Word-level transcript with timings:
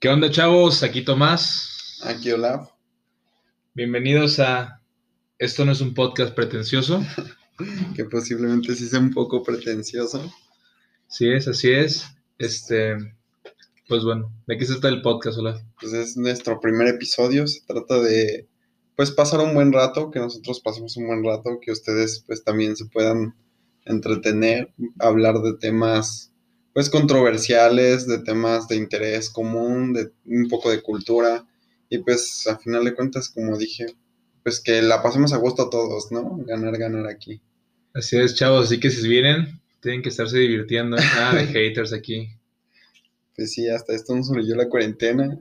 ¿Qué 0.00 0.08
onda, 0.08 0.30
chavos? 0.30 0.84
Aquí 0.84 1.02
Tomás. 1.02 1.98
Aquí 2.04 2.30
Olaf. 2.30 2.70
Bienvenidos 3.74 4.38
a 4.38 4.80
Esto 5.40 5.64
no 5.64 5.72
es 5.72 5.80
un 5.80 5.92
podcast 5.92 6.36
pretencioso. 6.36 7.04
que 7.96 8.04
posiblemente 8.04 8.76
sí 8.76 8.86
sea 8.86 9.00
un 9.00 9.12
poco 9.12 9.42
pretencioso. 9.42 10.32
Sí 11.08 11.28
es, 11.28 11.48
así 11.48 11.72
es. 11.72 12.06
Este, 12.38 12.96
pues 13.88 14.04
bueno, 14.04 14.32
¿de 14.46 14.56
qué 14.56 14.66
se 14.66 14.74
trata 14.74 14.90
el 14.90 15.02
podcast, 15.02 15.36
Olaf? 15.40 15.60
Pues 15.80 15.92
es 15.92 16.16
nuestro 16.16 16.60
primer 16.60 16.86
episodio. 16.86 17.48
Se 17.48 17.62
trata 17.66 18.00
de, 18.00 18.46
pues, 18.94 19.10
pasar 19.10 19.40
un 19.40 19.52
buen 19.52 19.72
rato, 19.72 20.12
que 20.12 20.20
nosotros 20.20 20.60
pasemos 20.60 20.96
un 20.96 21.08
buen 21.08 21.24
rato, 21.24 21.58
que 21.60 21.72
ustedes, 21.72 22.22
pues, 22.24 22.44
también 22.44 22.76
se 22.76 22.86
puedan 22.86 23.34
entretener, 23.84 24.72
hablar 25.00 25.40
de 25.40 25.54
temas 25.54 26.30
pues 26.78 26.90
controversiales, 26.90 28.06
de 28.06 28.20
temas 28.20 28.68
de 28.68 28.76
interés 28.76 29.30
común, 29.30 29.92
de 29.92 30.12
un 30.26 30.46
poco 30.46 30.70
de 30.70 30.80
cultura 30.80 31.44
y 31.90 31.98
pues 31.98 32.46
a 32.46 32.56
final 32.56 32.84
de 32.84 32.94
cuentas, 32.94 33.28
como 33.28 33.58
dije, 33.58 33.86
pues 34.44 34.60
que 34.60 34.80
la 34.80 35.02
pasemos 35.02 35.32
a 35.32 35.38
gusto 35.38 35.62
a 35.62 35.70
todos, 35.70 36.12
¿no? 36.12 36.36
Ganar, 36.46 36.78
ganar 36.78 37.08
aquí. 37.08 37.40
Así 37.94 38.16
es, 38.16 38.36
chavos, 38.36 38.66
así 38.66 38.78
que 38.78 38.90
si 38.90 39.08
vienen, 39.08 39.60
tienen 39.80 40.02
que 40.02 40.10
estarse 40.10 40.38
divirtiendo, 40.38 40.96
nada 40.96 41.34
de 41.34 41.46
haters 41.52 41.92
aquí. 41.92 42.28
Pues 43.34 43.54
sí, 43.54 43.68
hasta 43.68 43.92
esto 43.92 44.14
nos 44.14 44.28
yo 44.28 44.54
la 44.54 44.68
cuarentena. 44.68 45.36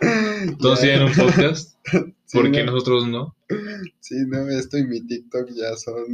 Todos 0.60 0.80
tienen 0.80 1.02
un 1.02 1.12
podcast. 1.12 1.76
¿Por 2.32 2.50
qué 2.50 2.64
nosotros 2.64 3.06
no? 3.06 3.36
Sí, 4.00 4.14
no, 4.28 4.48
esto 4.48 4.78
y 4.78 4.86
mi 4.86 5.06
TikTok 5.06 5.50
ya 5.50 5.76
son, 5.76 6.06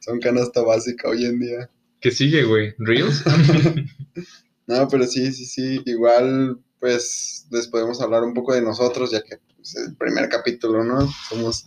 son 0.00 0.20
canasta 0.20 0.62
básica 0.62 1.08
hoy 1.08 1.24
en 1.24 1.40
día. 1.40 1.68
¿Qué 2.00 2.10
sigue, 2.10 2.44
güey? 2.44 2.74
¿Reels? 2.78 3.24
no, 4.66 4.88
pero 4.88 5.06
sí, 5.06 5.32
sí, 5.32 5.46
sí. 5.46 5.82
Igual, 5.84 6.58
pues, 6.80 7.46
les 7.50 7.66
podemos 7.68 8.00
hablar 8.00 8.22
un 8.22 8.34
poco 8.34 8.54
de 8.54 8.62
nosotros, 8.62 9.10
ya 9.10 9.22
que 9.22 9.34
es 9.34 9.40
pues, 9.56 9.76
el 9.76 9.96
primer 9.96 10.28
capítulo, 10.28 10.84
¿no? 10.84 11.10
Somos, 11.28 11.66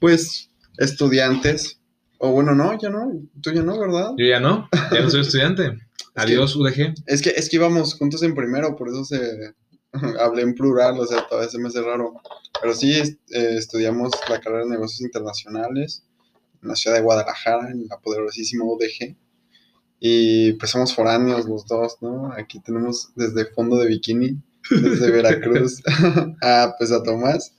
pues, 0.00 0.50
estudiantes. 0.78 1.80
O 2.18 2.32
bueno, 2.32 2.54
no, 2.54 2.78
ya 2.78 2.90
no. 2.90 3.12
Tú 3.42 3.52
ya 3.52 3.62
no, 3.62 3.78
¿verdad? 3.78 4.12
Yo 4.16 4.26
ya 4.26 4.40
no. 4.40 4.68
Ya 4.92 5.00
no 5.00 5.10
soy 5.10 5.20
estudiante. 5.20 5.78
Adiós, 6.14 6.56
UDG. 6.56 6.94
Es 7.06 7.22
que, 7.22 7.30
es 7.30 7.48
que 7.48 7.56
íbamos 7.56 7.94
juntos 7.94 8.22
en 8.24 8.34
primero, 8.34 8.74
por 8.74 8.88
eso 8.88 9.04
se 9.04 9.54
hablé 10.20 10.42
en 10.42 10.54
plural, 10.54 10.98
o 10.98 11.06
sea, 11.06 11.26
todavía 11.28 11.50
se 11.50 11.58
me 11.58 11.68
hace 11.68 11.82
raro. 11.82 12.14
Pero 12.60 12.74
sí, 12.74 12.92
eh, 12.92 13.14
estudiamos 13.30 14.10
la 14.28 14.40
carrera 14.40 14.64
de 14.64 14.70
negocios 14.70 15.00
internacionales 15.00 16.04
en 16.62 16.68
la 16.68 16.74
ciudad 16.74 16.96
de 16.96 17.02
Guadalajara, 17.02 17.70
en 17.70 17.86
la 17.88 17.98
poderosísima 17.98 18.64
UDG. 18.64 19.16
Y 20.00 20.52
pues 20.54 20.70
somos 20.70 20.94
foráneos 20.94 21.46
los 21.46 21.66
dos, 21.66 21.96
¿no? 22.00 22.32
Aquí 22.32 22.60
tenemos 22.60 23.10
desde 23.16 23.46
fondo 23.46 23.76
de 23.78 23.88
bikini, 23.88 24.40
desde 24.70 25.10
Veracruz, 25.10 25.82
a 26.42 26.74
pues 26.78 26.92
a 26.92 27.02
Tomás. 27.02 27.54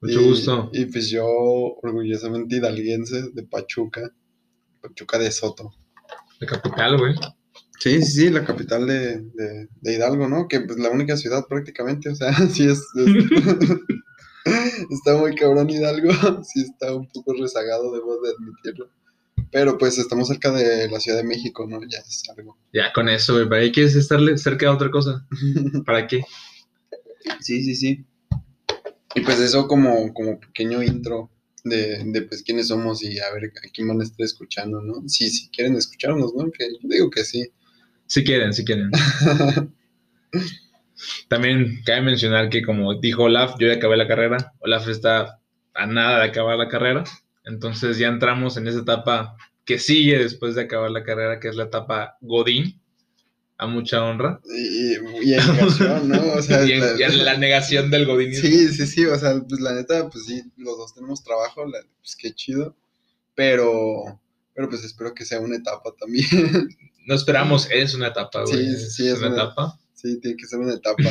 Mucho 0.00 0.22
gusto. 0.22 0.70
Y 0.72 0.86
pues 0.86 1.08
yo, 1.10 1.26
orgullosamente 1.26 2.56
hidalguense 2.56 3.30
de 3.32 3.42
Pachuca, 3.42 4.12
Pachuca 4.80 5.18
de 5.18 5.32
Soto. 5.32 5.72
La 6.38 6.46
capital, 6.46 6.96
güey. 6.98 7.14
Sí, 7.80 8.02
sí, 8.02 8.12
sí, 8.12 8.30
la 8.30 8.44
capital 8.44 8.86
de, 8.86 9.68
Hidalgo, 9.82 10.28
¿no? 10.28 10.48
Que 10.48 10.60
pues 10.60 10.78
la 10.78 10.90
única 10.90 11.16
ciudad 11.16 11.46
prácticamente, 11.48 12.08
o 12.10 12.14
sea, 12.14 12.32
sí 12.50 12.68
es... 12.68 12.84
está 14.90 15.16
muy 15.16 15.34
cabrón 15.34 15.70
Hidalgo, 15.70 16.10
sí 16.44 16.62
está 16.62 16.94
un 16.94 17.08
poco 17.08 17.34
rezagado, 17.34 17.92
debo 17.92 18.20
de 18.20 18.30
admitirlo. 18.30 18.90
Pero 19.50 19.78
pues 19.78 19.98
estamos 19.98 20.28
cerca 20.28 20.50
de 20.50 20.88
la 20.90 21.00
Ciudad 21.00 21.18
de 21.18 21.24
México, 21.24 21.66
¿no? 21.68 21.80
Ya 21.82 21.98
es 21.98 22.22
algo. 22.36 22.58
Ya 22.72 22.92
con 22.92 23.08
eso, 23.08 23.34
güey. 23.34 23.48
¿Para 23.48 23.62
qué 23.62 23.72
quieres 23.72 23.96
estar 23.96 24.20
cerca 24.38 24.66
de 24.66 24.72
otra 24.72 24.90
cosa? 24.90 25.26
¿Para 25.86 26.06
qué? 26.06 26.22
Sí, 27.40 27.62
sí, 27.62 27.74
sí. 27.74 28.04
Y 29.14 29.20
pues 29.22 29.40
eso 29.40 29.66
como, 29.66 30.12
como 30.12 30.38
pequeño 30.38 30.82
intro 30.82 31.30
de, 31.64 32.02
de 32.04 32.22
pues 32.22 32.42
quiénes 32.42 32.68
somos 32.68 33.02
y 33.02 33.18
a 33.18 33.32
ver 33.32 33.46
a 33.46 33.70
quién 33.72 33.88
van 33.88 34.00
a 34.00 34.04
estar 34.04 34.24
escuchando, 34.24 34.80
¿no? 34.80 35.08
Sí, 35.08 35.30
si 35.30 35.48
quieren 35.48 35.76
escucharnos, 35.76 36.34
¿no? 36.34 36.50
Que 36.50 36.68
yo 36.70 36.88
digo 36.88 37.10
que 37.10 37.24
sí. 37.24 37.50
Si 38.06 38.24
quieren, 38.24 38.52
si 38.52 38.64
quieren. 38.64 38.90
También 41.28 41.80
cabe 41.84 42.02
mencionar 42.02 42.48
que 42.50 42.62
como 42.62 42.98
dijo 43.00 43.24
Olaf, 43.24 43.54
yo 43.58 43.68
ya 43.68 43.74
acabé 43.74 43.96
la 43.96 44.08
carrera. 44.08 44.52
Olaf 44.60 44.88
está 44.88 45.40
a 45.74 45.86
nada 45.86 46.20
de 46.20 46.26
acabar 46.26 46.56
la 46.56 46.68
carrera. 46.68 47.04
Entonces 47.48 47.96
ya 47.96 48.08
entramos 48.08 48.56
en 48.58 48.68
esa 48.68 48.80
etapa 48.80 49.36
que 49.64 49.78
sigue 49.78 50.18
después 50.18 50.54
de 50.54 50.62
acabar 50.62 50.90
la 50.90 51.02
carrera, 51.02 51.40
que 51.40 51.48
es 51.48 51.56
la 51.56 51.64
etapa 51.64 52.18
Godín, 52.20 52.80
a 53.56 53.66
mucha 53.66 54.04
honra. 54.04 54.40
Y, 54.44 54.92
y 54.92 55.34
en 55.34 55.46
negación, 55.46 56.08
¿no? 56.08 56.34
O 56.34 56.42
sea, 56.42 56.64
y, 56.64 56.72
en, 56.72 57.24
la, 57.24 57.36
negación 57.38 57.90
del 57.90 58.06
Godín. 58.06 58.34
Sí, 58.34 58.68
sí, 58.68 58.86
sí, 58.86 59.04
o 59.06 59.18
sea, 59.18 59.42
pues 59.48 59.60
la 59.60 59.72
neta, 59.74 60.08
pues 60.10 60.26
sí, 60.26 60.42
los 60.58 60.76
dos 60.76 60.94
tenemos 60.94 61.24
trabajo, 61.24 61.64
pues 62.00 62.16
qué 62.16 62.32
chido, 62.34 62.76
pero, 63.34 64.20
pero 64.54 64.68
pues 64.68 64.84
espero 64.84 65.14
que 65.14 65.24
sea 65.24 65.40
una 65.40 65.56
etapa 65.56 65.92
también. 65.98 66.26
No 67.08 67.14
esperamos, 67.14 67.66
es 67.70 67.94
una 67.94 68.08
etapa, 68.08 68.42
güey. 68.42 68.66
Sí, 68.66 68.76
sí, 68.76 68.90
sí, 68.90 69.08
es, 69.08 69.18
una, 69.20 69.28
etapa. 69.28 69.78
Sí, 69.94 70.20
tiene 70.20 70.36
que 70.36 70.46
ser 70.46 70.58
una 70.58 70.74
etapa. 70.74 71.04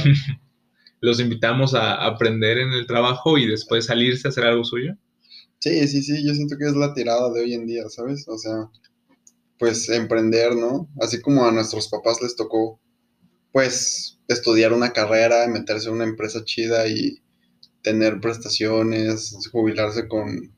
Los 1.01 1.19
invitamos 1.19 1.73
a 1.73 2.05
aprender 2.05 2.59
en 2.59 2.71
el 2.71 2.85
trabajo 2.85 3.39
y 3.39 3.47
después 3.47 3.87
salirse 3.87 4.27
a 4.27 4.29
hacer 4.29 4.45
algo 4.45 4.63
suyo. 4.63 4.95
Sí, 5.59 5.87
sí, 5.87 6.03
sí, 6.03 6.25
yo 6.25 6.33
siento 6.33 6.55
que 6.57 6.65
es 6.65 6.75
la 6.75 6.93
tirada 6.93 7.31
de 7.31 7.41
hoy 7.41 7.53
en 7.53 7.65
día, 7.65 7.89
¿sabes? 7.89 8.27
O 8.27 8.37
sea, 8.37 8.69
pues 9.57 9.89
emprender, 9.89 10.55
¿no? 10.55 10.89
Así 11.01 11.19
como 11.21 11.45
a 11.45 11.51
nuestros 11.51 11.87
papás 11.89 12.21
les 12.21 12.35
tocó, 12.35 12.79
pues, 13.51 14.19
estudiar 14.27 14.73
una 14.73 14.93
carrera, 14.93 15.47
meterse 15.47 15.87
en 15.87 15.95
una 15.95 16.03
empresa 16.03 16.43
chida 16.43 16.87
y 16.87 17.21
tener 17.81 18.19
prestaciones, 18.19 19.35
jubilarse 19.51 20.07
con... 20.07 20.55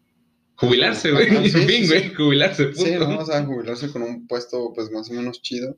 Jubilarse, 0.56 1.12
güey, 1.12 1.28
en 1.46 1.68
fin, 1.68 1.88
güey, 1.88 2.14
jubilarse. 2.14 2.74
Sí, 2.74 2.92
¿no? 3.00 3.20
O 3.20 3.26
sea, 3.26 3.46
jubilarse 3.46 3.92
con 3.92 4.02
un 4.02 4.28
puesto, 4.28 4.74
pues, 4.74 4.92
más 4.92 5.10
o 5.10 5.14
menos 5.14 5.42
chido. 5.42 5.78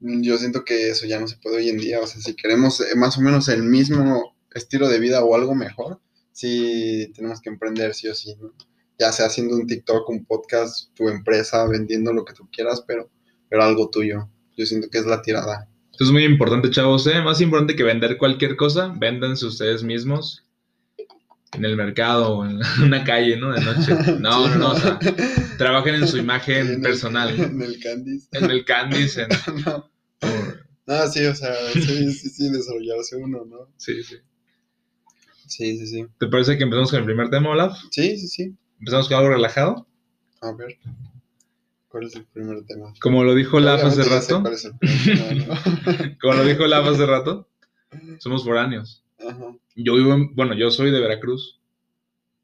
Yo 0.00 0.36
siento 0.36 0.64
que 0.64 0.90
eso 0.90 1.06
ya 1.06 1.18
no 1.18 1.28
se 1.28 1.36
puede 1.36 1.58
hoy 1.58 1.68
en 1.68 1.78
día, 1.78 2.00
o 2.00 2.06
sea, 2.06 2.20
si 2.20 2.34
queremos 2.34 2.80
eh, 2.80 2.96
más 2.96 3.18
o 3.18 3.20
menos 3.20 3.48
el 3.48 3.62
mismo 3.62 4.34
estilo 4.54 4.88
de 4.88 4.98
vida 4.98 5.22
o 5.22 5.34
algo 5.34 5.54
mejor, 5.54 6.00
sí 6.40 7.12
tenemos 7.14 7.40
que 7.40 7.50
emprender 7.50 7.94
sí 7.94 8.08
o 8.08 8.14
sí, 8.14 8.34
¿no? 8.40 8.54
Ya 8.98 9.12
sea 9.12 9.26
haciendo 9.26 9.56
un 9.56 9.66
TikTok, 9.66 10.08
un 10.08 10.24
podcast, 10.24 10.94
tu 10.94 11.08
empresa, 11.08 11.66
vendiendo 11.66 12.12
lo 12.12 12.24
que 12.24 12.34
tú 12.34 12.48
quieras, 12.50 12.82
pero, 12.86 13.10
pero 13.48 13.62
algo 13.62 13.90
tuyo. 13.90 14.28
Yo 14.56 14.66
siento 14.66 14.88
que 14.90 14.98
es 14.98 15.06
la 15.06 15.22
tirada. 15.22 15.68
Esto 15.90 16.04
es 16.04 16.10
muy 16.10 16.24
importante, 16.24 16.70
chavos, 16.70 17.06
¿eh? 17.06 17.20
Más 17.22 17.40
importante 17.40 17.76
que 17.76 17.82
vender 17.82 18.16
cualquier 18.16 18.56
cosa, 18.56 18.94
véndanse 18.98 19.46
ustedes 19.46 19.82
mismos 19.82 20.46
en 21.52 21.64
el 21.64 21.76
mercado 21.76 22.38
o 22.38 22.46
en 22.46 22.58
una 22.84 23.04
calle, 23.04 23.36
¿no? 23.36 23.52
De 23.52 23.60
noche. 23.60 23.94
No, 24.20 24.48
no, 24.48 24.56
no, 24.56 24.70
o 24.72 24.76
sea, 24.78 24.98
trabajen 25.58 25.96
en 25.96 26.08
su 26.08 26.16
imagen 26.26 26.80
personal. 26.80 27.38
en 27.38 27.60
el 27.60 27.80
Candice. 27.80 28.28
En 28.32 28.50
el 28.50 28.64
Candice, 28.64 29.22
en... 29.22 29.28
no. 29.64 29.90
no, 30.86 31.06
sí, 31.08 31.24
o 31.24 31.34
sea, 31.34 31.54
sí, 31.72 32.12
sí, 32.12 32.28
sí, 32.30 32.50
desarrollarse 32.50 33.16
uno, 33.16 33.44
¿no? 33.44 33.72
Sí, 33.76 34.02
sí. 34.02 34.16
Sí, 35.50 35.76
sí, 35.78 35.86
sí. 35.86 36.06
¿Te 36.18 36.28
parece 36.28 36.56
que 36.56 36.62
empezamos 36.62 36.90
con 36.90 37.00
el 37.00 37.04
primer 37.04 37.28
tema, 37.28 37.50
Olaf? 37.50 37.76
Sí, 37.90 38.16
sí, 38.16 38.28
sí. 38.28 38.54
¿Empezamos 38.78 39.08
con 39.08 39.18
algo 39.18 39.30
relajado? 39.30 39.86
A 40.40 40.52
ver. 40.52 40.78
¿Cuál 41.88 42.04
es 42.04 42.14
el 42.14 42.24
primer 42.26 42.64
tema? 42.66 42.94
Como 43.00 43.24
lo 43.24 43.34
dijo 43.34 43.56
Olaf 43.56 43.82
hace 43.84 44.04
rato. 44.04 44.42
Cuál 44.42 44.54
es 44.54 44.64
el 44.64 44.78
primer 44.78 45.28
tema, 45.28 46.16
Como 46.20 46.34
lo 46.34 46.44
dijo 46.44 46.62
Olaf 46.62 46.86
hace 46.86 47.04
rato, 47.04 47.48
somos 48.18 48.44
foráneos. 48.44 49.04
Ajá. 49.18 49.56
Yo 49.74 49.94
vivo 49.96 50.14
en, 50.14 50.34
bueno, 50.36 50.54
yo 50.54 50.70
soy 50.70 50.92
de 50.92 51.00
Veracruz. 51.00 51.60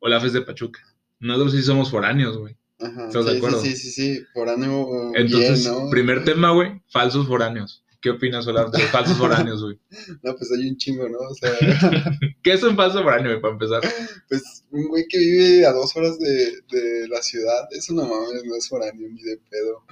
Olaf 0.00 0.24
es 0.24 0.32
de 0.32 0.42
Pachuca. 0.42 0.80
Nosotros 1.20 1.52
sí 1.52 1.62
somos 1.62 1.92
foráneos, 1.92 2.36
güey. 2.36 2.56
Ajá. 2.80 3.06
¿Estás 3.06 3.24
de 3.24 3.36
acuerdo? 3.36 3.60
Sí, 3.60 3.76
sí, 3.76 3.92
sí, 3.92 4.24
foráneo. 4.34 5.14
Entonces, 5.14 5.70
primer 5.92 6.24
tema, 6.24 6.50
güey, 6.50 6.82
falsos 6.88 7.28
foráneos. 7.28 7.84
¿Qué 8.06 8.10
opinas, 8.10 8.46
Olaf, 8.46 8.70
de 8.70 8.78
falsos 8.82 9.18
foráneos, 9.18 9.64
güey? 9.64 9.80
No, 10.22 10.36
pues 10.36 10.52
hay 10.52 10.68
un 10.68 10.76
chingo, 10.76 11.08
¿no? 11.08 11.18
O 11.18 11.34
sea... 11.34 11.50
¿Qué 12.44 12.52
es 12.52 12.62
un 12.62 12.76
falso 12.76 13.02
foráneo, 13.02 13.32
güey, 13.32 13.40
para 13.40 13.54
empezar? 13.54 13.82
Pues 14.28 14.64
un 14.70 14.86
güey 14.86 15.06
que 15.08 15.18
vive 15.18 15.66
a 15.66 15.72
dos 15.72 15.96
horas 15.96 16.16
de, 16.20 16.52
de 16.70 17.08
la 17.08 17.20
ciudad, 17.20 17.66
eso 17.72 17.94
no 17.94 18.04
mames, 18.04 18.44
no 18.44 18.54
es 18.54 18.68
foráneo 18.68 19.08
ni 19.08 19.20
de 19.24 19.40
pedo. 19.50 19.82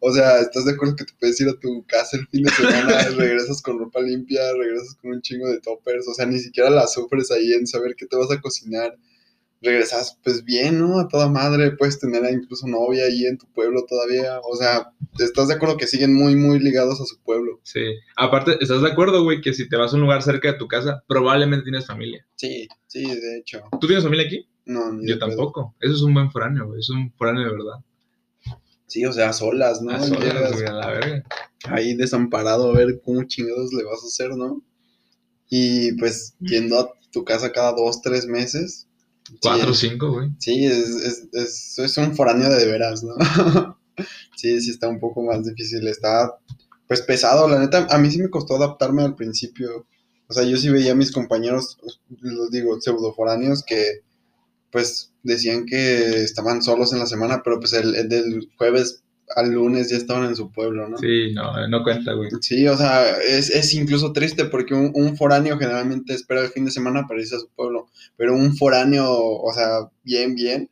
O 0.00 0.12
sea, 0.12 0.40
¿estás 0.40 0.64
de 0.64 0.72
acuerdo 0.72 0.96
que 0.96 1.04
te 1.04 1.12
puedes 1.20 1.40
ir 1.40 1.50
a 1.50 1.60
tu 1.60 1.86
casa 1.86 2.16
el 2.16 2.26
fin 2.26 2.42
de 2.42 2.50
semana, 2.50 3.00
regresas 3.16 3.62
con 3.62 3.78
ropa 3.78 4.00
limpia, 4.00 4.40
regresas 4.54 4.96
con 4.96 5.12
un 5.12 5.22
chingo 5.22 5.48
de 5.48 5.60
toppers? 5.60 6.08
O 6.08 6.14
sea, 6.14 6.26
ni 6.26 6.40
siquiera 6.40 6.68
la 6.68 6.88
sufres 6.88 7.30
ahí 7.30 7.52
en 7.52 7.68
saber 7.68 7.94
qué 7.96 8.06
te 8.06 8.16
vas 8.16 8.32
a 8.32 8.40
cocinar 8.40 8.98
regresas 9.62 10.18
pues 10.22 10.44
bien, 10.44 10.78
¿no? 10.78 10.98
A 10.98 11.08
toda 11.08 11.28
madre, 11.28 11.72
puedes 11.72 11.98
tener 11.98 12.22
incluso 12.32 12.66
novia 12.66 13.04
ahí 13.04 13.26
en 13.26 13.38
tu 13.38 13.46
pueblo 13.52 13.84
todavía, 13.88 14.40
o 14.40 14.56
sea, 14.56 14.92
¿estás 15.18 15.48
de 15.48 15.54
acuerdo 15.54 15.76
que 15.76 15.86
siguen 15.86 16.14
muy, 16.14 16.34
muy 16.36 16.58
ligados 16.58 17.00
a 17.00 17.04
su 17.04 17.20
pueblo? 17.22 17.60
Sí, 17.62 17.80
aparte, 18.16 18.58
¿estás 18.60 18.82
de 18.82 18.90
acuerdo, 18.90 19.22
güey, 19.22 19.40
que 19.40 19.54
si 19.54 19.68
te 19.68 19.76
vas 19.76 19.92
a 19.92 19.96
un 19.96 20.02
lugar 20.02 20.22
cerca 20.22 20.52
de 20.52 20.58
tu 20.58 20.68
casa, 20.68 21.04
probablemente 21.06 21.64
tienes 21.64 21.86
familia? 21.86 22.26
Sí, 22.36 22.68
sí, 22.86 23.04
de 23.04 23.38
hecho. 23.38 23.62
¿Tú 23.80 23.86
tienes 23.86 24.04
familia 24.04 24.26
aquí? 24.26 24.46
No, 24.64 24.92
ni 24.92 25.08
Yo 25.08 25.18
tampoco, 25.18 25.74
eso 25.80 25.94
es 25.94 26.02
un 26.02 26.14
buen 26.14 26.30
foráneo, 26.30 26.66
güey, 26.66 26.80
es 26.80 26.90
un 26.90 27.12
foráneo 27.12 27.44
de 27.44 27.52
verdad. 27.52 27.84
Sí, 28.86 29.06
o 29.06 29.12
sea, 29.12 29.32
solas, 29.32 29.80
¿no? 29.80 29.92
A 29.92 30.00
solas, 30.00 30.22
Llegas 30.22 30.52
güey, 30.52 30.66
a 30.66 30.72
la 30.72 30.86
verga. 30.90 31.24
ahí 31.64 31.94
desamparado 31.94 32.70
a 32.70 32.76
ver 32.76 33.00
cómo 33.02 33.22
chingados 33.24 33.72
le 33.72 33.84
vas 33.84 34.02
a 34.02 34.06
hacer, 34.06 34.36
¿no? 34.36 34.62
Y 35.48 35.92
pues 35.92 36.34
yendo 36.40 36.78
a 36.78 36.92
tu 37.10 37.24
casa 37.24 37.52
cada 37.52 37.72
dos, 37.72 38.02
tres 38.02 38.26
meses. 38.26 38.88
Cuatro 39.40 39.70
o 39.70 39.74
sí, 39.74 39.88
cinco, 39.88 40.12
güey. 40.12 40.30
Sí, 40.38 40.66
es, 40.66 40.88
es, 40.88 41.28
es, 41.32 41.78
es 41.78 41.96
un 41.98 42.14
foráneo 42.16 42.50
de 42.50 42.66
veras, 42.66 43.02
¿no? 43.02 43.14
sí, 44.36 44.60
sí 44.60 44.70
está 44.70 44.88
un 44.88 45.00
poco 45.00 45.22
más 45.22 45.44
difícil. 45.44 45.86
Está, 45.88 46.38
pues, 46.88 47.02
pesado. 47.02 47.48
La 47.48 47.58
neta, 47.58 47.86
a 47.90 47.98
mí 47.98 48.10
sí 48.10 48.18
me 48.18 48.30
costó 48.30 48.56
adaptarme 48.56 49.02
al 49.02 49.14
principio. 49.14 49.86
O 50.28 50.34
sea, 50.34 50.44
yo 50.44 50.56
sí 50.56 50.68
veía 50.70 50.92
a 50.92 50.96
mis 50.96 51.12
compañeros, 51.12 51.78
los 52.20 52.50
digo, 52.50 52.80
pseudoforáneos, 52.80 53.62
que, 53.62 54.00
pues, 54.70 55.12
decían 55.22 55.66
que 55.66 56.22
estaban 56.22 56.62
solos 56.62 56.92
en 56.92 56.98
la 56.98 57.06
semana, 57.06 57.42
pero 57.44 57.60
pues 57.60 57.72
el, 57.74 57.94
el 57.94 58.08
del 58.08 58.50
jueves 58.56 59.02
al 59.36 59.50
lunes 59.52 59.90
ya 59.90 59.96
estaban 59.96 60.24
en 60.26 60.36
su 60.36 60.50
pueblo, 60.52 60.88
¿no? 60.88 60.98
Sí, 60.98 61.32
no, 61.32 61.66
no 61.68 61.82
cuenta, 61.82 62.12
güey. 62.12 62.30
Sí, 62.40 62.66
o 62.68 62.76
sea, 62.76 63.10
es, 63.18 63.50
es 63.50 63.72
incluso 63.74 64.12
triste 64.12 64.44
porque 64.46 64.74
un, 64.74 64.92
un 64.94 65.16
foráneo 65.16 65.58
generalmente 65.58 66.12
espera 66.14 66.42
el 66.42 66.48
fin 66.50 66.64
de 66.66 66.70
semana 66.70 67.06
para 67.06 67.20
irse 67.20 67.36
a 67.36 67.40
su 67.40 67.48
pueblo, 67.48 67.86
pero 68.16 68.34
un 68.34 68.56
foráneo, 68.56 69.06
o 69.10 69.52
sea, 69.54 69.88
bien, 70.02 70.34
bien, 70.34 70.68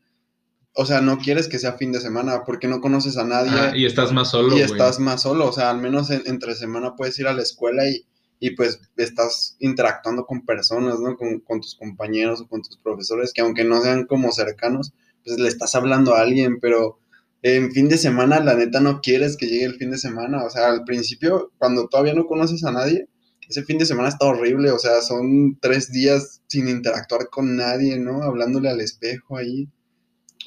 o 0.75 0.87
sea, 0.87 1.01
no 1.01 1.19
quieres 1.19 1.49
que 1.49 1.59
sea 1.59 1.73
fin 1.75 1.91
de 1.93 2.01
semana 2.01 2.45
porque 2.45 2.69
no 2.69 2.81
conoces 2.81 3.17
a 3.17 3.25
nadie 3.25 3.51
Ah, 3.55 3.73
y 3.77 3.87
estás 3.87 4.13
más 4.13 4.31
solo, 4.31 4.49
y 4.49 4.61
güey. 4.61 4.65
estás 4.65 5.01
más 5.01 5.23
solo, 5.23 5.49
o 5.49 5.53
sea, 5.53 5.71
al 5.71 5.79
menos 5.79 6.11
en- 6.11 6.23
entre 6.27 6.55
semana 6.55 6.95
puedes 6.97 7.19
ir 7.19 7.27
a 7.27 7.33
la 7.35 7.43
escuela 7.43 7.89
y, 7.89 8.05
y 8.39 8.51
pues 8.53 8.81
estás 8.97 9.57
interactuando 9.59 10.27
con 10.27 10.45
personas, 10.47 10.99
¿no? 11.01 11.17
Con, 11.17 11.41
con 11.41 11.61
tus 11.61 11.75
compañeros 11.75 12.41
o 12.43 12.47
con 12.49 12.63
tus 12.63 12.77
profesores, 12.79 13.33
que 13.33 13.41
aunque 13.43 13.65
no 13.65 13.81
sean 13.83 14.07
como 14.07 14.33
cercanos, 14.33 14.93
pues 15.25 15.39
le 15.39 15.49
estás 15.49 15.75
hablando 15.75 16.15
a 16.15 16.21
alguien, 16.21 16.59
pero 16.61 16.99
en 17.43 17.73
fin 17.73 17.89
de 17.89 17.97
semana, 17.97 18.41
la 18.41 18.55
neta, 18.55 18.81
no 18.81 19.01
quieres 19.01 19.37
que 19.37 19.47
llegue 19.47 19.65
el 19.65 19.77
fin 19.77 19.91
de 19.91 19.99
semana, 19.99 20.45
o 20.45 20.51
sea, 20.51 20.69
al 20.69 20.85
principio, 20.85 21.53
cuando 21.59 21.89
todavía 21.89 22.15
no 22.15 22.27
conoces 22.27 22.65
a 22.65 22.73
nadie, 22.73 23.09
ese 23.49 23.65
fin 23.65 23.79
de 23.79 23.87
semana 23.87 24.09
está 24.09 24.27
horrible, 24.27 24.71
o 24.71 24.79
sea, 24.79 25.01
son 25.01 25.59
tres 25.61 25.91
días 25.91 26.43
sin 26.47 26.69
interactuar 26.69 27.29
con 27.31 27.57
nadie, 27.57 27.99
¿no? 27.99 28.23
Hablándole 28.23 28.69
al 28.69 28.81
espejo 28.81 29.37
ahí. 29.37 29.69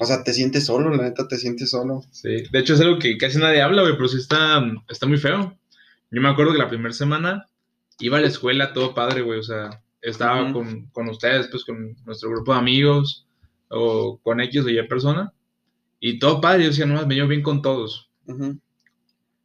O 0.00 0.06
sea, 0.06 0.24
te 0.24 0.32
sientes 0.32 0.64
solo, 0.64 0.90
la 0.90 1.02
neta, 1.02 1.28
te 1.28 1.36
sientes 1.36 1.70
solo. 1.70 2.02
Sí, 2.10 2.44
de 2.50 2.58
hecho 2.58 2.74
es 2.74 2.80
algo 2.80 2.98
que 2.98 3.18
casi 3.18 3.38
nadie 3.38 3.60
habla, 3.60 3.82
güey, 3.82 3.94
pero 3.94 4.08
sí 4.08 4.16
está, 4.16 4.64
está 4.88 5.06
muy 5.06 5.18
feo. 5.18 5.56
Yo 6.10 6.20
me 6.20 6.28
acuerdo 6.28 6.52
que 6.52 6.58
la 6.58 6.68
primera 6.68 6.94
semana 6.94 7.48
iba 7.98 8.18
a 8.18 8.20
la 8.20 8.28
escuela 8.28 8.72
todo 8.72 8.94
padre, 8.94 9.20
güey, 9.20 9.38
o 9.38 9.42
sea, 9.42 9.82
estaba 10.00 10.52
con, 10.52 10.86
con 10.86 11.08
ustedes, 11.08 11.48
pues 11.48 11.64
con 11.64 11.96
nuestro 12.06 12.30
grupo 12.30 12.52
de 12.52 12.58
amigos 12.58 13.26
o 13.68 14.18
con 14.22 14.40
X 14.40 14.64
o 14.64 14.68
Y 14.68 14.82
persona 14.88 15.32
y 16.06 16.18
todo 16.18 16.40
padre, 16.40 16.64
yo 16.64 16.70
decía, 16.70 16.86
no, 16.86 17.06
me 17.06 17.14
llevo 17.14 17.28
bien 17.28 17.42
con 17.42 17.62
todos. 17.62 18.10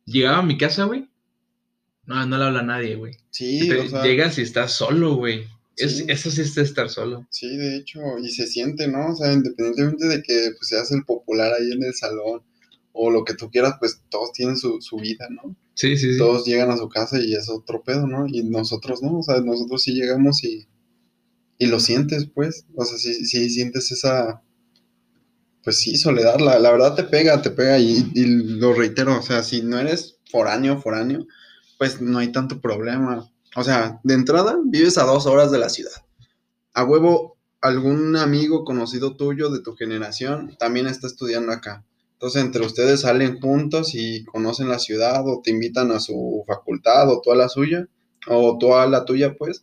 Llegaba 0.05 0.39
a 0.39 0.43
mi 0.43 0.57
casa, 0.57 0.85
güey, 0.85 1.07
no, 2.05 2.25
no 2.25 2.37
le 2.37 2.43
habla 2.43 2.59
a 2.61 2.63
nadie, 2.63 2.95
güey. 2.95 3.13
Sí, 3.29 3.69
Te- 3.69 3.79
o 3.79 3.87
sea, 3.89 4.03
Llegas 4.03 4.37
y 4.39 4.41
estás 4.41 4.73
solo, 4.73 5.15
güey. 5.15 5.45
Es. 5.77 6.03
Eso 6.07 6.31
sí 6.31 6.41
es 6.41 6.57
estar 6.57 6.89
solo. 6.89 7.25
sí, 7.29 7.55
de 7.55 7.77
hecho, 7.77 7.99
y 8.21 8.29
se 8.29 8.47
siente, 8.47 8.87
¿no? 8.87 9.11
O 9.11 9.15
sea, 9.15 9.31
independientemente 9.31 10.07
de 10.07 10.21
que 10.23 10.51
pues, 10.57 10.67
seas 10.69 10.91
el 10.91 11.05
popular 11.05 11.53
ahí 11.53 11.71
en 11.71 11.83
el 11.83 11.93
salón 11.93 12.41
o 12.91 13.11
lo 13.11 13.23
que 13.23 13.35
tú 13.35 13.49
quieras, 13.49 13.75
pues 13.79 14.01
todos 14.09 14.33
tienen 14.33 14.57
su, 14.57 14.81
su 14.81 14.97
vida, 14.97 15.27
¿no? 15.29 15.55
Sí, 15.75 15.95
sí, 15.95 16.11
sí. 16.13 16.17
Todos 16.17 16.45
llegan 16.45 16.71
a 16.71 16.77
su 16.77 16.89
casa 16.89 17.21
y 17.21 17.33
es 17.35 17.47
otro 17.47 17.83
pedo, 17.83 18.07
¿no? 18.07 18.25
Y 18.27 18.43
nosotros 18.43 19.01
no, 19.03 19.19
o 19.19 19.23
sea, 19.23 19.39
nosotros 19.39 19.81
sí 19.83 19.93
llegamos 19.93 20.43
y, 20.43 20.67
y 21.59 21.67
lo 21.67 21.79
sientes, 21.79 22.25
pues, 22.33 22.65
o 22.75 22.83
sea, 22.83 22.97
sí, 22.97 23.13
sí 23.25 23.49
sientes 23.49 23.91
esa, 23.91 24.41
pues 25.69 25.81
sí, 25.81 25.97
soledad, 25.97 26.39
la, 26.39 26.57
la 26.57 26.71
verdad 26.71 26.95
te 26.95 27.03
pega, 27.03 27.43
te 27.43 27.51
pega 27.51 27.77
y, 27.77 28.11
y 28.15 28.25
lo 28.25 28.73
reitero, 28.73 29.19
o 29.19 29.21
sea, 29.21 29.43
si 29.43 29.61
no 29.61 29.77
eres 29.77 30.17
foráneo, 30.31 30.81
foráneo, 30.81 31.27
pues 31.77 32.01
no 32.01 32.17
hay 32.17 32.31
tanto 32.31 32.59
problema. 32.59 33.31
O 33.55 33.63
sea, 33.63 33.99
de 34.03 34.15
entrada 34.15 34.57
vives 34.65 34.97
a 34.97 35.03
dos 35.03 35.27
horas 35.27 35.51
de 35.51 35.59
la 35.59 35.69
ciudad. 35.69 35.91
A 36.73 36.83
huevo, 36.85 37.37
algún 37.61 38.15
amigo 38.15 38.63
conocido 38.63 39.15
tuyo 39.15 39.51
de 39.51 39.61
tu 39.61 39.75
generación 39.75 40.55
también 40.57 40.87
está 40.87 41.05
estudiando 41.05 41.51
acá. 41.51 41.85
Entonces, 42.13 42.41
entre 42.41 42.65
ustedes 42.65 43.01
salen 43.01 43.39
juntos 43.39 43.93
y 43.93 44.25
conocen 44.25 44.69
la 44.69 44.79
ciudad 44.79 45.21
o 45.27 45.41
te 45.43 45.51
invitan 45.51 45.91
a 45.91 45.99
su 45.99 46.43
facultad 46.47 47.11
o 47.11 47.21
tú 47.21 47.31
a 47.31 47.35
la 47.35 47.47
suya 47.47 47.87
o 48.27 48.57
tú 48.57 48.73
a 48.73 48.87
la 48.87 49.05
tuya, 49.05 49.35
pues. 49.37 49.61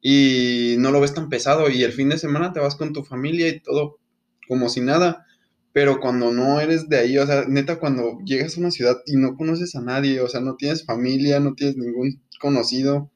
Y 0.00 0.76
no 0.78 0.92
lo 0.92 1.00
ves 1.00 1.14
tan 1.14 1.28
pesado 1.28 1.68
y 1.68 1.82
el 1.82 1.90
fin 1.90 2.10
de 2.10 2.18
semana 2.18 2.52
te 2.52 2.60
vas 2.60 2.76
con 2.76 2.92
tu 2.92 3.02
familia 3.02 3.48
y 3.48 3.58
todo 3.58 3.98
como 4.46 4.68
si 4.68 4.80
nada. 4.80 5.26
Pero 5.72 6.00
cuando 6.00 6.30
no 6.32 6.60
eres 6.60 6.88
de 6.88 6.98
ahí, 6.98 7.16
o 7.18 7.26
sea, 7.26 7.46
neta, 7.48 7.78
cuando 7.78 8.18
llegas 8.24 8.56
a 8.56 8.60
una 8.60 8.70
ciudad 8.70 8.98
y 9.06 9.16
no 9.16 9.36
conoces 9.36 9.74
a 9.74 9.80
nadie, 9.80 10.20
o 10.20 10.28
sea, 10.28 10.40
no 10.40 10.56
tienes 10.56 10.84
familia, 10.84 11.40
no 11.40 11.54
tienes 11.54 11.76
ningún 11.76 12.22
conocido, 12.40 13.10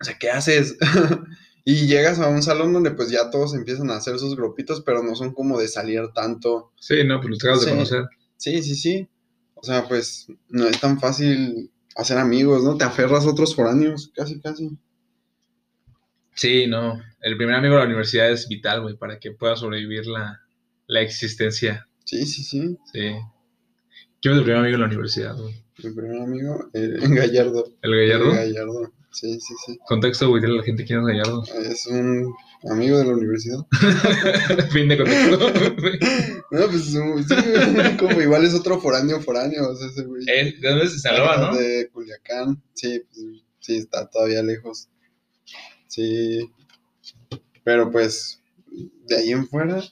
o 0.00 0.04
sea, 0.04 0.18
¿qué 0.18 0.30
haces? 0.30 0.76
y 1.64 1.86
llegas 1.86 2.18
a 2.18 2.28
un 2.28 2.42
salón 2.42 2.72
donde 2.72 2.90
pues 2.90 3.10
ya 3.10 3.30
todos 3.30 3.54
empiezan 3.54 3.90
a 3.90 3.96
hacer 3.96 4.18
sus 4.18 4.36
grupitos, 4.36 4.82
pero 4.82 5.02
no 5.02 5.14
son 5.14 5.32
como 5.32 5.58
de 5.58 5.68
salir 5.68 6.02
tanto. 6.14 6.72
Sí, 6.78 7.04
no, 7.04 7.18
pues 7.20 7.30
los 7.30 7.38
acabas 7.42 7.60
Sí. 7.60 7.66
de 7.66 7.72
conocer. 7.72 8.04
Sí, 8.36 8.62
sí, 8.62 8.74
sí. 8.74 9.08
O 9.54 9.62
sea, 9.64 9.88
pues 9.88 10.28
no 10.48 10.66
es 10.66 10.78
tan 10.80 11.00
fácil 11.00 11.70
hacer 11.96 12.18
amigos, 12.18 12.62
¿no? 12.62 12.76
Te 12.76 12.84
aferras 12.84 13.24
a 13.24 13.30
otros 13.30 13.56
foráneos, 13.56 14.12
casi, 14.14 14.40
casi. 14.40 14.70
Sí, 16.34 16.66
no. 16.68 17.00
El 17.20 17.36
primer 17.36 17.56
amigo 17.56 17.74
de 17.74 17.80
la 17.80 17.86
universidad 17.86 18.30
es 18.30 18.48
vital, 18.48 18.82
güey, 18.82 18.96
para 18.96 19.18
que 19.18 19.32
pueda 19.32 19.56
sobrevivir 19.56 20.06
la, 20.06 20.40
la 20.88 21.00
existencia. 21.02 21.88
Sí, 22.04 22.26
sí, 22.26 22.42
sí. 22.42 22.76
Sí. 22.92 23.12
¿Quién 24.20 24.34
es 24.34 24.38
el 24.38 24.42
primer 24.44 24.56
amigo 24.60 24.72
de 24.72 24.78
la 24.78 24.86
universidad, 24.86 25.36
güey? 25.36 25.54
Mi 25.84 25.90
primer 25.90 26.20
amigo, 26.20 26.70
eh, 26.74 26.96
Gallardo. 27.08 27.72
¿El 27.82 27.94
Gallardo? 27.96 28.32
Gallardo. 28.32 28.92
Sí, 29.12 29.38
sí, 29.40 29.54
sí. 29.66 29.78
Contexto, 29.86 30.28
güey, 30.28 30.42
dile 30.42 30.54
a 30.54 30.56
la 30.58 30.62
gente 30.64 30.84
quién 30.84 31.00
es 31.00 31.06
Gallardo. 31.06 31.44
Es 31.70 31.86
un 31.86 32.34
amigo 32.70 32.98
de 32.98 33.04
la 33.04 33.12
universidad. 33.12 33.58
fin 34.72 34.88
de 34.88 34.96
contexto. 34.98 35.38
No, 36.50 36.64
pues 36.66 36.88
es 36.88 36.94
un- 36.94 37.22
sí, 37.22 37.34
como 37.98 38.22
igual 38.22 38.42
es 38.42 38.54
otro 38.54 38.80
foráneo, 38.80 39.20
foráneo. 39.20 39.68
O 39.68 39.76
sea, 39.76 39.86
ese 39.88 40.02
güey. 40.04 40.22
Eh, 40.26 40.54
¿De 40.58 40.68
dónde 40.70 40.86
es? 40.86 40.94
De 40.94 40.98
Sinaloa, 40.98 41.36
¿no? 41.36 41.54
De 41.58 41.90
Culiacán. 41.92 42.62
Sí, 42.72 43.02
pues, 43.06 43.26
sí, 43.60 43.76
está 43.76 44.08
todavía 44.08 44.42
lejos. 44.42 44.88
Sí. 45.88 46.50
Pero 47.64 47.90
pues, 47.92 48.40
de 49.06 49.16
ahí 49.16 49.30
en 49.32 49.46
fuera. 49.46 49.82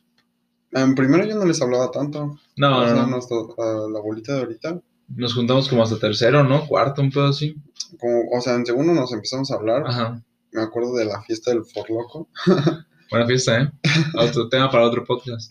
En 0.76 0.94
primero 0.94 1.24
yo 1.24 1.34
no 1.36 1.44
les 1.46 1.60
hablaba 1.62 1.90
tanto. 1.90 2.38
No, 2.56 2.78
o 2.80 2.84
sea, 2.84 3.06
no, 3.06 3.16
a 3.16 3.90
la 3.90 4.00
bolita 4.00 4.34
de 4.34 4.40
ahorita. 4.40 4.80
Nos 5.08 5.34
juntamos 5.34 5.68
como 5.68 5.82
hasta 5.82 5.98
tercero, 5.98 6.44
¿no? 6.44 6.66
Cuarto, 6.66 7.00
un 7.00 7.10
pedo 7.10 7.26
así. 7.26 7.56
Como, 7.98 8.28
o 8.36 8.40
sea, 8.40 8.54
en 8.54 8.66
segundo 8.66 8.92
nos 8.92 9.12
empezamos 9.12 9.50
a 9.50 9.54
hablar. 9.54 9.84
Ajá. 9.86 10.22
Me 10.52 10.62
acuerdo 10.62 10.94
de 10.96 11.04
la 11.06 11.22
fiesta 11.22 11.50
del 11.50 11.64
Forloco. 11.64 12.28
Buena 13.10 13.26
fiesta, 13.26 13.62
¿eh? 13.62 13.70
Otro 14.18 14.48
tema 14.48 14.70
para 14.70 14.84
otro 14.84 15.04
podcast. 15.04 15.50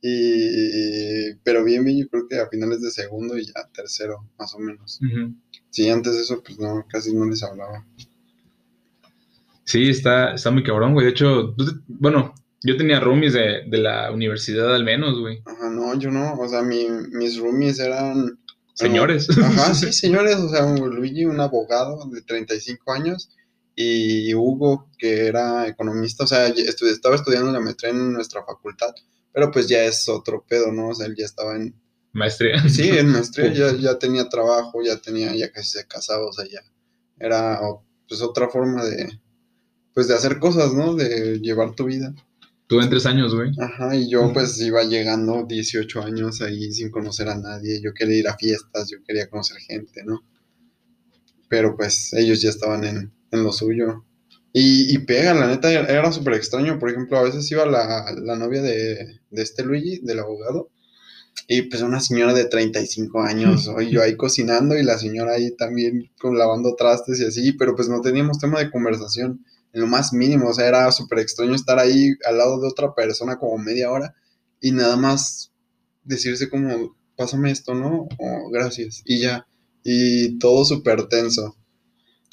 Y, 0.00 1.34
pero 1.42 1.64
bien, 1.64 1.84
bien, 1.84 1.98
yo 1.98 2.08
creo 2.08 2.28
que 2.28 2.38
a 2.38 2.48
finales 2.48 2.80
de 2.80 2.90
segundo 2.92 3.36
y 3.36 3.44
ya 3.46 3.68
tercero, 3.74 4.24
más 4.38 4.54
o 4.54 4.58
menos. 4.60 5.00
Ujú. 5.02 5.34
Sí, 5.70 5.90
antes 5.90 6.14
de 6.14 6.20
eso, 6.22 6.42
pues 6.44 6.58
no, 6.60 6.86
casi 6.88 7.12
no 7.14 7.24
les 7.26 7.42
hablaba. 7.42 7.84
Sí, 9.64 9.90
está, 9.90 10.32
está 10.34 10.50
muy 10.52 10.62
cabrón, 10.62 10.92
güey. 10.94 11.06
De 11.06 11.10
hecho, 11.12 11.54
te- 11.56 11.64
bueno, 11.88 12.34
yo 12.66 12.76
tenía 12.76 13.00
roomies 13.00 13.32
de, 13.32 13.62
de 13.66 13.78
la 13.78 14.10
universidad 14.12 14.74
al 14.74 14.84
menos, 14.84 15.18
güey. 15.20 15.42
Ajá, 15.46 15.70
no, 15.70 15.94
yo 15.98 16.10
no, 16.10 16.34
o 16.34 16.48
sea, 16.48 16.62
mi- 16.62 16.88
mis 17.12 17.38
roomies 17.38 17.78
eran... 17.78 18.38
Señores. 18.74 19.28
Ajá, 19.38 19.74
sí, 19.74 19.92
señores, 19.92 20.36
o 20.36 20.48
sea, 20.50 20.66
Luigi, 20.66 21.24
un 21.24 21.40
abogado 21.40 22.08
de 22.10 22.20
35 22.20 22.92
años, 22.92 23.30
y 23.74 24.32
Hugo, 24.34 24.90
que 24.98 25.26
era 25.26 25.66
economista, 25.66 26.24
o 26.24 26.26
sea, 26.26 26.46
estaba 26.48 27.14
estudiando 27.14 27.52
la 27.52 27.60
maestría 27.60 27.90
en 27.92 28.12
nuestra 28.12 28.42
facultad, 28.44 28.94
pero 29.32 29.50
pues 29.50 29.68
ya 29.68 29.84
es 29.84 30.08
otro 30.08 30.44
pedo, 30.46 30.72
¿no? 30.72 30.88
O 30.88 30.94
sea, 30.94 31.06
él 31.06 31.14
ya 31.16 31.24
estaba 31.26 31.56
en... 31.56 31.74
Maestría. 32.12 32.66
Sí, 32.68 32.88
en 32.88 33.08
maestría, 33.08 33.52
ya, 33.52 33.76
ya 33.78 33.98
tenía 33.98 34.28
trabajo, 34.28 34.82
ya 34.82 34.96
tenía, 34.96 35.34
ya 35.34 35.50
casi 35.52 35.70
se 35.78 35.86
casaba, 35.86 36.26
o 36.26 36.32
sea, 36.32 36.46
ya 36.46 36.60
era 37.18 37.60
pues 38.08 38.22
otra 38.22 38.48
forma 38.48 38.84
de, 38.84 39.08
pues 39.94 40.08
de 40.08 40.14
hacer 40.14 40.38
cosas, 40.38 40.72
¿no? 40.74 40.94
De 40.94 41.38
llevar 41.40 41.74
tu 41.74 41.84
vida. 41.84 42.14
Tú 42.66 42.80
en 42.80 42.90
tres 42.90 43.06
años, 43.06 43.34
güey. 43.34 43.52
Ajá, 43.58 43.94
y 43.94 44.10
yo 44.10 44.32
pues 44.32 44.60
iba 44.60 44.82
llegando 44.82 45.44
18 45.46 46.02
años 46.02 46.42
ahí 46.42 46.72
sin 46.72 46.90
conocer 46.90 47.28
a 47.28 47.38
nadie, 47.38 47.80
yo 47.80 47.94
quería 47.94 48.18
ir 48.18 48.28
a 48.28 48.36
fiestas, 48.36 48.90
yo 48.90 48.98
quería 49.06 49.28
conocer 49.28 49.58
gente, 49.58 50.02
¿no? 50.04 50.24
Pero 51.48 51.76
pues 51.76 52.12
ellos 52.12 52.42
ya 52.42 52.50
estaban 52.50 52.82
en, 52.84 53.12
en 53.30 53.44
lo 53.44 53.52
suyo. 53.52 54.04
Y, 54.52 54.92
y 54.94 54.98
pega, 54.98 55.34
la 55.34 55.46
neta, 55.46 55.70
era, 55.70 56.10
súper 56.10 56.34
extraño. 56.34 56.78
Por 56.78 56.90
ejemplo, 56.90 57.18
a 57.18 57.22
veces 57.22 57.48
iba 57.52 57.66
la, 57.66 58.12
la 58.20 58.36
novia 58.36 58.62
de, 58.62 59.20
de 59.30 59.42
este 59.42 59.62
Luigi, 59.62 60.00
del 60.02 60.18
abogado, 60.18 60.70
y 61.46 61.62
pues 61.62 61.82
una 61.82 62.00
señora 62.00 62.34
de 62.34 62.46
35 62.46 63.20
años, 63.22 63.68
o 63.68 63.80
yo 63.80 64.02
ahí 64.02 64.16
cocinando 64.16 64.76
y 64.76 64.82
la 64.82 64.98
señora 64.98 65.34
ahí 65.34 65.54
también 65.54 66.10
con 66.18 66.36
lavando 66.36 66.74
trastes 66.74 67.20
y 67.20 67.26
así, 67.26 67.52
pero 67.52 67.76
pues 67.76 67.88
no 67.88 68.00
teníamos 68.00 68.40
tema 68.40 68.58
de 68.58 68.70
conversación 68.70 69.44
en 69.76 69.82
lo 69.82 69.86
más 69.86 70.12
mínimo, 70.14 70.48
o 70.48 70.54
sea, 70.54 70.66
era 70.66 70.90
súper 70.90 71.18
extraño 71.18 71.54
estar 71.54 71.78
ahí 71.78 72.12
al 72.26 72.38
lado 72.38 72.58
de 72.60 72.66
otra 72.68 72.94
persona 72.94 73.36
como 73.36 73.58
media 73.58 73.90
hora 73.90 74.14
y 74.60 74.72
nada 74.72 74.96
más 74.96 75.52
decirse 76.02 76.48
como 76.48 76.96
pásame 77.14 77.50
esto, 77.50 77.74
¿no? 77.74 78.08
O 78.18 78.50
gracias. 78.50 79.02
Y 79.04 79.20
ya. 79.20 79.46
Y 79.84 80.38
todo 80.38 80.64
súper 80.64 81.08
tenso. 81.08 81.56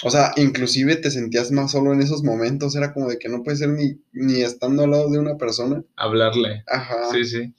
O 0.05 0.09
sea, 0.09 0.31
inclusive 0.38 0.95
te 0.95 1.12
sentías 1.12 1.51
más 1.51 1.71
solo 1.71 1.93
en 1.93 2.01
esos 2.01 2.23
momentos. 2.23 2.75
Era 2.75 2.93
como 2.93 3.09
de 3.09 3.17
que 3.19 3.29
no 3.29 3.43
puede 3.43 3.57
ser 3.57 3.69
ni, 3.69 4.01
ni 4.13 4.41
estando 4.41 4.83
al 4.83 4.91
lado 4.91 5.09
de 5.09 5.19
una 5.19 5.38
persona. 5.38 5.83
Hablarle. 5.97 6.63
Ajá. 6.67 7.12
Sí, 7.12 7.25
sí. 7.25 7.53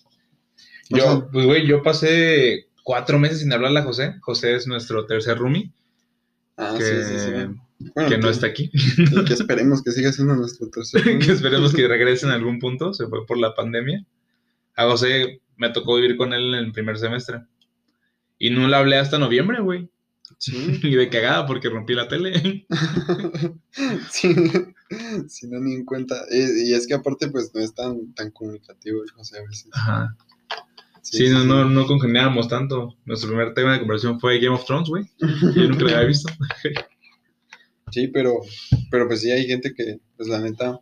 O 0.93 0.97
Yo, 0.97 1.03
sea- 1.05 1.29
pues, 1.33 1.47
güey, 1.47 1.67
yo 1.67 1.83
pasé 1.83 2.67
cuatro 2.83 3.19
meses 3.19 3.41
sin 3.41 3.53
hablarle 3.53 3.81
a 3.81 3.85
José. 3.85 4.15
José 4.23 4.55
es 4.57 4.67
nuestro 4.67 5.07
tercer 5.07 5.39
roomie, 5.39 5.73
Ah, 6.57 6.75
que, 6.79 6.85
sí, 6.85 6.93
sí, 7.09 7.19
sí. 7.19 7.31
Bueno, 7.79 8.09
que 8.09 8.19
no 8.19 8.31
está 8.31 8.47
aquí. 8.47 8.71
y 8.73 9.25
que 9.25 9.35
esperemos 9.35 9.83
que 9.83 9.91
siga 9.91 10.13
siendo 10.13 10.37
nuestro 10.37 10.69
tercer. 10.71 11.19
que 11.19 11.33
esperemos 11.33 11.75
que 11.75 11.89
regrese 11.89 12.27
en 12.27 12.33
algún 12.33 12.59
punto. 12.59 12.95
Se 12.95 13.07
fue 13.07 13.27
por 13.27 13.39
la 13.39 13.55
pandemia. 13.55 14.05
A 14.77 14.85
José 14.85 15.41
me 15.57 15.71
tocó 15.71 15.97
vivir 15.97 16.17
con 16.17 16.33
él 16.33 16.55
en 16.55 16.65
el 16.67 16.73
primer 16.73 16.99
semestre. 16.99 17.43
Y 18.39 18.51
no 18.51 18.67
le 18.67 18.77
hablé 18.77 18.97
hasta 18.97 19.19
noviembre, 19.19 19.61
güey. 19.61 19.91
Sí. 20.39 20.81
Y 20.83 20.95
de 20.97 21.09
cagada 21.09 21.47
porque 21.47 21.69
rompí 21.69 21.95
la 21.95 22.09
tele. 22.09 22.67
sí, 24.11 24.35
sí, 25.29 25.49
no 25.49 25.61
ni 25.61 25.75
en 25.75 25.85
cuenta. 25.85 26.23
Y, 26.31 26.71
y 26.71 26.75
es 26.75 26.87
que 26.87 26.95
aparte, 26.95 27.29
pues 27.29 27.53
no 27.55 27.61
es 27.61 27.75
tan, 27.75 28.13
tan 28.15 28.31
comunicativo 28.31 29.03
el 29.03 29.11
José 29.11 29.39
a 29.39 29.43
veces. 29.43 29.69
Ajá. 29.73 30.17
Sí, 31.03 31.29
no, 31.29 31.45
no, 31.45 31.67
no 31.69 31.87
congeniábamos 31.87 32.49
tanto. 32.49 32.97
Nuestro 33.05 33.29
primer 33.29 33.53
tema 33.53 33.75
de 33.75 33.81
conversación 33.81 34.19
fue 34.19 34.39
Game 34.39 34.55
of 34.55 34.65
Thrones, 34.65 34.89
güey. 34.89 35.05
Yo 35.19 35.69
nunca 35.69 35.85
lo 35.85 35.91
había 35.91 36.05
visto. 36.05 36.33
Sí, 37.95 38.09
pero, 38.09 38.41
pero 38.91 39.07
pues 39.07 39.21
sí 39.21 39.31
hay 39.31 39.47
gente 39.47 39.73
que, 39.73 40.01
pues 40.17 40.29
la 40.29 40.41
neta, 40.41 40.81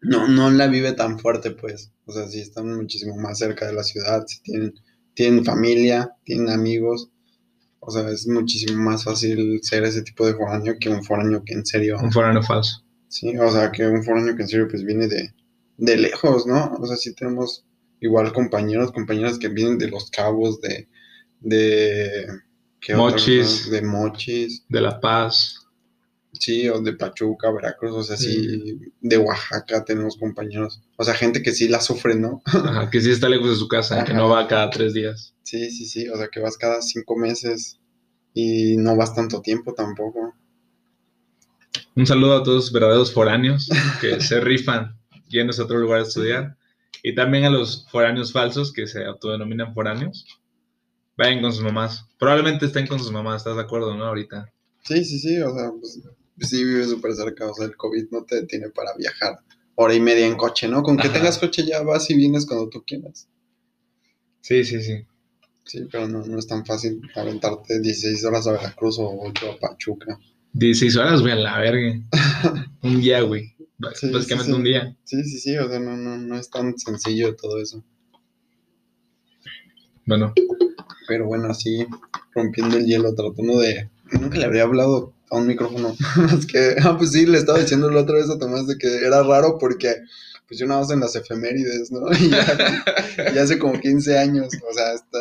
no, 0.00 0.26
no 0.26 0.50
la 0.50 0.66
vive 0.66 0.92
tan 0.92 1.18
fuerte, 1.18 1.50
pues. 1.50 1.92
O 2.06 2.12
sea, 2.12 2.26
sí 2.28 2.40
están 2.40 2.74
muchísimo 2.74 3.14
más 3.16 3.38
cerca 3.38 3.66
de 3.66 3.74
la 3.74 3.84
ciudad, 3.84 4.24
sí 4.26 4.40
tienen, 4.42 4.72
tienen 5.12 5.44
familia, 5.44 6.16
tienen 6.24 6.48
amigos. 6.48 7.10
O 7.80 7.90
sea, 7.90 8.08
es 8.08 8.26
muchísimo 8.26 8.82
más 8.82 9.04
fácil 9.04 9.60
ser 9.62 9.84
ese 9.84 10.00
tipo 10.00 10.26
de 10.26 10.32
foráneo 10.32 10.76
que 10.80 10.88
un 10.88 11.04
foráneo 11.04 11.42
que 11.44 11.52
en 11.52 11.66
serio. 11.66 11.98
Un 12.02 12.10
foráneo 12.10 12.42
falso. 12.42 12.82
Sí, 13.08 13.36
o 13.36 13.50
sea, 13.50 13.70
que 13.70 13.86
un 13.86 14.02
foráneo 14.02 14.34
que 14.34 14.42
en 14.42 14.48
serio 14.48 14.68
pues 14.70 14.84
viene 14.84 15.08
de, 15.08 15.34
de 15.76 15.96
lejos, 15.98 16.46
¿no? 16.46 16.72
O 16.80 16.86
sea, 16.86 16.96
sí 16.96 17.14
tenemos 17.14 17.66
igual 18.00 18.32
compañeros, 18.32 18.92
compañeras 18.92 19.38
que 19.38 19.48
vienen 19.48 19.76
de 19.76 19.88
Los 19.88 20.10
Cabos, 20.10 20.58
de... 20.62 20.88
de 21.40 22.28
¿qué 22.80 22.96
Mochis. 22.96 23.70
De 23.70 23.82
Mochis, 23.82 24.64
De 24.70 24.80
La 24.80 24.98
Paz. 24.98 25.61
Sí, 26.32 26.68
o 26.68 26.80
de 26.80 26.94
Pachuca, 26.94 27.50
Veracruz, 27.50 27.92
o 27.92 28.02
sea, 28.02 28.16
sí, 28.16 28.78
de 29.00 29.18
Oaxaca 29.18 29.84
tenemos 29.84 30.16
compañeros. 30.16 30.82
O 30.96 31.04
sea, 31.04 31.14
gente 31.14 31.42
que 31.42 31.52
sí 31.52 31.68
la 31.68 31.80
sufre, 31.80 32.14
¿no? 32.14 32.42
Ajá, 32.46 32.90
que 32.90 33.00
sí 33.00 33.10
está 33.10 33.28
lejos 33.28 33.50
de 33.50 33.56
su 33.56 33.68
casa, 33.68 34.04
que 34.04 34.14
no 34.14 34.28
va 34.28 34.48
cada 34.48 34.70
tres 34.70 34.94
días. 34.94 35.34
Sí, 35.42 35.70
sí, 35.70 35.86
sí, 35.86 36.08
o 36.08 36.16
sea, 36.16 36.28
que 36.28 36.40
vas 36.40 36.56
cada 36.56 36.80
cinco 36.82 37.16
meses 37.16 37.78
y 38.34 38.76
no 38.76 38.96
vas 38.96 39.14
tanto 39.14 39.42
tiempo 39.42 39.74
tampoco. 39.74 40.34
Un 41.94 42.06
saludo 42.06 42.38
a 42.38 42.42
todos 42.42 42.56
los 42.56 42.72
verdaderos 42.72 43.12
foráneos 43.12 43.68
que 44.00 44.20
se 44.20 44.40
rifan 44.40 44.98
yéndose 45.28 45.60
a 45.60 45.64
otro 45.64 45.78
lugar 45.78 46.00
a 46.00 46.02
estudiar. 46.02 46.56
Y 47.02 47.14
también 47.14 47.44
a 47.44 47.50
los 47.50 47.86
foráneos 47.90 48.32
falsos 48.32 48.72
que 48.72 48.86
se 48.86 49.04
autodenominan 49.04 49.74
foráneos. 49.74 50.24
Vayan 51.16 51.42
con 51.42 51.52
sus 51.52 51.62
mamás. 51.62 52.06
Probablemente 52.18 52.66
estén 52.66 52.86
con 52.86 52.98
sus 52.98 53.10
mamás, 53.10 53.38
¿estás 53.42 53.56
de 53.56 53.62
acuerdo, 53.62 53.96
no? 53.96 54.04
Ahorita. 54.04 54.50
Sí, 54.84 55.04
sí, 55.04 55.18
sí, 55.18 55.38
o 55.40 55.54
sea, 55.54 55.70
pues 55.78 56.00
sí 56.38 56.64
vive 56.64 56.84
súper 56.86 57.14
cerca, 57.14 57.50
o 57.50 57.54
sea, 57.54 57.66
el 57.66 57.76
COVID 57.76 58.10
no 58.10 58.24
te 58.24 58.36
detiene 58.36 58.70
para 58.70 58.94
viajar 58.96 59.40
hora 59.74 59.94
y 59.94 60.00
media 60.00 60.26
en 60.26 60.36
coche, 60.36 60.68
¿no? 60.68 60.82
Con 60.82 60.96
que 60.96 61.08
Ajá. 61.08 61.18
tengas 61.18 61.38
coche 61.38 61.64
ya 61.64 61.82
vas 61.82 62.08
y 62.10 62.14
vienes 62.14 62.46
cuando 62.46 62.68
tú 62.68 62.82
quieras. 62.86 63.28
Sí, 64.40 64.64
sí, 64.64 64.82
sí. 64.82 65.04
Sí, 65.64 65.86
pero 65.90 66.08
no, 66.08 66.24
no 66.24 66.38
es 66.38 66.46
tan 66.46 66.66
fácil 66.66 67.00
aventarte 67.14 67.80
16 67.80 68.24
horas 68.24 68.46
a 68.46 68.52
Veracruz 68.52 68.98
o 68.98 69.16
8 69.22 69.52
a 69.52 69.58
Pachuca. 69.58 70.18
16 70.54 70.96
horas, 70.96 71.20
güey, 71.20 71.32
a 71.32 71.36
la 71.36 71.58
verga. 71.58 72.00
Un 72.82 73.00
día, 73.00 73.20
güey. 73.22 73.54
Sí, 73.94 74.10
Básicamente 74.10 74.44
sí, 74.44 74.50
sí. 74.50 74.52
un 74.52 74.64
día. 74.64 74.96
Sí, 75.04 75.24
sí, 75.24 75.38
sí, 75.40 75.56
o 75.56 75.68
sea, 75.68 75.80
no, 75.80 75.96
no, 75.96 76.16
no 76.16 76.36
es 76.38 76.50
tan 76.50 76.78
sencillo 76.78 77.34
todo 77.34 77.60
eso. 77.60 77.82
Bueno, 80.06 80.32
Pero 81.08 81.26
bueno, 81.26 81.48
así 81.48 81.86
rompiendo 82.34 82.76
el 82.76 82.86
hielo, 82.86 83.14
tratando 83.14 83.58
de... 83.60 83.88
Nunca 84.12 84.38
le 84.38 84.44
habría 84.44 84.64
hablado 84.64 85.14
a 85.32 85.38
un 85.38 85.46
micrófono. 85.46 85.96
es 86.38 86.46
que, 86.46 86.76
ah, 86.82 86.96
pues 86.96 87.12
sí, 87.12 87.26
le 87.26 87.38
estaba 87.38 87.58
diciendo 87.58 87.90
la 87.90 88.02
otra 88.02 88.16
vez 88.16 88.30
a 88.30 88.38
Tomás 88.38 88.66
de 88.66 88.76
que 88.78 88.98
era 89.04 89.22
raro 89.22 89.58
porque 89.58 89.96
pues 90.46 90.60
yo 90.60 90.66
nada 90.66 90.80
más 90.82 90.90
en 90.90 91.00
las 91.00 91.16
efemérides, 91.16 91.90
¿no? 91.90 92.00
Y 92.20 92.28
ya, 92.30 93.32
ya 93.34 93.42
hace 93.42 93.58
como 93.58 93.80
15 93.80 94.18
años, 94.18 94.48
o 94.70 94.74
sea, 94.74 94.90
hasta, 94.92 95.18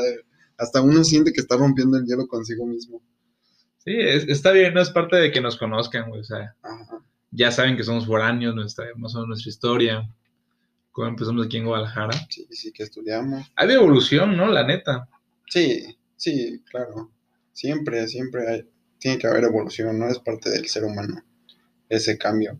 hasta 0.58 0.82
uno 0.82 1.04
siente 1.04 1.32
que 1.32 1.40
está 1.42 1.56
rompiendo 1.56 1.98
el 1.98 2.06
hielo 2.06 2.28
consigo 2.28 2.66
mismo. 2.68 3.02
sí, 3.78 3.94
es- 3.98 4.28
está 4.28 4.52
bien, 4.52 4.74
no 4.74 4.82
es 4.82 4.90
parte 4.90 5.16
de 5.16 5.32
que 5.32 5.40
nos 5.42 5.58
conozcan, 5.58 6.10
güey. 6.10 6.22
O 6.22 6.26
sea, 6.26 6.56
Ajá. 6.62 7.02
ya 7.32 7.52
saben 7.52 7.78
que 7.78 7.84
somos 7.84 8.06
foráneos, 8.06 8.54
nuestra, 8.54 8.86
más 8.98 9.16
o 9.16 9.20
menos 9.20 9.30
nuestra 9.30 9.50
historia. 9.50 10.10
Cómo 10.92 11.08
empezamos 11.08 11.46
aquí 11.46 11.56
en 11.58 11.66
Guadalajara. 11.66 12.12
Sí, 12.30 12.46
sí, 12.52 12.74
que 12.74 12.84
estudiamos. 12.84 13.50
Ha 13.56 13.64
habido 13.64 13.80
evolución, 13.80 14.36
¿no? 14.36 14.48
La 14.48 14.68
neta. 14.68 15.08
Sí, 15.48 15.98
sí, 16.18 16.62
claro. 16.70 17.10
Siempre, 17.54 18.06
siempre 18.10 18.48
hay, 18.50 18.70
tiene 19.02 19.18
que 19.18 19.28
haber 19.28 19.44
evolución, 19.44 19.98
¿no? 19.98 20.08
Es 20.08 20.20
parte 20.20 20.52
del 20.52 20.70
ser 20.70 20.86
humano, 20.86 21.24
ese 21.90 22.20
cambio. 22.20 22.60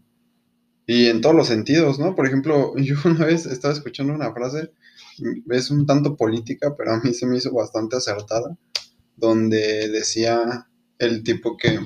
Y 0.88 1.06
en 1.06 1.22
todos 1.22 1.36
los 1.36 1.48
sentidos, 1.48 2.00
¿no? 2.00 2.16
Por 2.16 2.26
ejemplo, 2.26 2.76
yo 2.78 2.96
una 3.06 3.26
vez 3.26 3.46
estaba 3.46 3.74
escuchando 3.74 4.14
una 4.14 4.34
frase, 4.34 4.72
es 5.52 5.70
un 5.70 5.86
tanto 5.86 6.18
política, 6.18 6.76
pero 6.76 6.94
a 6.94 7.00
mí 7.00 7.14
se 7.14 7.28
me 7.28 7.38
hizo 7.38 7.54
bastante 7.54 7.96
acertada, 7.96 8.58
donde 9.16 9.90
decía 9.90 10.68
el 10.98 11.24
tipo 11.24 11.58
que, 11.58 11.80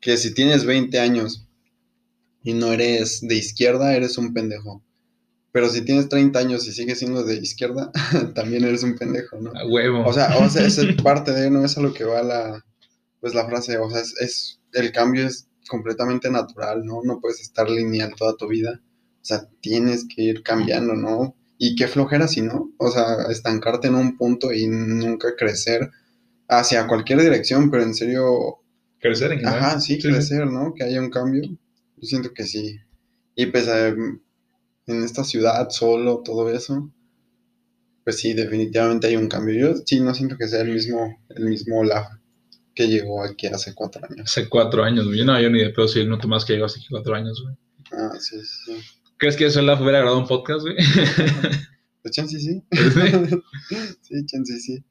que 0.00 0.16
si 0.16 0.32
tienes 0.32 0.64
20 0.64 0.98
años 0.98 1.46
y 2.42 2.54
no 2.54 2.72
eres 2.72 3.20
de 3.20 3.34
izquierda, 3.34 3.94
eres 3.94 4.16
un 4.16 4.32
pendejo. 4.32 4.82
Pero 5.52 5.68
si 5.68 5.82
tienes 5.82 6.08
30 6.08 6.38
años 6.38 6.66
y 6.66 6.72
sigues 6.72 6.98
siendo 6.98 7.22
de 7.22 7.36
izquierda, 7.36 7.92
también 8.34 8.64
eres 8.64 8.82
un 8.82 8.96
pendejo, 8.96 9.38
¿no? 9.38 9.50
A 9.50 9.66
huevo. 9.66 10.06
O 10.06 10.12
sea, 10.14 10.38
o 10.38 10.48
sea, 10.48 10.66
es 10.66 10.80
parte 11.02 11.32
de, 11.32 11.50
no 11.50 11.62
es 11.66 11.76
a 11.76 11.82
lo 11.82 11.92
que 11.92 12.04
va 12.04 12.22
la, 12.22 12.64
pues 13.24 13.34
la 13.34 13.46
frase, 13.46 13.78
o 13.78 13.90
sea, 13.90 14.02
es, 14.02 14.14
es- 14.20 14.60
el 14.74 14.92
cambio 14.92 15.26
es 15.26 15.48
completamente 15.68 16.30
natural, 16.30 16.84
¿no? 16.84 17.00
No 17.04 17.20
puedes 17.22 17.40
estar 17.40 17.70
lineal 17.70 18.14
toda 18.16 18.36
tu 18.36 18.48
vida, 18.48 18.82
o 18.84 19.24
sea, 19.24 19.48
tienes 19.62 20.06
que 20.14 20.22
ir 20.22 20.42
cambiando, 20.42 20.94
¿no? 20.94 21.34
Y 21.58 21.74
qué 21.76 21.88
flojera 21.88 22.28
si 22.28 22.42
no, 22.42 22.70
o 22.78 22.90
sea, 22.90 23.06
estancarte 23.30 23.88
en 23.88 23.94
un 23.94 24.18
punto 24.18 24.52
y 24.52 24.66
nunca 24.68 25.36
crecer 25.38 25.90
hacia 26.48 26.86
cualquier 26.86 27.22
dirección, 27.22 27.70
pero 27.70 27.84
en 27.84 27.94
serio, 27.94 28.58
Crecer 29.00 29.32
en 29.32 29.38
general. 29.40 29.64
ajá, 29.64 29.80
sí, 29.80 30.00
Sí, 30.02 30.02
crecer, 30.02 30.46
¿no? 30.48 30.74
Que 30.74 30.84
haya 30.84 31.00
un 31.00 31.10
cambio, 31.10 31.42
yo 31.44 32.02
siento 32.02 32.34
que 32.34 32.44
sí. 32.44 32.78
Y 33.36 33.46
pues 33.46 33.68
eh, 33.68 33.96
en 34.86 35.04
esta 35.04 35.24
ciudad, 35.24 35.68
solo, 35.70 36.22
todo 36.24 36.50
eso, 36.52 36.90
pues 38.04 38.18
sí, 38.20 38.34
definitivamente 38.34 39.06
hay 39.06 39.16
un 39.16 39.28
cambio. 39.28 39.54
Yo 39.74 39.82
sí 39.86 40.00
no 40.00 40.14
siento 40.14 40.36
que 40.36 40.48
sea 40.48 40.60
el 40.62 40.72
mismo, 40.72 41.18
el 41.30 41.46
mismo 41.46 41.78
Olaf 41.80 42.06
que 42.74 42.88
llegó 42.88 43.22
aquí 43.24 43.46
hace 43.46 43.74
cuatro 43.74 44.02
años. 44.08 44.22
Hace 44.30 44.48
cuatro 44.48 44.82
años, 44.84 45.06
güey. 45.06 45.18
Yo 45.18 45.24
no, 45.24 45.40
yo 45.40 45.48
ni 45.50 45.60
de 45.60 45.70
pedo 45.70 45.86
soy 45.88 46.02
el 46.02 46.08
noto 46.08 46.26
más 46.28 46.44
que 46.44 46.54
llegó 46.54 46.66
hace 46.66 46.80
cuatro 46.90 47.14
años, 47.14 47.42
güey. 47.42 47.54
Ah, 47.92 48.12
sí, 48.18 48.36
sí, 48.40 48.56
sí. 48.66 48.78
¿Crees 49.16 49.36
que 49.36 49.46
eso 49.46 49.62
la 49.62 49.74
hubiera 49.80 49.98
grabado 50.00 50.18
un 50.18 50.26
podcast, 50.26 50.62
güey? 50.62 50.76
Pues 52.02 52.14
chance 52.16 52.38
sí. 52.38 52.62
sí, 54.02 54.26
chance 54.26 54.60
sí. 54.60 54.84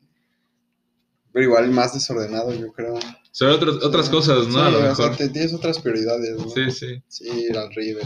Pero 1.31 1.45
igual 1.45 1.69
más 1.69 1.93
desordenado, 1.93 2.51
yo 2.55 2.71
creo. 2.73 2.95
Sobre 3.31 3.53
otras 3.53 3.75
otras 3.83 4.09
cosas, 4.09 4.47
¿no? 4.47 4.53
Sí, 4.53 4.59
a 4.59 4.69
lo 4.71 4.91
o 4.91 4.95
sea, 4.95 5.09
mejor. 5.09 5.17
tienes 5.31 5.53
otras 5.53 5.77
prioridades, 5.79 6.37
¿no? 6.37 6.49
Sí, 6.49 6.71
sí. 6.71 7.03
Sí, 7.07 7.25
ir 7.49 7.55
al 7.55 7.69
River, 7.75 8.03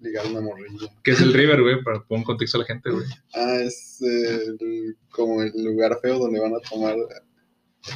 ligar 0.00 0.26
una 0.26 0.40
morrilla. 0.40 0.88
¿Qué 1.04 1.10
es 1.10 1.20
el 1.20 1.34
River, 1.34 1.60
güey? 1.60 1.82
Para 1.82 2.02
poner 2.02 2.20
un 2.20 2.24
contexto 2.24 2.56
a 2.56 2.60
la 2.60 2.66
gente, 2.66 2.90
güey. 2.90 3.04
Ah, 3.34 3.56
es 3.60 4.00
eh, 4.00 4.44
el- 4.58 4.96
como 5.10 5.42
el 5.42 5.52
lugar 5.62 5.98
feo 6.00 6.18
donde 6.18 6.40
van 6.40 6.54
a 6.54 6.60
tomar 6.60 6.96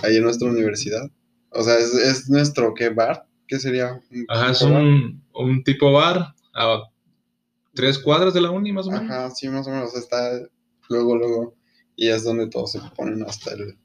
ahí 0.02 0.16
en 0.16 0.24
nuestra 0.24 0.48
universidad. 0.48 1.10
O 1.50 1.62
sea, 1.62 1.78
es, 1.78 1.94
es 1.94 2.28
nuestro, 2.28 2.74
¿qué 2.74 2.90
bar? 2.90 3.26
¿Qué 3.46 3.58
sería? 3.58 4.00
¿Un 4.10 4.26
Ajá, 4.28 4.52
es 4.52 4.62
un, 4.62 5.22
un 5.34 5.64
tipo 5.64 5.92
bar 5.92 6.34
a 6.54 6.82
tres 7.74 7.98
cuadras 7.98 8.34
de 8.34 8.40
la 8.40 8.50
uni, 8.50 8.72
más 8.72 8.86
o 8.86 8.90
menos. 8.90 9.10
Ajá, 9.10 9.30
sí, 9.30 9.48
más 9.48 9.66
o 9.66 9.70
menos. 9.70 9.94
Está 9.94 10.40
luego, 10.88 11.16
luego. 11.16 11.54
Y 11.96 12.08
es 12.08 12.24
donde 12.24 12.48
todos 12.48 12.72
se 12.72 12.80
ponen 12.96 13.22
hasta 13.22 13.52
el 13.52 13.78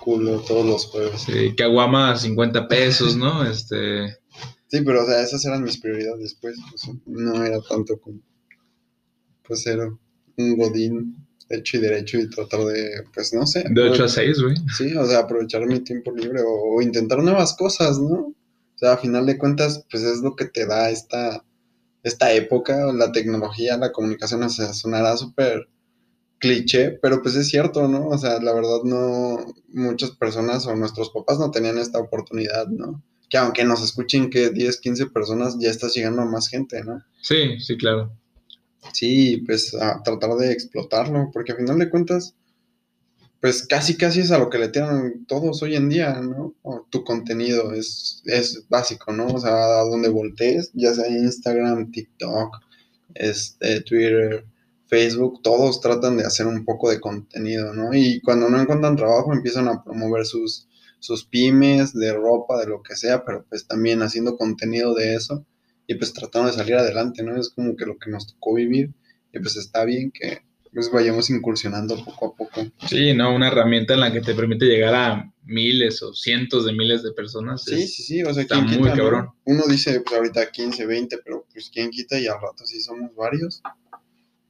culo 0.00 0.40
todos 0.40 0.66
los 0.66 0.86
jueves. 0.86 1.22
Sí, 1.22 1.54
caguama 1.56 2.16
50 2.16 2.68
pesos, 2.68 3.16
¿no? 3.16 3.44
Este. 3.48 4.16
Sí, 4.68 4.80
pero 4.84 5.02
o 5.02 5.06
sea, 5.06 5.20
esas 5.22 5.44
eran 5.44 5.62
mis 5.62 5.78
prioridades, 5.78 6.36
pues. 6.40 6.56
o 6.74 6.78
sea, 6.78 6.94
no 7.04 7.44
era 7.44 7.60
tanto 7.60 8.00
como, 8.00 8.20
pues 9.46 9.66
era 9.66 9.86
un 9.86 10.56
godín 10.56 11.26
hecho 11.52 11.76
y 11.76 11.80
derecho 11.80 12.18
y 12.18 12.28
tratar 12.28 12.60
de, 12.64 13.04
pues 13.14 13.32
no 13.32 13.46
sé. 13.46 13.64
De 13.70 13.82
8 13.82 14.04
a 14.04 14.08
6, 14.08 14.42
güey. 14.42 14.56
Sí, 14.76 14.94
o 14.96 15.06
sea, 15.06 15.20
aprovechar 15.20 15.66
mi 15.66 15.80
tiempo 15.80 16.12
libre 16.12 16.40
o, 16.42 16.76
o 16.76 16.82
intentar 16.82 17.22
nuevas 17.22 17.54
cosas, 17.56 17.98
¿no? 17.98 18.34
O 18.74 18.78
sea, 18.78 18.94
a 18.94 18.98
final 18.98 19.26
de 19.26 19.38
cuentas, 19.38 19.84
pues 19.90 20.02
es 20.02 20.20
lo 20.20 20.34
que 20.34 20.46
te 20.46 20.66
da 20.66 20.90
esta, 20.90 21.44
esta 22.02 22.32
época, 22.32 22.92
la 22.92 23.12
tecnología, 23.12 23.76
la 23.76 23.92
comunicación, 23.92 24.42
o 24.42 24.48
sea, 24.48 24.72
sonará 24.72 25.16
súper 25.16 25.68
cliché, 26.42 26.98
pero 27.00 27.22
pues 27.22 27.36
es 27.36 27.48
cierto, 27.48 27.86
¿no? 27.86 28.08
O 28.08 28.18
sea, 28.18 28.40
la 28.40 28.52
verdad 28.52 28.82
no, 28.84 29.54
muchas 29.68 30.10
personas 30.10 30.66
o 30.66 30.74
nuestros 30.74 31.10
papás 31.10 31.38
no 31.38 31.52
tenían 31.52 31.78
esta 31.78 32.00
oportunidad, 32.00 32.66
¿no? 32.66 33.02
Que 33.30 33.38
aunque 33.38 33.64
nos 33.64 33.82
escuchen 33.82 34.28
que 34.28 34.50
10, 34.50 34.80
15 34.80 35.06
personas, 35.06 35.56
ya 35.60 35.70
estás 35.70 35.94
llegando 35.94 36.22
a 36.22 36.26
más 36.26 36.48
gente, 36.48 36.82
¿no? 36.82 37.02
Sí, 37.22 37.60
sí, 37.60 37.76
claro. 37.76 38.12
Sí, 38.92 39.38
pues 39.46 39.74
a 39.74 40.02
tratar 40.02 40.34
de 40.36 40.52
explotarlo, 40.52 41.30
porque 41.32 41.52
a 41.52 41.56
final 41.56 41.78
de 41.78 41.88
cuentas, 41.88 42.34
pues 43.40 43.66
casi 43.66 43.96
casi 43.96 44.20
es 44.20 44.30
a 44.30 44.38
lo 44.38 44.50
que 44.50 44.58
le 44.58 44.68
tiran 44.68 45.24
todos 45.26 45.62
hoy 45.62 45.76
en 45.76 45.88
día, 45.88 46.20
¿no? 46.20 46.54
Tu 46.90 47.04
contenido 47.04 47.72
es, 47.72 48.22
es 48.24 48.66
básico, 48.68 49.12
¿no? 49.12 49.26
O 49.26 49.38
sea, 49.40 49.80
a 49.80 49.84
donde 49.84 50.08
voltees, 50.08 50.70
ya 50.74 50.94
sea 50.94 51.08
Instagram, 51.08 51.90
TikTok, 51.90 52.56
este, 53.14 53.80
Twitter, 53.82 54.44
Facebook, 54.86 55.42
todos 55.42 55.80
tratan 55.80 56.18
de 56.18 56.24
hacer 56.24 56.46
un 56.46 56.64
poco 56.64 56.90
de 56.90 57.00
contenido, 57.00 57.72
¿no? 57.72 57.94
Y 57.94 58.20
cuando 58.20 58.48
no 58.50 58.60
encuentran 58.60 58.96
trabajo 58.96 59.32
empiezan 59.32 59.68
a 59.68 59.82
promover 59.82 60.26
sus, 60.26 60.68
sus 60.98 61.24
pymes 61.24 61.94
de 61.94 62.12
ropa, 62.12 62.60
de 62.60 62.66
lo 62.66 62.82
que 62.82 62.96
sea, 62.96 63.24
pero 63.24 63.44
pues 63.48 63.66
también 63.66 64.02
haciendo 64.02 64.36
contenido 64.36 64.94
de 64.94 65.14
eso 65.14 65.46
y 65.86 65.94
pues 65.94 66.12
tratando 66.12 66.48
de 66.50 66.56
salir 66.56 66.74
adelante, 66.76 67.22
¿no? 67.22 67.36
Es 67.36 67.50
como 67.50 67.76
que 67.76 67.86
lo 67.86 67.98
que 67.98 68.10
nos 68.10 68.26
tocó 68.26 68.54
vivir 68.54 68.90
y 69.32 69.38
pues 69.38 69.56
está 69.56 69.84
bien 69.84 70.10
que 70.10 70.42
pues 70.72 70.90
vayamos 70.90 71.28
incursionando 71.28 72.02
poco 72.02 72.26
a 72.28 72.34
poco. 72.34 72.72
Sí, 72.88 73.12
¿no? 73.12 73.34
Una 73.34 73.48
herramienta 73.48 73.92
en 73.92 74.00
la 74.00 74.10
que 74.10 74.22
te 74.22 74.34
permite 74.34 74.64
llegar 74.64 74.94
a 74.94 75.32
miles 75.44 76.02
o 76.02 76.14
cientos 76.14 76.64
de 76.64 76.72
miles 76.72 77.02
de 77.02 77.12
personas. 77.12 77.64
Sí, 77.64 77.86
sí, 77.86 78.02
sí, 78.02 78.22
o 78.22 78.32
sea, 78.32 78.42
está 78.42 78.58
muy 78.58 78.90
cabrón. 78.90 79.28
Uno 79.44 79.64
dice, 79.68 80.00
pues 80.00 80.16
ahorita 80.16 80.50
15, 80.50 80.86
20, 80.86 81.18
pero 81.22 81.46
pues 81.52 81.70
quién 81.70 81.90
quita 81.90 82.18
y 82.18 82.26
al 82.26 82.40
rato 82.40 82.64
sí 82.64 82.80
somos 82.80 83.14
varios 83.14 83.62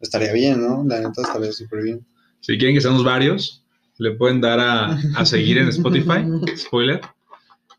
estaría 0.03 0.33
bien, 0.33 0.61
¿no? 0.61 0.85
La 0.87 1.01
neta 1.01 1.23
estaría 1.23 1.53
súper 1.53 1.83
bien. 1.85 2.07
Si 2.41 2.59
quieren 2.59 2.75
que 2.75 2.81
seamos 2.81 3.05
varios, 3.05 3.65
le 3.99 4.13
pueden 4.13 4.41
dar 4.41 4.59
a, 4.61 5.25
seguir 5.25 5.59
en 5.59 5.69
Spotify, 5.69 6.27
spoiler, 6.57 7.01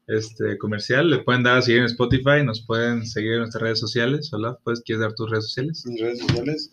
este 0.07 0.57
comercial, 0.57 1.09
le 1.09 1.19
pueden 1.19 1.43
dar 1.43 1.57
a 1.57 1.61
seguir 1.61 1.79
en 1.79 1.85
Spotify, 1.85 2.43
nos 2.43 2.65
pueden 2.65 3.05
seguir 3.05 3.33
en 3.33 3.39
nuestras 3.39 3.61
redes 3.61 3.79
sociales. 3.79 4.29
Hola, 4.33 4.57
pues, 4.63 4.81
¿quieres 4.81 5.01
dar 5.01 5.13
tus 5.13 5.29
redes 5.29 5.45
sociales? 5.45 5.85
Mis 5.85 6.01
redes 6.01 6.19
sociales, 6.19 6.71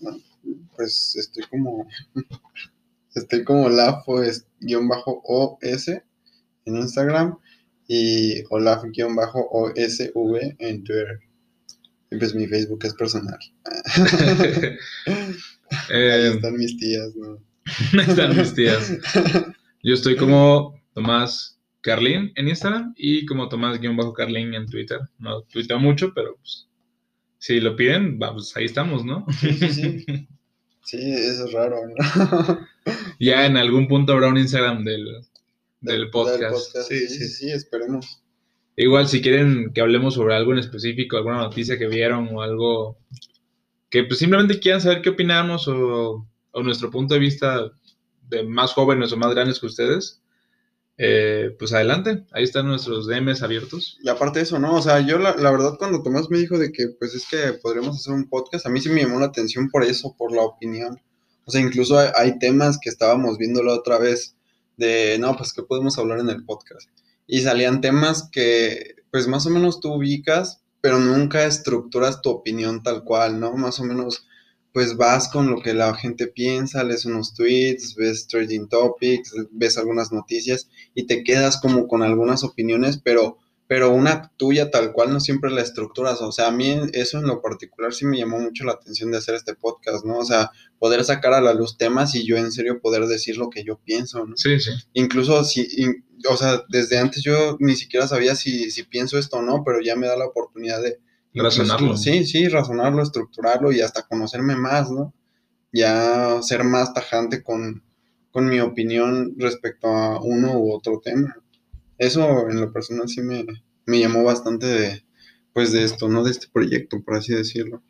pues 0.76 1.16
estoy 1.16 1.44
como, 1.44 1.88
estoy 3.14 3.44
como 3.44 3.68
lafo-os 3.68 4.46
en 6.64 6.76
Instagram 6.76 7.38
y 7.88 8.42
olaf-osv 8.50 8.90
en 10.58 10.84
Twitter. 10.84 11.20
Y 12.12 12.16
pues 12.16 12.34
mi 12.34 12.46
Facebook 12.48 12.84
es 12.84 12.94
personal. 12.94 13.38
Eh, 15.88 16.10
Ahí 16.10 16.34
están 16.34 16.56
mis 16.56 16.76
tías, 16.78 17.14
¿no? 17.14 17.38
están 18.02 18.36
mis 18.36 18.52
tías. 18.54 18.92
Yo 19.84 19.94
estoy 19.94 20.16
como 20.16 20.74
Tomás 20.94 21.59
Carlin 21.80 22.32
en 22.34 22.48
Instagram 22.48 22.94
y 22.96 23.26
como 23.26 23.48
Tomás-Carlin 23.48 24.54
en 24.54 24.66
Twitter. 24.66 25.00
No 25.18 25.42
tuiteo 25.42 25.78
mucho, 25.78 26.12
pero 26.14 26.36
pues, 26.36 26.68
si 27.38 27.60
lo 27.60 27.76
piden, 27.76 28.18
vamos, 28.18 28.56
ahí 28.56 28.66
estamos, 28.66 29.04
¿no? 29.04 29.26
Sí, 29.40 29.52
sí, 29.52 29.68
sí. 29.70 30.28
Sí, 30.82 31.12
eso 31.12 31.44
es 31.44 31.52
raro, 31.52 31.76
¿no? 31.86 32.66
ya 33.20 33.46
en 33.46 33.56
algún 33.56 33.86
punto 33.86 34.12
habrá 34.12 34.28
un 34.28 34.38
Instagram 34.38 34.82
del, 34.82 35.22
del, 35.80 36.10
podcast. 36.10 36.76
Sí, 36.88 37.06
sí, 37.06 37.28
sí, 37.28 37.50
esperemos. 37.52 38.22
Igual, 38.76 39.06
si 39.06 39.20
quieren 39.20 39.72
que 39.72 39.82
hablemos 39.82 40.14
sobre 40.14 40.34
algo 40.34 40.52
en 40.52 40.58
específico, 40.58 41.16
alguna 41.16 41.38
noticia 41.38 41.78
que 41.78 41.86
vieron 41.86 42.28
o 42.34 42.42
algo 42.42 42.98
que 43.90 44.04
pues, 44.04 44.18
simplemente 44.18 44.58
quieran 44.58 44.80
saber 44.80 45.02
qué 45.02 45.10
opinamos 45.10 45.68
o, 45.68 46.26
nuestro 46.54 46.90
punto 46.90 47.14
de 47.14 47.20
vista 47.20 47.70
de 48.28 48.44
más 48.44 48.72
jóvenes 48.72 49.12
o 49.12 49.16
más 49.16 49.34
grandes 49.34 49.60
que 49.60 49.66
ustedes, 49.66 50.19
eh, 51.02 51.56
pues 51.58 51.72
adelante, 51.72 52.24
ahí 52.30 52.44
están 52.44 52.66
nuestros 52.66 53.06
DMs 53.06 53.42
abiertos. 53.42 53.96
Y 54.02 54.10
aparte 54.10 54.38
de 54.38 54.42
eso, 54.42 54.58
¿no? 54.58 54.74
O 54.74 54.82
sea, 54.82 55.00
yo 55.00 55.18
la, 55.18 55.34
la, 55.34 55.50
verdad 55.50 55.76
cuando 55.78 56.02
Tomás 56.02 56.28
me 56.28 56.36
dijo 56.36 56.58
de 56.58 56.72
que 56.72 56.88
pues 56.88 57.14
es 57.14 57.26
que 57.26 57.54
podríamos 57.54 57.96
hacer 57.96 58.12
un 58.12 58.28
podcast, 58.28 58.66
a 58.66 58.68
mí 58.68 58.82
sí 58.82 58.90
me 58.90 59.00
llamó 59.00 59.18
la 59.18 59.26
atención 59.26 59.70
por 59.70 59.82
eso, 59.82 60.14
por 60.18 60.30
la 60.30 60.42
opinión. 60.42 61.00
O 61.46 61.50
sea, 61.50 61.62
incluso 61.62 61.98
hay, 61.98 62.38
temas 62.38 62.78
que 62.78 62.90
estábamos 62.90 63.38
viendo 63.38 63.62
la 63.62 63.72
otra 63.72 63.98
vez 63.98 64.36
de, 64.76 65.16
no, 65.18 65.34
pues 65.38 65.54
que 65.54 65.62
podemos 65.62 65.96
hablar 65.96 66.20
en 66.20 66.28
el 66.28 66.44
podcast 66.44 66.90
y 67.26 67.40
salían 67.40 67.80
temas 67.80 68.28
que 68.30 68.96
pues 69.10 69.26
más 69.26 69.46
o 69.46 69.50
menos 69.50 69.80
tú 69.80 69.94
ubicas, 69.94 70.60
pero 70.82 70.98
nunca 70.98 71.46
estructuras 71.46 72.20
tu 72.20 72.28
opinión 72.28 72.82
tal 72.82 73.04
cual, 73.04 73.40
¿no? 73.40 73.54
Más 73.54 73.80
o 73.80 73.84
menos 73.84 74.26
pues 74.72 74.96
vas 74.96 75.28
con 75.28 75.50
lo 75.50 75.60
que 75.60 75.74
la 75.74 75.94
gente 75.94 76.26
piensa, 76.26 76.84
lees 76.84 77.04
unos 77.04 77.34
tweets, 77.34 77.94
ves 77.96 78.26
trading 78.28 78.68
topics, 78.68 79.34
ves 79.50 79.78
algunas 79.78 80.12
noticias 80.12 80.68
y 80.94 81.06
te 81.06 81.24
quedas 81.24 81.60
como 81.60 81.88
con 81.88 82.02
algunas 82.02 82.44
opiniones, 82.44 83.00
pero 83.02 83.38
pero 83.70 83.92
una 83.92 84.32
tuya 84.36 84.68
tal 84.72 84.90
cual 84.92 85.12
no 85.12 85.20
siempre 85.20 85.48
la 85.48 85.60
estructuras. 85.60 86.20
O 86.22 86.32
sea, 86.32 86.48
a 86.48 86.50
mí 86.50 86.76
eso 86.92 87.18
en 87.18 87.28
lo 87.28 87.40
particular 87.40 87.94
sí 87.94 88.04
me 88.04 88.18
llamó 88.18 88.40
mucho 88.40 88.64
la 88.64 88.72
atención 88.72 89.12
de 89.12 89.18
hacer 89.18 89.36
este 89.36 89.54
podcast, 89.54 90.04
¿no? 90.04 90.18
O 90.18 90.24
sea, 90.24 90.50
poder 90.80 91.04
sacar 91.04 91.34
a 91.34 91.40
la 91.40 91.54
luz 91.54 91.78
temas 91.78 92.16
y 92.16 92.26
yo 92.26 92.36
en 92.36 92.50
serio 92.50 92.80
poder 92.80 93.06
decir 93.06 93.38
lo 93.38 93.48
que 93.48 93.62
yo 93.62 93.78
pienso, 93.78 94.26
¿no? 94.26 94.36
Sí, 94.36 94.58
sí. 94.58 94.72
Incluso 94.94 95.44
si, 95.44 95.68
o 96.28 96.36
sea, 96.36 96.64
desde 96.68 96.98
antes 96.98 97.22
yo 97.22 97.56
ni 97.60 97.76
siquiera 97.76 98.08
sabía 98.08 98.34
si, 98.34 98.72
si 98.72 98.82
pienso 98.82 99.18
esto 99.18 99.36
o 99.36 99.42
no, 99.42 99.62
pero 99.64 99.80
ya 99.80 99.94
me 99.94 100.08
da 100.08 100.16
la 100.16 100.26
oportunidad 100.26 100.82
de... 100.82 100.98
Razonarlo. 101.34 101.96
Sí, 101.96 102.24
sí, 102.26 102.48
razonarlo, 102.48 103.02
estructurarlo 103.02 103.72
y 103.72 103.80
hasta 103.80 104.02
conocerme 104.02 104.56
más, 104.56 104.90
¿no? 104.90 105.14
Ya 105.72 106.42
ser 106.42 106.64
más 106.64 106.92
tajante 106.92 107.42
con, 107.42 107.82
con 108.32 108.48
mi 108.48 108.60
opinión 108.60 109.34
respecto 109.38 109.88
a 109.88 110.20
uno 110.20 110.58
u 110.58 110.72
otro 110.72 111.00
tema 111.04 111.36
eso 112.00 112.48
en 112.48 112.58
lo 112.60 112.72
personal 112.72 113.08
sí 113.08 113.20
me, 113.20 113.44
llamó 113.86 114.24
bastante 114.24 114.66
de, 114.66 115.04
pues 115.52 115.70
de 115.70 115.84
esto, 115.84 116.08
¿no? 116.08 116.24
De 116.24 116.30
este 116.30 116.48
proyecto, 116.50 117.02
por 117.02 117.16
así 117.16 117.34
decirlo. 117.34 117.82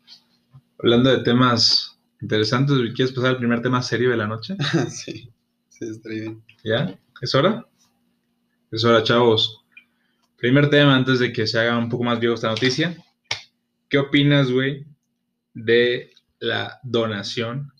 Hablando 0.79 1.09
de 1.09 1.23
temas 1.23 1.97
interesantes, 2.21 2.75
¿quieres 2.93 3.13
pasar 3.13 3.31
al 3.31 3.37
primer 3.37 3.61
tema 3.61 3.81
serio 3.81 4.09
de 4.09 4.17
la 4.17 4.27
noche? 4.27 4.57
sí, 4.89 5.31
sí, 5.69 5.85
estaría 5.85 6.21
bien. 6.23 6.43
¿Ya? 6.61 6.99
¿Es 7.21 7.33
hora? 7.33 7.65
Es 8.69 8.83
hora, 8.83 9.01
chavos. 9.01 9.63
Primer 10.37 10.69
tema 10.69 10.93
antes 10.93 11.19
de 11.19 11.31
que 11.31 11.47
se 11.47 11.59
haga 11.59 11.77
un 11.77 11.87
poco 11.87 12.03
más 12.03 12.19
viejo 12.19 12.35
esta 12.35 12.49
noticia. 12.49 12.97
¿Qué 13.91 13.97
opinas, 13.97 14.49
güey, 14.49 14.85
de 15.53 16.11
la 16.39 16.79
donación 16.81 17.73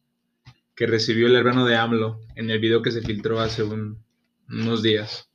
que 0.75 0.85
recibió 0.85 1.27
el 1.27 1.37
hermano 1.37 1.65
de 1.65 1.77
AMLO 1.77 2.19
en 2.35 2.49
el 2.49 2.59
video 2.59 2.81
que 2.81 2.91
se 2.91 3.01
filtró 3.01 3.39
hace 3.39 3.63
unos 3.63 4.83
días? 4.83 5.29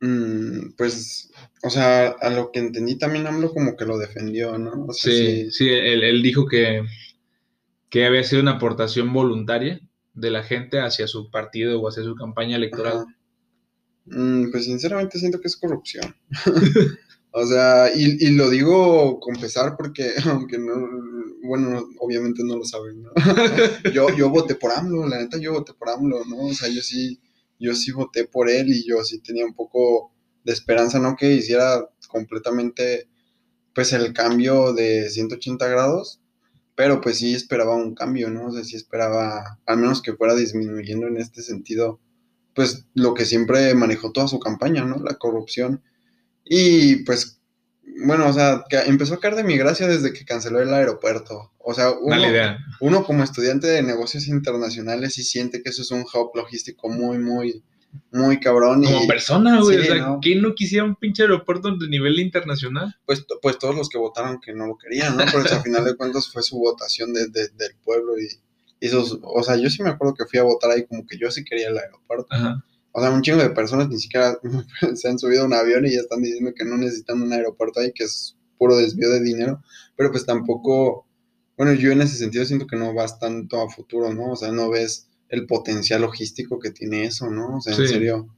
Mm, 0.00 0.70
pues, 0.78 1.30
o 1.62 1.68
sea, 1.68 2.16
a 2.18 2.30
lo 2.30 2.50
que 2.50 2.60
entendí 2.60 2.96
también 2.96 3.26
AMLO 3.26 3.52
como 3.52 3.76
que 3.76 3.84
lo 3.84 3.98
defendió, 3.98 4.56
¿no? 4.56 4.86
sí, 4.92 5.50
sí, 5.50 5.68
él, 5.68 6.22
dijo 6.22 6.46
que, 6.46 6.82
que 7.90 8.06
había 8.06 8.24
sido 8.24 8.40
una 8.40 8.52
aportación 8.52 9.12
voluntaria 9.12 9.82
de 10.14 10.30
la 10.30 10.42
gente 10.42 10.80
hacia 10.80 11.08
su 11.08 11.30
partido 11.30 11.78
o 11.78 11.88
hacia 11.90 12.04
su 12.04 12.14
campaña 12.14 12.56
electoral. 12.56 13.04
Mm, 14.06 14.50
pues 14.50 14.64
sinceramente 14.64 15.18
siento 15.18 15.42
que 15.42 15.48
es 15.48 15.58
corrupción. 15.58 16.16
o 17.38 17.46
sea, 17.46 17.90
y, 17.94 18.26
y, 18.26 18.30
lo 18.30 18.48
digo 18.48 19.20
con 19.20 19.36
pesar 19.36 19.76
porque, 19.76 20.12
aunque 20.24 20.58
no, 20.58 20.74
bueno, 21.42 21.86
obviamente 22.00 22.42
no 22.42 22.56
lo 22.56 22.64
saben, 22.64 23.02
¿no? 23.02 23.10
yo, 23.92 24.08
yo 24.16 24.30
voté 24.30 24.54
por 24.54 24.72
AMLO, 24.72 25.06
la 25.06 25.18
neta 25.18 25.38
yo 25.38 25.52
voté 25.52 25.74
por 25.74 25.90
AMLO, 25.90 26.24
¿no? 26.24 26.46
O 26.46 26.54
sea, 26.54 26.68
yo 26.68 26.80
sí 26.80 27.20
yo 27.58 27.74
sí 27.74 27.92
voté 27.92 28.26
por 28.26 28.48
él 28.50 28.68
y 28.68 28.86
yo 28.86 29.02
sí 29.04 29.20
tenía 29.20 29.44
un 29.44 29.54
poco 29.54 30.12
de 30.44 30.52
esperanza, 30.52 30.98
no 30.98 31.16
que 31.16 31.32
hiciera 31.34 31.88
completamente 32.08 33.08
pues 33.74 33.92
el 33.92 34.12
cambio 34.12 34.72
de 34.72 35.10
180 35.10 35.66
grados, 35.68 36.20
pero 36.74 37.00
pues 37.00 37.18
sí 37.18 37.34
esperaba 37.34 37.76
un 37.76 37.94
cambio, 37.94 38.30
¿no? 38.30 38.46
O 38.46 38.52
sea, 38.52 38.64
sí 38.64 38.76
esperaba 38.76 39.58
al 39.66 39.78
menos 39.78 40.02
que 40.02 40.14
fuera 40.14 40.34
disminuyendo 40.34 41.06
en 41.06 41.18
este 41.18 41.42
sentido, 41.42 42.00
pues 42.54 42.86
lo 42.94 43.14
que 43.14 43.24
siempre 43.26 43.74
manejó 43.74 44.12
toda 44.12 44.28
su 44.28 44.38
campaña, 44.38 44.84
¿no? 44.84 44.96
La 45.02 45.14
corrupción. 45.14 45.82
Y 46.48 47.04
pues 47.04 47.36
bueno, 47.98 48.28
o 48.28 48.32
sea, 48.32 48.64
empezó 48.86 49.14
a 49.14 49.20
caer 49.20 49.36
de 49.36 49.44
mi 49.44 49.56
gracia 49.56 49.86
desde 49.86 50.12
que 50.12 50.24
canceló 50.24 50.60
el 50.60 50.72
aeropuerto. 50.72 51.52
O 51.58 51.72
sea, 51.72 51.92
uno, 52.80 53.04
como 53.04 53.24
estudiante 53.24 53.66
de 53.66 53.82
negocios 53.82 54.28
internacionales 54.28 55.14
sí 55.14 55.24
siente 55.24 55.62
que 55.62 55.70
eso 55.70 55.82
es 55.82 55.90
un 55.90 56.02
hub 56.02 56.30
logístico 56.34 56.88
muy, 56.88 57.18
muy, 57.18 57.62
muy 58.12 58.38
cabrón. 58.38 58.84
Como 58.84 59.06
persona, 59.06 59.60
güey. 59.60 59.78
o 59.78 59.84
sea, 59.84 60.16
¿quién 60.20 60.42
no 60.42 60.54
quisiera 60.54 60.84
un 60.84 60.96
pinche 60.96 61.22
aeropuerto 61.22 61.74
de 61.76 61.88
nivel 61.88 62.18
internacional? 62.20 62.94
Pues, 63.06 63.24
pues 63.40 63.58
todos 63.58 63.74
los 63.74 63.88
que 63.88 63.98
votaron 63.98 64.40
que 64.40 64.52
no 64.52 64.66
lo 64.66 64.76
querían, 64.76 65.16
¿no? 65.16 65.24
Pero 65.24 65.40
al 65.40 65.62
final 65.62 65.84
de 65.84 65.96
cuentas 65.96 66.30
fue 66.30 66.42
su 66.42 66.58
votación 66.58 67.12
del 67.14 67.76
pueblo 67.82 68.12
y, 68.18 68.86
y 68.86 68.90
o 68.94 69.42
sea, 69.42 69.56
yo 69.56 69.70
sí 69.70 69.82
me 69.82 69.90
acuerdo 69.90 70.14
que 70.14 70.26
fui 70.26 70.38
a 70.38 70.44
votar 70.44 70.70
ahí 70.70 70.84
como 70.86 71.06
que 71.06 71.16
yo 71.16 71.30
sí 71.30 71.44
quería 71.44 71.68
el 71.68 71.78
aeropuerto. 71.78 72.26
Ajá. 72.30 72.64
O 72.98 73.00
sea, 73.02 73.10
un 73.10 73.20
chingo 73.20 73.42
de 73.42 73.50
personas 73.50 73.90
ni 73.90 73.98
siquiera 73.98 74.38
se 74.94 75.08
han 75.08 75.18
subido 75.18 75.42
a 75.42 75.46
un 75.46 75.52
avión 75.52 75.84
y 75.84 75.92
ya 75.92 76.00
están 76.00 76.22
diciendo 76.22 76.52
que 76.56 76.64
no 76.64 76.78
necesitan 76.78 77.20
un 77.20 77.30
aeropuerto 77.30 77.80
ahí, 77.80 77.92
que 77.92 78.04
es 78.04 78.36
puro 78.56 78.74
desvío 78.76 79.10
de 79.10 79.20
dinero. 79.20 79.62
Pero 79.96 80.10
pues 80.10 80.24
tampoco, 80.24 81.06
bueno, 81.58 81.74
yo 81.74 81.92
en 81.92 82.00
ese 82.00 82.16
sentido 82.16 82.46
siento 82.46 82.66
que 82.66 82.76
no 82.76 82.94
vas 82.94 83.18
tanto 83.18 83.60
a 83.60 83.68
futuro, 83.70 84.14
¿no? 84.14 84.32
O 84.32 84.36
sea, 84.36 84.50
no 84.50 84.70
ves 84.70 85.08
el 85.28 85.46
potencial 85.46 86.00
logístico 86.00 86.58
que 86.58 86.70
tiene 86.70 87.04
eso, 87.04 87.28
¿no? 87.28 87.56
O 87.56 87.60
sea, 87.60 87.74
en 87.74 87.86
Sí. 87.86 87.88
serio. 87.92 88.28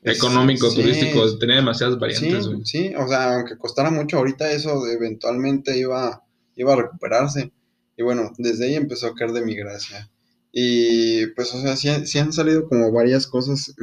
es- 0.00 0.16
Económico, 0.18 0.70
sí, 0.70 0.76
turístico, 0.80 1.38
tenía 1.38 1.56
demasiadas 1.56 1.96
Sí, 1.96 2.00
variantes, 2.00 2.46
güey. 2.46 2.60
sí, 2.64 2.92
o 2.96 3.08
sea, 3.08 3.34
aunque 3.34 3.58
costara 3.58 3.90
mucho 3.90 4.18
ahorita 4.18 4.52
eso 4.52 4.86
eventualmente 4.86 5.76
iba, 5.76 6.22
iba 6.54 6.72
a 6.72 6.76
recuperarse. 6.76 7.50
Y 7.96 8.04
bueno, 8.04 8.30
desde 8.38 8.66
ahí 8.66 8.74
empezó 8.76 9.08
a 9.08 9.14
caer 9.16 9.32
de 9.32 9.40
mi 9.44 9.56
gracia. 9.56 10.08
Y 10.52 11.26
pues, 11.28 11.54
o 11.54 11.60
sea, 11.60 11.76
sí, 11.76 11.88
sí 12.06 12.18
han 12.18 12.32
salido 12.32 12.68
como 12.68 12.90
varias 12.92 13.26
cosas 13.26 13.74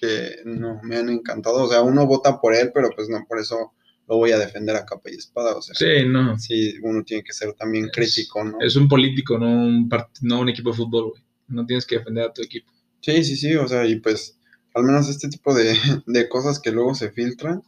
que 0.00 0.36
no 0.44 0.80
me 0.82 0.96
han 0.96 1.08
encantado. 1.08 1.64
O 1.64 1.68
sea, 1.68 1.82
uno 1.82 2.06
vota 2.06 2.40
por 2.40 2.54
él, 2.54 2.70
pero 2.74 2.90
pues 2.94 3.08
no 3.08 3.24
por 3.28 3.38
eso 3.38 3.72
lo 4.08 4.16
voy 4.16 4.32
a 4.32 4.38
defender 4.38 4.74
a 4.76 4.84
capa 4.84 5.10
y 5.10 5.14
espada. 5.14 5.54
O 5.56 5.62
sea, 5.62 5.74
Sí, 5.74 6.06
no. 6.06 6.38
sí, 6.38 6.74
uno 6.82 7.04
tiene 7.04 7.22
que 7.22 7.32
ser 7.32 7.52
también 7.54 7.86
Es- 7.86 7.92
crítico, 7.92 8.42
¿no? 8.44 8.58
Es 8.60 8.76
un 8.76 8.88
político, 8.88 9.38
no 9.38 9.46
un, 9.50 9.88
part- 9.88 10.10
no 10.22 10.40
un 10.40 10.48
equipo 10.48 10.70
de 10.70 10.76
fútbol, 10.76 11.10
güey. 11.10 11.22
No 11.48 11.64
tienes 11.66 11.86
que 11.86 11.98
defender 11.98 12.24
a 12.24 12.32
tu 12.32 12.42
equipo. 12.42 12.70
Sí, 13.00 13.24
sí, 13.24 13.36
sí, 13.36 13.54
o 13.56 13.66
sea, 13.68 13.86
y 13.86 13.96
pues 14.00 14.36
al 14.74 14.84
menos 14.84 15.08
este 15.08 15.28
tipo 15.28 15.54
de, 15.54 15.74
de 16.06 16.28
cosas 16.28 16.58
que 16.60 16.70
luego 16.72 16.94
se 16.94 17.10
filtran. 17.10 17.62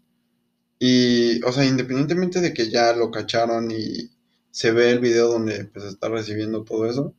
Y, 0.78 1.42
o 1.44 1.52
sea, 1.52 1.64
independientemente 1.64 2.40
de 2.40 2.52
que 2.52 2.68
ya 2.70 2.92
lo 2.92 3.10
cacharon 3.10 3.70
y 3.70 4.10
se 4.50 4.72
ve 4.72 4.90
el 4.90 4.98
video 4.98 5.28
donde 5.28 5.64
pues 5.66 5.84
está 5.84 6.08
recibiendo 6.08 6.64
todo 6.64 6.86
eso, 6.86 7.14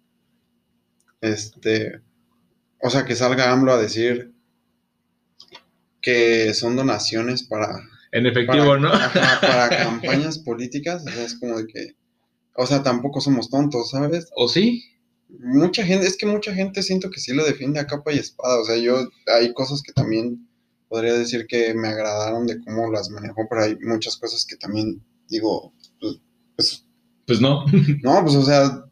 este, 1.23 2.01
o 2.81 2.89
sea, 2.89 3.05
que 3.05 3.15
salga 3.15 3.51
AMLO 3.51 3.71
a 3.73 3.81
decir 3.81 4.33
que 6.01 6.53
son 6.53 6.75
donaciones 6.75 7.43
para, 7.43 7.81
En 8.11 8.25
efectivo, 8.25 8.65
para, 8.65 8.79
¿no? 8.79 8.91
para 9.41 9.69
campañas 9.69 10.37
políticas, 10.37 11.03
o 11.07 11.09
sea, 11.09 11.23
es 11.23 11.39
como 11.39 11.57
de 11.57 11.67
que, 11.67 11.95
o 12.55 12.67
sea, 12.67 12.83
tampoco 12.83 13.21
somos 13.21 13.49
tontos, 13.49 13.91
¿sabes? 13.91 14.27
¿O 14.35 14.49
sí? 14.49 14.83
Mucha 15.29 15.85
gente, 15.85 16.05
es 16.05 16.17
que 16.17 16.25
mucha 16.25 16.53
gente 16.53 16.83
siento 16.83 17.09
que 17.09 17.21
sí 17.21 17.33
lo 17.33 17.45
defiende 17.45 17.79
a 17.79 17.87
capa 17.87 18.11
y 18.11 18.19
espada. 18.19 18.59
O 18.59 18.65
sea, 18.65 18.75
yo 18.77 19.09
hay 19.33 19.53
cosas 19.53 19.81
que 19.81 19.93
también 19.93 20.47
podría 20.89 21.13
decir 21.13 21.47
que 21.47 21.73
me 21.73 21.87
agradaron 21.87 22.45
de 22.45 22.59
cómo 22.59 22.91
las 22.91 23.09
manejó, 23.09 23.47
pero 23.49 23.63
hay 23.63 23.77
muchas 23.79 24.17
cosas 24.17 24.45
que 24.45 24.57
también 24.57 25.01
digo, 25.29 25.73
pues, 26.01 26.19
pues, 26.57 26.85
Pues 27.25 27.39
no. 27.39 27.63
no, 28.03 28.21
pues, 28.23 28.35
o 28.35 28.43
sea, 28.43 28.83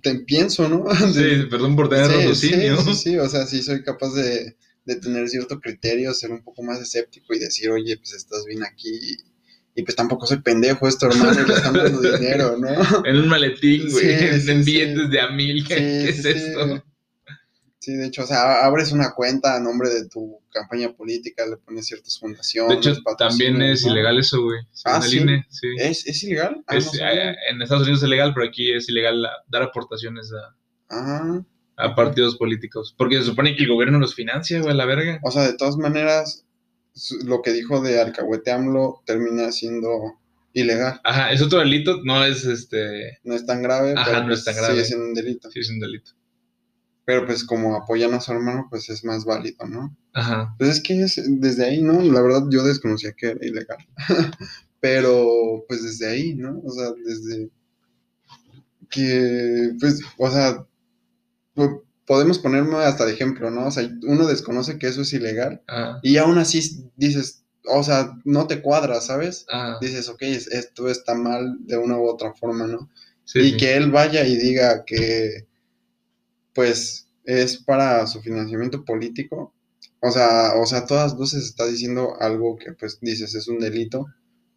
te 0.00 0.14
pienso, 0.20 0.68
¿no? 0.68 0.84
Sí, 1.12 1.46
perdón 1.50 1.76
por 1.76 1.88
tener 1.88 2.06
sí, 2.06 2.12
raciocinio. 2.14 2.76
sí, 2.78 2.94
sí, 2.94 2.94
sí, 2.94 3.18
o 3.18 3.28
sea, 3.28 3.46
sí 3.46 3.62
soy 3.62 3.82
capaz 3.82 4.14
de, 4.14 4.56
de 4.84 4.96
tener 4.96 5.28
cierto 5.28 5.60
criterio, 5.60 6.12
ser 6.14 6.30
un 6.30 6.42
poco 6.42 6.62
más 6.62 6.80
escéptico 6.80 7.34
y 7.34 7.38
decir, 7.38 7.70
oye, 7.70 7.96
pues 7.96 8.12
estás 8.14 8.44
bien 8.46 8.64
aquí. 8.64 9.16
Y, 9.74 9.82
pues 9.84 9.96
tampoco 9.96 10.26
soy 10.26 10.42
pendejo, 10.42 10.86
esto 10.86 11.06
hermano, 11.06 11.40
y 11.42 11.48
le 11.48 11.54
están 11.54 11.72
dando 11.72 12.00
dinero, 12.18 12.58
¿no? 12.58 13.06
En 13.06 13.16
un 13.16 13.28
maletín, 13.28 13.90
güey. 13.90 14.06
En 14.06 14.64
billetes 14.64 15.10
de 15.10 15.20
a 15.20 15.30
mil. 15.30 15.66
¿Qué, 15.66 15.74
qué 15.76 16.08
es 16.10 16.24
esto? 16.24 16.84
Sí, 17.82 17.94
de 17.94 18.06
hecho, 18.06 18.22
o 18.22 18.26
sea, 18.26 18.64
abres 18.64 18.92
una 18.92 19.10
cuenta 19.12 19.56
a 19.56 19.60
nombre 19.60 19.90
de 19.90 20.08
tu 20.08 20.38
campaña 20.52 20.92
política, 20.92 21.44
le 21.44 21.56
pones 21.56 21.84
ciertas 21.86 22.14
De 22.14 22.20
fundaciones. 22.20 22.78
hecho, 22.78 23.02
también 23.18 23.60
es 23.60 23.84
¿no? 23.84 23.90
ilegal 23.90 24.20
eso, 24.20 24.40
güey. 24.40 24.60
Ah, 24.84 25.02
¿sí? 25.02 25.18
INE, 25.18 25.44
sí. 25.50 25.66
¿Es, 25.78 26.06
¿Es 26.06 26.22
ilegal? 26.22 26.62
Ah, 26.68 26.76
Es, 26.76 26.94
no 26.94 27.04
eh, 27.04 27.34
en 27.50 27.60
Estados 27.60 27.82
Unidos 27.82 28.04
es 28.04 28.08
legal, 28.08 28.32
pero 28.34 28.46
aquí 28.46 28.70
es 28.72 28.88
ilegal 28.88 29.26
dar 29.48 29.62
aportaciones 29.64 30.30
a, 30.32 30.54
Ah, 30.90 31.40
a 31.76 31.94
partidos 31.96 32.36
políticos. 32.36 32.94
Porque 32.96 33.16
se 33.16 33.24
supone 33.24 33.56
que 33.56 33.64
el 33.64 33.68
gobierno 33.70 33.98
los 33.98 34.14
financia, 34.14 34.60
güey, 34.60 34.70
a 34.70 34.74
la 34.74 34.84
verga. 34.86 35.18
o 35.24 35.32
sea, 35.32 35.42
de 35.42 35.54
todas 35.56 35.76
maneras, 35.76 36.44
lo 37.24 37.42
que 37.42 37.50
dijo 37.52 37.80
de 37.80 38.00
Alcahuete 38.00 38.52
AMLO 38.52 39.02
termina 39.06 39.50
siendo 39.50 39.88
ilegal. 40.52 41.00
Ajá, 41.02 41.32
es 41.32 41.42
otro 41.42 41.58
delito, 41.58 42.00
no 42.04 42.24
es 42.24 42.44
este. 42.44 43.18
No 43.24 43.34
es 43.34 43.44
tan 43.44 43.60
grave, 43.60 43.94
Ajá, 43.96 44.04
pero 44.08 44.24
no 44.28 44.34
es 44.34 44.44
tan 44.44 44.54
grave. 44.54 44.74
sigue 44.74 44.84
siendo 44.84 45.06
un 45.06 45.14
delito. 45.14 45.50
Sí, 45.50 45.58
es 45.58 45.68
un 45.70 45.80
delito. 45.80 46.12
Pero 47.04 47.26
pues 47.26 47.42
como 47.44 47.74
apoyan 47.76 48.14
a 48.14 48.20
su 48.20 48.32
hermano, 48.32 48.66
pues 48.70 48.88
es 48.88 49.04
más 49.04 49.24
válido, 49.24 49.66
¿no? 49.66 49.96
Ajá. 50.12 50.54
Pues 50.58 50.70
es 50.70 50.80
que 50.82 51.00
es- 51.02 51.20
desde 51.40 51.64
ahí, 51.64 51.82
¿no? 51.82 52.00
La 52.00 52.20
verdad 52.22 52.44
yo 52.50 52.62
desconocía 52.64 53.12
que 53.12 53.30
era 53.30 53.44
ilegal. 53.46 53.78
Pero 54.80 55.64
pues 55.68 55.82
desde 55.82 56.08
ahí, 56.08 56.34
¿no? 56.34 56.60
O 56.64 56.70
sea, 56.72 56.90
desde 57.04 57.50
que, 58.90 59.72
pues, 59.80 60.00
o 60.18 60.30
sea, 60.30 60.66
po- 61.54 61.84
podemos 62.06 62.38
ponerme 62.38 62.76
hasta 62.76 63.06
de 63.06 63.12
ejemplo, 63.12 63.50
¿no? 63.50 63.66
O 63.66 63.70
sea, 63.70 63.88
uno 64.02 64.26
desconoce 64.26 64.78
que 64.78 64.88
eso 64.88 65.02
es 65.02 65.12
ilegal 65.12 65.62
Ajá. 65.66 65.98
y 66.02 66.16
aún 66.18 66.38
así 66.38 66.90
dices, 66.96 67.44
o 67.64 67.82
sea, 67.82 68.12
no 68.24 68.46
te 68.46 68.60
cuadra, 68.60 69.00
¿sabes? 69.00 69.46
Ajá. 69.48 69.78
Dices, 69.80 70.08
ok, 70.08 70.22
es- 70.22 70.48
esto 70.48 70.88
está 70.88 71.14
mal 71.14 71.56
de 71.60 71.76
una 71.78 71.96
u 71.96 72.06
otra 72.08 72.32
forma, 72.34 72.66
¿no? 72.66 72.90
Sí, 73.24 73.38
y 73.40 73.50
sí. 73.52 73.56
que 73.56 73.76
él 73.76 73.90
vaya 73.90 74.26
y 74.26 74.36
diga 74.36 74.84
que, 74.84 75.46
pues, 76.54 77.08
es 77.24 77.58
para 77.58 78.06
su 78.06 78.20
financiamiento 78.20 78.84
político. 78.84 79.54
O 80.00 80.10
sea, 80.10 80.54
o 80.60 80.66
sea, 80.66 80.78
a 80.78 80.86
todas 80.86 81.14
luces 81.14 81.44
está 81.44 81.66
diciendo 81.66 82.14
algo 82.20 82.56
que, 82.56 82.72
pues, 82.72 82.98
dices 83.00 83.34
es 83.34 83.48
un 83.48 83.58
delito, 83.58 84.06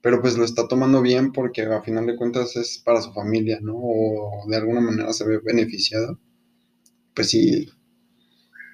pero 0.06 0.22
pues 0.22 0.38
lo 0.38 0.46
está 0.46 0.68
tomando 0.68 1.02
bien 1.02 1.32
porque 1.32 1.64
a 1.64 1.82
final 1.82 2.06
de 2.06 2.16
cuentas 2.16 2.56
es 2.58 2.78
para 2.78 3.02
su 3.02 3.12
familia, 3.12 3.58
¿no? 3.60 3.74
O 3.76 4.46
de 4.48 4.56
alguna 4.56 4.80
manera 4.80 5.12
se 5.14 5.26
ve 5.26 5.40
beneficiado. 5.44 6.20
Pues 7.16 7.32
sí, 7.32 7.68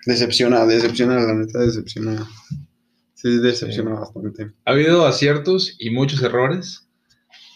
decepciona, 0.06 0.66
decepciona, 0.66 1.22
la 1.22 1.34
neta 1.34 1.60
decepciona. 1.60 2.28
Sí, 3.14 3.38
decepciona 3.38 3.92
bastante. 3.92 4.52
Ha 4.66 4.72
habido 4.72 5.06
aciertos 5.06 5.76
y 5.80 5.92
muchos 5.92 6.22
errores. 6.22 6.90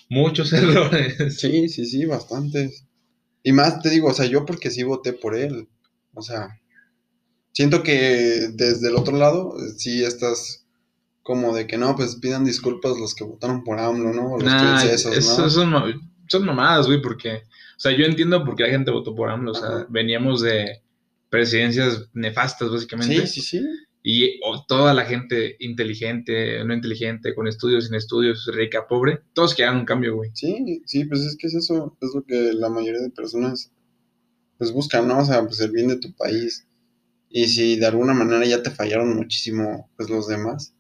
Muchos 0.09 0.53
errores. 0.53 1.37
Sí, 1.37 1.67
sí, 1.67 1.85
sí, 1.85 2.05
bastantes. 2.05 2.85
Y 3.45 3.51
más 3.53 3.79
te 3.79 3.91
digo, 3.91 4.09
o 4.09 4.13
sea, 4.13 4.25
yo 4.25 4.43
porque 4.43 4.71
sí 4.71 4.81
voté 4.81 5.13
por 5.13 5.35
él. 5.35 5.69
O 6.15 6.23
sea, 6.23 6.59
siento 7.51 7.83
que 7.83 8.49
desde 8.53 8.89
el 8.89 8.95
otro 8.95 9.15
lado 9.15 9.55
eh, 9.59 9.69
sí 9.77 10.03
estás 10.03 10.65
como 11.21 11.55
de 11.55 11.67
que 11.67 11.77
no, 11.77 11.95
pues 11.95 12.15
pidan 12.15 12.43
disculpas 12.43 12.97
los 12.97 13.13
que 13.13 13.23
votaron 13.23 13.63
por 13.63 13.79
AMLO, 13.79 14.13
¿no? 14.13 14.37
Los 14.39 14.45
Nah, 14.45 14.79
princesos, 14.79 15.15
eso 15.15 15.41
¿no? 15.43 15.49
son, 15.49 16.01
son 16.27 16.45
mamadas, 16.45 16.87
güey, 16.87 17.01
porque, 17.03 17.35
o 17.35 17.79
sea, 17.79 17.91
yo 17.95 18.05
entiendo 18.05 18.43
por 18.43 18.55
qué 18.55 18.63
la 18.63 18.69
gente 18.69 18.89
votó 18.89 19.13
por 19.13 19.29
AMLO, 19.29 19.51
o 19.51 19.55
sea, 19.55 19.85
veníamos 19.89 20.41
de 20.41 20.81
presidencias 21.29 22.09
nefastas, 22.13 22.71
básicamente, 22.71 23.27
Sí, 23.27 23.41
sí, 23.41 23.59
sí. 23.59 23.65
Y 24.07 24.39
o 24.45 24.63
toda 24.67 24.93
la 24.93 25.03
gente 25.03 25.55
inteligente, 25.59 26.63
no 26.63 26.75
inteligente, 26.75 27.33
con 27.33 27.47
estudios, 27.47 27.85
sin 27.87 27.95
estudios, 27.95 28.47
rica, 28.53 28.87
pobre, 28.87 29.21
todos 29.33 29.55
querían 29.55 29.77
un 29.77 29.85
cambio, 29.85 30.15
güey. 30.15 30.29
Sí, 30.35 30.83
sí, 30.85 31.05
pues 31.05 31.21
es 31.21 31.35
que 31.35 31.47
es 31.47 31.55
eso, 31.55 31.97
es 31.99 32.11
lo 32.13 32.23
que 32.23 32.53
la 32.53 32.69
mayoría 32.69 33.01
de 33.01 33.09
personas 33.09 33.71
pues 34.59 34.71
buscan, 34.71 35.07
¿no? 35.07 35.17
O 35.19 35.25
sea, 35.25 35.43
pues 35.43 35.59
el 35.59 35.71
bien 35.71 35.87
de 35.87 35.97
tu 35.97 36.13
país. 36.13 36.67
Y 37.29 37.47
si 37.47 37.77
de 37.77 37.87
alguna 37.87 38.13
manera 38.13 38.45
ya 38.45 38.61
te 38.61 38.69
fallaron 38.69 39.15
muchísimo, 39.15 39.89
pues 39.97 40.07
los 40.11 40.27
demás, 40.27 40.73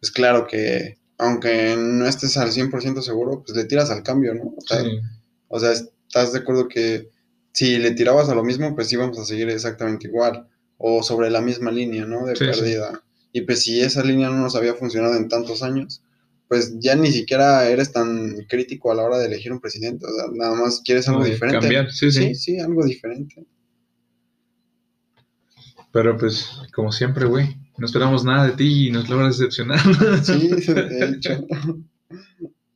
pues 0.00 0.12
claro 0.12 0.46
que 0.46 0.98
aunque 1.18 1.74
no 1.76 2.06
estés 2.06 2.36
al 2.36 2.52
100% 2.52 3.02
seguro, 3.02 3.42
pues 3.44 3.56
le 3.56 3.64
tiras 3.64 3.90
al 3.90 4.04
cambio, 4.04 4.34
¿no? 4.34 4.54
O 4.56 4.60
sea, 4.60 4.82
Sí. 4.84 5.00
o 5.48 5.58
sea, 5.58 5.72
estás 5.72 6.32
de 6.32 6.38
acuerdo 6.38 6.68
que 6.68 7.10
si 7.52 7.76
le 7.78 7.90
tirabas 7.90 8.28
a 8.28 8.36
lo 8.36 8.44
mismo, 8.44 8.72
pues 8.76 8.92
íbamos 8.92 9.18
a 9.18 9.24
seguir 9.24 9.48
exactamente 9.50 10.06
igual, 10.06 10.46
o 10.78 11.02
sobre 11.02 11.30
la 11.30 11.40
misma 11.40 11.70
línea, 11.70 12.06
¿no? 12.06 12.24
De 12.26 12.34
Sí, 12.36 12.44
sí. 12.44 12.50
pérdida. 12.50 13.02
Y 13.32 13.42
pues 13.42 13.62
si 13.62 13.80
esa 13.80 14.02
línea 14.02 14.30
no 14.30 14.38
nos 14.38 14.54
había 14.56 14.74
funcionado 14.74 15.16
en 15.16 15.28
tantos 15.28 15.62
años, 15.62 16.02
pues 16.48 16.78
ya 16.80 16.96
ni 16.96 17.12
siquiera 17.12 17.68
eres 17.68 17.92
tan 17.92 18.46
crítico 18.48 18.90
a 18.90 18.94
la 18.94 19.02
hora 19.02 19.18
de 19.18 19.26
elegir 19.26 19.52
un 19.52 19.60
presidente, 19.60 20.06
o 20.06 20.14
sea, 20.14 20.24
nada 20.32 20.54
más 20.54 20.80
quieres 20.82 21.06
algo 21.08 21.24
diferente. 21.24 21.60
Cambiar, 21.60 21.92
sí, 21.92 22.10
sí, 22.10 22.28
Sí, 22.28 22.34
sí, 22.34 22.58
algo 22.58 22.84
diferente. 22.84 23.44
Pero 25.92 26.16
pues, 26.16 26.46
como 26.74 26.92
siempre, 26.92 27.26
güey, 27.26 27.56
no 27.76 27.86
esperamos 27.86 28.24
nada 28.24 28.46
de 28.46 28.52
ti 28.52 28.88
y 28.88 28.90
nos 28.90 29.08
logras 29.08 29.38
decepcionar. 29.38 29.78
Sí, 30.22 30.48
de 30.48 31.04
hecho. 31.16 31.46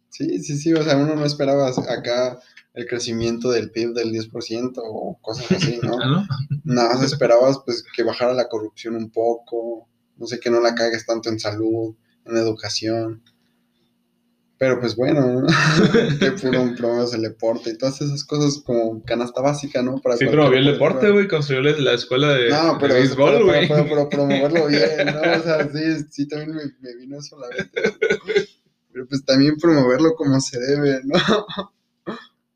Sí, 0.08 0.38
sí, 0.40 0.56
sí, 0.58 0.74
o 0.74 0.82
sea, 0.82 0.96
uno 0.96 1.14
no 1.14 1.24
esperaba 1.24 1.68
acá 1.70 2.38
el 2.74 2.87
crecimiento 2.87 3.50
del 3.50 3.70
PIB 3.70 3.92
del 3.94 4.12
10% 4.12 4.72
o 4.76 5.18
cosas 5.20 5.50
así, 5.52 5.78
¿no? 5.82 5.96
¿Ah, 6.00 6.06
no? 6.06 6.26
Nada 6.64 6.94
más 6.94 7.02
esperabas 7.04 7.58
pues 7.64 7.85
que 7.94 8.02
bajara 8.02 8.32
la 8.35 8.48
corrupción 8.48 8.96
un 8.96 9.11
poco, 9.11 9.88
no 10.16 10.26
sé, 10.26 10.40
que 10.40 10.50
no 10.50 10.61
la 10.61 10.74
cagues 10.74 11.04
tanto 11.06 11.28
en 11.28 11.38
salud, 11.38 11.94
en 12.24 12.37
educación. 12.37 13.22
Pero 14.58 14.78
pues 14.78 14.94
bueno, 14.94 15.40
¿no? 15.40 15.46
que 16.20 16.30
puro 16.32 16.72
promuevas 16.76 17.12
el 17.14 17.22
deporte 17.22 17.70
y 17.70 17.76
todas 17.76 18.00
esas 18.00 18.24
cosas 18.24 18.62
como 18.64 19.02
canasta 19.02 19.40
básica, 19.40 19.82
¿no? 19.82 19.96
Para 19.98 20.16
Sí, 20.16 20.26
promovió 20.26 20.58
el 20.61 20.66
deporte, 20.66 21.11
güey, 21.11 21.26
construyó 21.26 21.62
la 21.62 21.76
la 21.78 21.92
escuela 21.94 22.32
de, 22.32 22.48
No, 22.48 22.74
de 22.74 22.78
pero, 22.80 22.94
béisbol, 22.94 23.42
güey. 23.44 23.66
pero, 23.68 23.85
pero- 23.85 23.88
pero 23.88 24.08
promoverlo 24.28 24.66
bien, 24.68 25.06
¿no? 25.06 25.20
O 25.20 25.42
sea, 25.42 25.68
sí, 25.68 26.06
sí 26.11 26.28
también 26.28 26.54
me, 26.54 26.62
me 26.80 26.94
vino 26.96 27.18
eso 27.18 27.37
a 27.37 27.40
la 27.40 27.48
mente. 27.56 27.82
Pero 28.92 29.06
pues 29.08 29.24
también 29.24 29.56
promoverlo 29.56 30.14
como 30.14 30.40
se 30.40 30.61
debe, 30.61 31.00
¿no? 31.04 31.16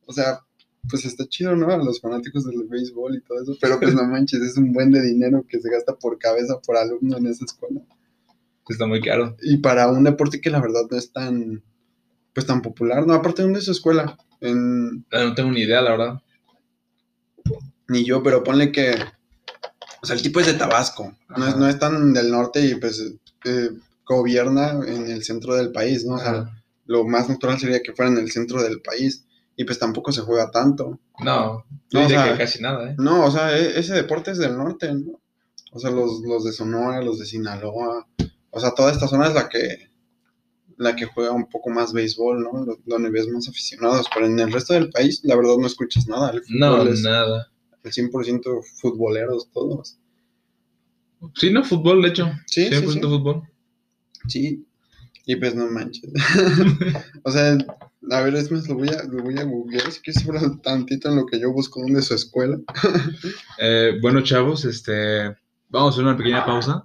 O 0.06 0.12
sea, 0.12 0.40
pues 0.88 1.04
está 1.04 1.26
chido, 1.26 1.54
¿no? 1.56 1.70
A 1.70 1.76
los 1.78 2.00
fanáticos 2.00 2.44
del 2.46 2.64
béisbol 2.68 3.16
y 3.16 3.20
todo 3.20 3.42
eso, 3.42 3.56
pero 3.60 3.78
pues 3.80 3.94
no 3.94 4.04
manches, 4.04 4.40
es 4.40 4.56
un 4.56 4.72
buen 4.72 4.90
de 4.92 5.02
dinero 5.02 5.44
que 5.48 5.60
se 5.60 5.68
gasta 5.70 5.94
por 5.96 6.18
cabeza, 6.18 6.60
por 6.64 6.76
alumno 6.76 7.16
en 7.18 7.26
esa 7.26 7.44
escuela. 7.44 7.80
Está 8.68 8.86
muy 8.86 9.00
caro. 9.00 9.36
Y 9.42 9.58
para 9.58 9.88
un 9.88 10.04
deporte 10.04 10.40
que 10.40 10.50
la 10.50 10.60
verdad 10.60 10.82
no 10.90 10.96
es 10.96 11.12
tan, 11.12 11.62
pues 12.32 12.46
tan 12.46 12.62
popular, 12.62 13.06
no, 13.06 13.14
aparte 13.14 13.42
de 13.42 13.46
dónde 13.46 13.58
es 13.60 13.64
su 13.66 13.72
escuela, 13.72 14.16
en, 14.40 15.04
Ah, 15.12 15.24
No 15.24 15.34
tengo 15.34 15.50
ni 15.52 15.60
idea, 15.62 15.80
la 15.82 15.90
verdad. 15.92 16.22
ni 17.88 18.04
yo, 18.04 18.22
pero 18.22 18.42
ponle 18.42 18.72
que 18.72 18.94
O 20.02 20.06
sea, 20.06 20.16
el 20.16 20.22
tipo 20.22 20.40
es 20.40 20.46
de 20.46 20.54
Tabasco, 20.54 21.16
no 21.36 21.46
es, 21.48 21.56
no 21.56 21.68
es 21.68 21.78
tan 21.78 22.12
del 22.12 22.30
norte 22.30 22.64
y 22.64 22.74
pues 22.76 23.02
eh, 23.44 23.70
gobierna 24.04 24.70
en 24.86 25.10
el 25.10 25.22
centro 25.24 25.54
del 25.54 25.72
país, 25.72 26.04
¿no? 26.04 26.14
O 26.14 26.18
sea, 26.18 26.30
Ajá. 26.30 26.62
lo 26.86 27.04
más 27.04 27.28
natural 27.28 27.58
sería 27.58 27.82
que 27.82 27.92
fuera 27.92 28.10
en 28.10 28.18
el 28.18 28.30
centro 28.30 28.62
del 28.62 28.80
país 28.80 29.24
y 29.56 29.64
pues 29.64 29.78
tampoco 29.78 30.12
se 30.12 30.20
juega 30.22 30.50
tanto. 30.50 31.00
No, 31.20 31.64
No, 31.92 32.04
o 32.04 32.08
sea, 32.08 32.32
que 32.32 32.38
casi 32.38 32.60
nada, 32.62 32.90
¿eh? 32.90 32.94
No, 32.98 33.24
o 33.24 33.30
sea, 33.30 33.56
e- 33.56 33.78
ese 33.78 33.94
deporte 33.94 34.30
es 34.32 34.38
del 34.38 34.56
norte, 34.56 34.92
¿no? 34.94 35.20
O 35.72 35.78
sea, 35.78 35.90
los, 35.90 36.20
los 36.20 36.44
de 36.44 36.52
Sonora, 36.52 37.02
los 37.02 37.18
de 37.18 37.26
Sinaloa, 37.26 38.06
o 38.50 38.60
sea, 38.60 38.70
toda 38.72 38.92
esta 38.92 39.08
zona 39.08 39.28
es 39.28 39.34
la 39.34 39.48
que 39.48 39.90
la 40.78 40.94
que 40.94 41.06
juega 41.06 41.32
un 41.32 41.48
poco 41.48 41.70
más 41.70 41.94
béisbol, 41.94 42.42
¿no? 42.42 42.66
Donde 42.84 43.08
ves 43.10 43.26
más 43.28 43.48
aficionados, 43.48 44.06
pero 44.14 44.26
en 44.26 44.38
el 44.38 44.52
resto 44.52 44.74
del 44.74 44.90
país, 44.90 45.20
la 45.24 45.34
verdad, 45.34 45.56
no 45.58 45.66
escuchas 45.66 46.06
nada. 46.06 46.30
El 46.32 46.42
No, 46.50 46.72
fútbol 46.76 46.88
es 46.88 47.02
nada. 47.02 47.50
el 47.82 47.92
100% 47.92 48.62
futboleros 48.82 49.48
todos. 49.52 49.98
Sí, 51.34 51.50
no, 51.50 51.64
fútbol, 51.64 52.02
de 52.02 52.08
hecho. 52.08 52.30
Sí, 52.46 52.66
sí, 52.68 52.74
100% 52.74 52.92
sí. 52.92 53.00
fútbol. 53.00 53.42
Sí, 54.28 54.66
y 55.24 55.36
pues 55.36 55.54
no 55.54 55.66
manches. 55.70 56.12
o 57.22 57.30
sea, 57.30 57.56
a 58.10 58.20
ver, 58.22 58.34
es 58.34 58.50
más, 58.50 58.68
lo 58.68 58.76
voy 58.76 58.88
a, 58.88 59.02
lo 59.04 59.22
voy 59.22 59.38
a 59.38 59.44
googlear 59.44 59.90
si 59.90 60.00
quieres 60.00 60.26
hablar 60.26 60.60
tantito 60.62 61.08
en 61.08 61.16
lo 61.16 61.26
que 61.26 61.40
yo 61.40 61.52
busco 61.52 61.80
dónde 61.80 62.00
es 62.00 62.06
su 62.06 62.14
escuela. 62.14 62.58
Eh, 63.58 63.98
bueno, 64.02 64.22
chavos, 64.22 64.66
este, 64.66 65.34
vamos 65.68 65.88
a 65.88 65.94
hacer 65.94 66.04
una 66.04 66.16
pequeña 66.16 66.44
pausa, 66.44 66.84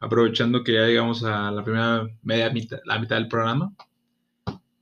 aprovechando 0.00 0.64
que 0.64 0.72
ya 0.72 0.86
llegamos 0.86 1.22
a 1.22 1.52
la 1.52 1.62
primera 1.62 2.08
media 2.22 2.50
mitad, 2.50 2.78
la 2.84 2.98
mitad 2.98 3.16
del 3.16 3.28
programa. 3.28 3.72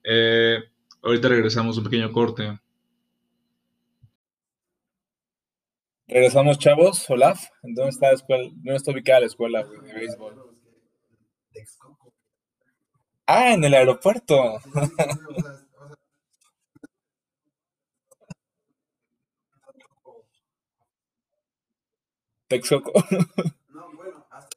Eh, 0.03 0.59
ahorita 1.03 1.29
regresamos 1.29 1.77
un 1.77 1.85
pequeño 1.85 2.11
corte. 2.13 2.59
Regresamos, 6.09 6.59
chavos. 6.59 7.09
Olaf, 7.11 7.45
¿dónde 7.63 7.91
está 7.91 8.09
la 8.09 8.15
escuela? 8.15 8.45
¿Dónde 8.55 8.77
está 8.77 8.91
ubicada 8.91 9.21
la 9.21 9.27
escuela 9.27 9.65
de 9.65 9.93
béisbol? 9.93 10.53
Ah, 13.27 13.53
en 13.55 13.65
el 13.65 13.75
aeropuerto. 13.75 14.61
Texcoco. 22.49 22.93
No, 23.69 23.93
bueno, 23.97 24.27
hasta 24.31 24.57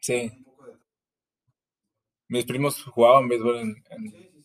Sí. 0.00 0.30
Mis 2.28 2.46
primos 2.46 2.82
jugaban 2.84 3.28
béisbol 3.28 3.58
en, 3.58 3.84
en 3.90 4.44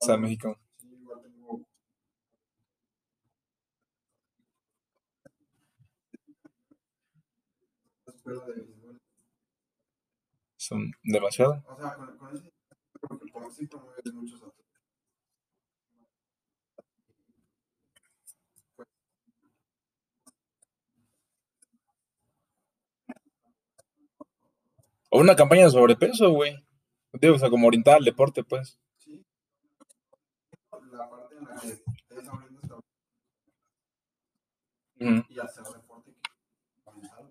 San 0.00 0.20
México. 0.22 0.58
escuela 8.08 8.44
de 8.46 8.54
béisbol. 8.54 8.75
Son 10.66 10.90
demasiado. 11.04 11.62
O 11.68 11.76
sea, 11.76 11.94
con, 11.94 12.18
con 12.18 12.34
ese 12.34 12.50
porque 13.00 13.26
por 13.30 13.52
sí 13.52 13.68
promueves 13.68 14.12
muchos 14.12 14.42
atletas. 14.42 14.66
O 25.08 25.20
una 25.20 25.36
campaña 25.36 25.66
de 25.66 25.70
sobrepeso, 25.70 26.32
güey. 26.32 26.56
Digo, 27.12 27.36
o 27.36 27.38
sea, 27.38 27.48
como 27.48 27.68
orientada 27.68 27.98
al 27.98 28.04
deporte, 28.04 28.42
pues. 28.42 28.76
Sí. 28.98 29.24
La 30.90 31.08
parte 31.08 31.36
en 31.36 31.44
la 31.44 31.60
que 31.60 31.68
estés 31.68 32.28
abriendo 32.28 32.60
esta 32.60 32.74
Ujú. 34.98 35.24
y 35.28 35.38
hacer 35.38 35.62
deporte 35.62 36.12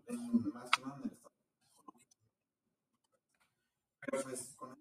que 0.08 0.14
en 0.14 0.54
más 0.54 0.70
que 0.72 0.82
nada 0.82 0.96
en 0.96 1.04
el 1.04 1.12
estado. 1.12 1.36
Pero 4.00 4.05
pues 4.24 4.56
con 4.58 4.76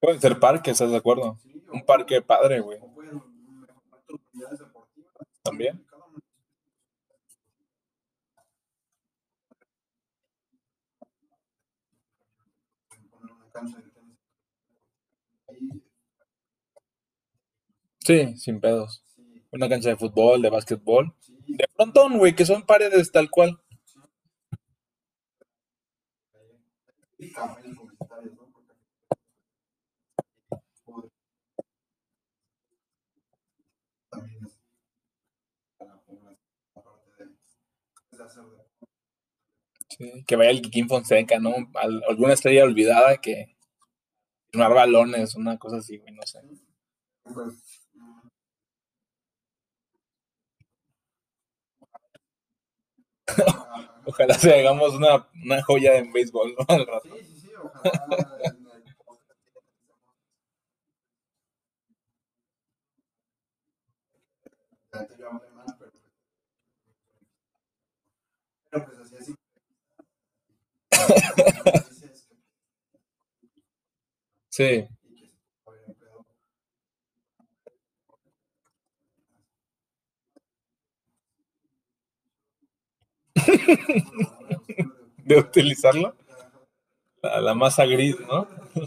Pueden 0.00 0.20
ser 0.20 0.38
parques, 0.40 0.72
¿estás 0.72 0.90
de 0.90 0.96
acuerdo? 0.96 1.38
sí, 1.42 1.62
Un 1.72 1.84
parque 1.84 2.22
padre, 2.22 2.60
güey. 2.60 2.78
También. 5.42 5.84
Sí, 18.00 18.36
sin 18.36 18.60
pedos. 18.60 19.02
Una 19.52 19.68
cancha 19.68 19.90
de 19.90 19.96
fútbol, 19.96 20.42
de 20.42 20.50
básquetbol. 20.50 21.14
De 21.46 21.66
frontón, 21.74 22.18
güey, 22.18 22.34
que 22.34 22.46
son 22.46 22.62
paredes 22.62 23.12
tal 23.12 23.30
cual. 23.30 23.58
Sí, 39.88 40.24
que 40.26 40.36
vaya 40.36 40.50
el 40.50 40.62
Kikín 40.62 40.88
Fonseca, 40.88 41.38
¿no? 41.38 41.54
Al- 41.74 42.02
alguna 42.08 42.32
estrella 42.32 42.64
olvidada 42.64 43.18
que 43.18 43.56
firmar 44.52 44.74
balones, 44.74 45.34
una 45.34 45.58
cosa 45.58 45.78
así, 45.78 45.98
güey, 45.98 46.12
no 46.14 46.22
sé 46.24 46.40
mm, 47.94 48.30
ah, 53.28 53.89
Ojalá 54.04 54.34
se 54.34 54.52
hagamos 54.54 54.94
una, 54.94 55.26
una 55.44 55.62
joya 55.62 55.96
en 55.96 56.12
béisbol, 56.12 56.54
¿no? 56.58 56.64
Al 56.68 56.86
rato. 56.86 57.08
Sí, 57.16 57.24
sí, 57.24 57.40
sí, 57.40 57.50
ojalá 57.62 57.94
en 58.04 58.86
el 58.88 58.96
podcast 58.96 59.40
ya 64.92 65.06
te 65.06 65.16
yo 65.18 65.28
hablé 65.28 65.50
mal, 65.50 65.66
pero 65.78 65.92
pero 68.70 68.84
pues 68.86 68.98
así 68.98 69.16
así. 69.16 69.34
Dices 71.88 72.26
que- 72.28 72.36
Sí, 74.48 74.86
y 75.04 75.14
que 75.16 75.26
se 75.28 75.36
puede 75.64 75.78
haber 75.78 75.90
empleado. 75.90 76.26
de 85.24 85.38
utilizarlo. 85.38 86.14
La, 87.22 87.40
la 87.40 87.54
masa 87.54 87.86
gris, 87.86 88.18
¿no? 88.20 88.46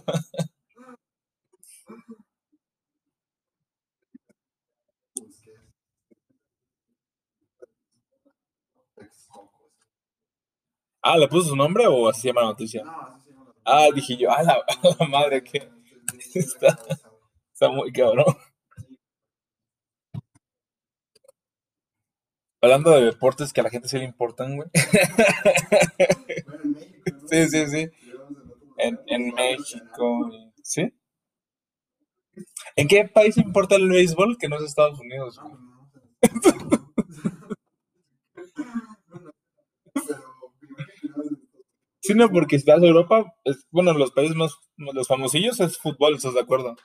Ah, 11.01 11.17
¿le 11.17 11.27
puso 11.27 11.49
su 11.49 11.55
nombre 11.55 11.85
o 11.87 12.07
así 12.09 12.21
se 12.21 12.27
llama 12.29 12.41
la 12.41 12.47
noticia? 12.47 12.83
Ah, 13.65 13.87
dije 13.93 14.17
yo, 14.17 14.31
a 14.31 14.43
la, 14.43 14.53
a 14.83 14.95
la 14.99 15.07
madre, 15.07 15.43
que 15.43 15.69
está, 16.35 16.79
está 17.53 17.69
muy 17.69 17.91
cabrón. 17.91 18.25
Hablando 22.63 22.89
de 22.89 23.05
deportes 23.05 23.53
que 23.53 23.61
a 23.61 23.63
la 23.63 23.69
gente 23.69 23.87
sí 23.87 23.99
le 23.99 24.05
importan, 24.05 24.55
güey. 24.55 24.67
Sí, 27.29 27.49
sí, 27.49 27.67
sí. 27.67 27.87
En, 28.77 28.99
en 29.07 29.33
México, 29.33 30.31
¿sí? 30.63 30.93
¿En 32.75 32.87
qué 32.87 33.05
país 33.05 33.35
importa 33.37 33.75
el 33.77 33.89
béisbol 33.89 34.37
que 34.37 34.47
no 34.47 34.57
es 34.57 34.63
Estados 34.63 34.99
Unidos? 34.99 35.39
güey? 35.41 35.53
Sí, 42.01 42.13
no, 42.13 42.29
porque 42.29 42.59
si 42.59 42.69
vas 42.69 42.83
a 42.83 42.85
Europa, 42.85 43.33
es, 43.45 43.65
bueno, 43.71 43.93
los 43.93 44.11
países 44.11 44.35
más, 44.35 44.53
los 44.77 45.07
famosillos 45.07 45.59
es 45.59 45.79
fútbol, 45.79 46.15
¿estás 46.15 46.35
de 46.35 46.41
acuerdo? 46.41 46.75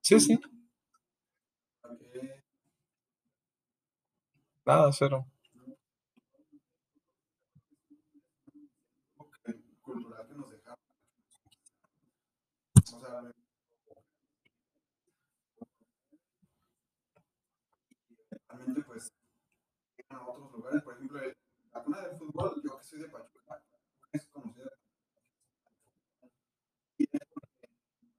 Sí, 0.00 0.20
sí, 0.20 0.38
nada, 4.64 4.92
cero. 4.92 5.26
realmente 18.48 18.82
pues 18.82 19.12
a 20.10 20.28
otros 20.28 20.52
lugares, 20.52 20.82
por 20.82 20.94
ejemplo, 20.94 21.20
la 21.72 21.82
cuna 21.82 22.00
del 22.02 22.16
fútbol, 22.16 22.60
yo 22.62 22.78
que 22.78 22.84
soy 22.84 23.00
de 23.00 23.08
Pachuca, 23.08 23.62
es 24.12 24.26
conocida 24.26 24.70
y 26.98 27.06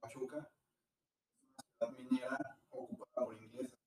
Pachuca 0.00 0.38
es 0.38 1.88
una 1.88 1.92
ciudad 1.92 1.98
minera 1.98 2.58
ocupada 2.70 3.26
por 3.26 3.34
ingleses. 3.34 3.78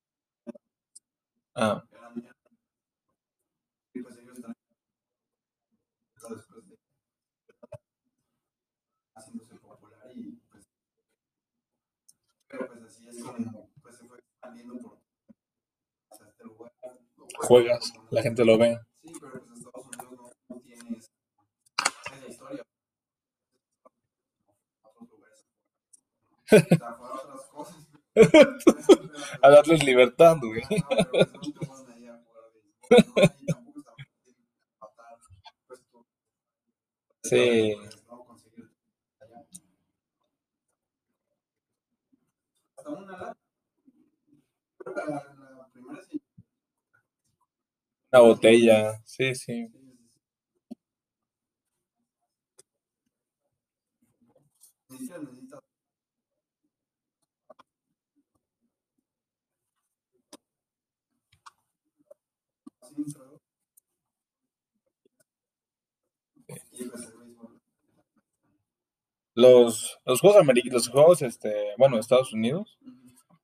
Juegas, 17.40 17.94
la 18.12 18.22
gente 18.22 18.44
lo 18.46 18.58
ve. 18.58 18.78
Sí, 19.02 19.14
pero 19.20 19.42
pues 19.42 19.54
Estados 19.60 19.76
Unidos 19.88 20.12
no, 20.50 20.56
no 20.56 20.62
tiene 20.62 20.98
esa, 20.98 21.12
esa 22.16 22.28
historia. 22.28 22.64
A 29.42 29.50
darles 29.50 29.84
libertad, 29.84 30.38
güey. 30.42 30.64
Sí. 37.24 37.76
Hasta 42.78 42.90
una 42.90 43.18
lata. 43.18 43.47
La. 44.98 45.24
Una 48.12 48.22
botella, 48.22 49.02
sí, 49.06 49.34
sí. 49.34 49.70
Los, 69.36 70.00
los 70.06 70.20
juegos 70.20 70.42
americanos, 70.42 70.74
los 70.74 70.90
juegos, 70.90 71.22
este, 71.22 71.74
bueno, 71.78 72.00
Estados 72.00 72.34
Unidos, 72.34 72.78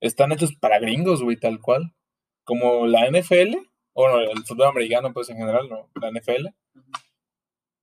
están 0.04 0.34
hechos 0.34 0.54
para 0.56 0.80
gringos, 0.80 1.24
güey, 1.24 1.38
tal 1.38 1.60
cual. 1.62 1.94
Como 2.44 2.88
la 2.88 3.10
NFL, 3.10 3.56
o 3.94 4.10
no, 4.10 4.20
el 4.20 4.44
fútbol 4.46 4.68
americano, 4.68 5.14
pues 5.14 5.30
en 5.30 5.38
general, 5.38 5.70
no, 5.70 5.90
la 5.96 6.12
NFL, 6.12 6.48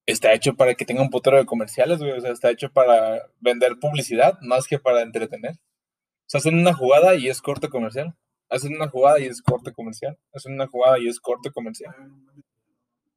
está 0.04 0.34
hecho 0.34 0.54
para 0.54 0.74
que 0.74 0.84
tenga 0.84 1.00
un 1.00 1.08
putero 1.08 1.38
de 1.38 1.46
comerciales, 1.46 1.98
güey. 1.98 2.12
O 2.12 2.20
sea, 2.20 2.30
está 2.30 2.50
hecho 2.50 2.70
para 2.70 3.22
vender 3.40 3.78
publicidad 3.80 4.38
más 4.42 4.66
que 4.66 4.78
para 4.78 5.00
entretener. 5.02 5.52
O 5.52 6.26
sea, 6.26 6.38
hacen 6.38 6.58
una 6.58 6.74
jugada 6.74 7.14
y 7.14 7.28
es 7.28 7.40
corte 7.40 7.70
comercial. 7.70 8.14
Hacen 8.50 8.76
una 8.76 8.88
jugada 8.88 9.18
y 9.18 9.26
es 9.26 9.40
corte 9.40 9.72
comercial. 9.72 10.18
Hacen 10.34 10.52
una 10.52 10.66
jugada 10.66 10.98
y 10.98 11.08
es 11.08 11.20
corte 11.20 11.50
comercial. 11.50 11.94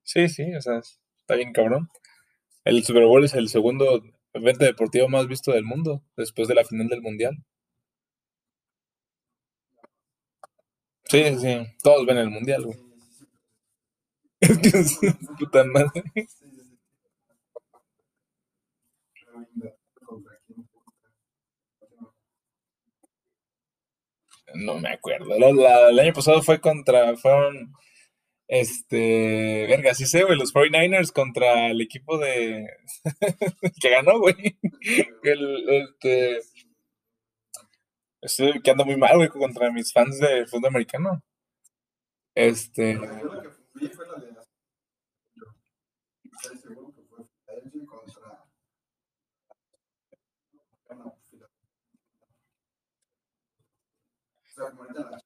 Sí, 0.04 0.30
sí, 0.30 0.56
o 0.56 0.62
sea, 0.62 0.78
está 0.78 1.36
bien 1.36 1.52
cabrón. 1.52 1.90
El 2.64 2.84
Super 2.86 3.06
Bowl 3.06 3.26
es 3.26 3.34
el 3.34 3.50
segundo 3.50 4.02
evento 4.34 4.64
deportivo 4.64 5.10
más 5.10 5.28
visto 5.28 5.52
del 5.52 5.66
mundo, 5.66 6.04
después 6.16 6.48
de 6.48 6.56
la 6.56 6.64
final 6.64 6.88
del 6.88 7.02
Mundial. 7.02 7.44
Sí, 11.14 11.24
sí. 11.38 11.68
Todos 11.84 12.08
ven 12.08 12.18
el 12.18 12.32
Mundial, 12.32 12.66
güey. 12.66 12.78
Es 14.40 14.58
que 14.58 14.70
es 14.80 15.00
puta 15.38 15.64
madre. 15.64 16.04
No 24.56 24.80
me 24.80 24.90
acuerdo. 24.90 25.36
El 25.36 26.00
año 26.00 26.14
pasado 26.14 26.42
fue 26.42 26.60
contra, 26.60 27.16
fueron, 27.16 27.72
este, 28.48 29.68
verga, 29.68 29.94
sí 29.94 30.08
sé, 30.08 30.24
güey, 30.24 30.40
los 30.40 30.52
49ers 30.52 31.12
contra 31.12 31.68
el 31.70 31.82
equipo 31.82 32.18
de, 32.18 32.66
que 33.80 33.90
ganó, 33.92 34.20
güey. 34.20 34.58
El, 35.24 35.70
este, 35.70 36.40
estoy 38.24 38.62
quedando 38.62 38.86
muy 38.86 38.98
mal, 38.98 39.18
güey, 39.18 39.30
contra 39.30 39.72
mis 39.72 39.92
fans 39.94 40.20
de 40.20 40.46
fútbol 40.48 40.70
americano. 40.70 41.22
Este, 42.36 43.00
que 43.00 43.10
que 43.10 43.96
la 55.00 55.20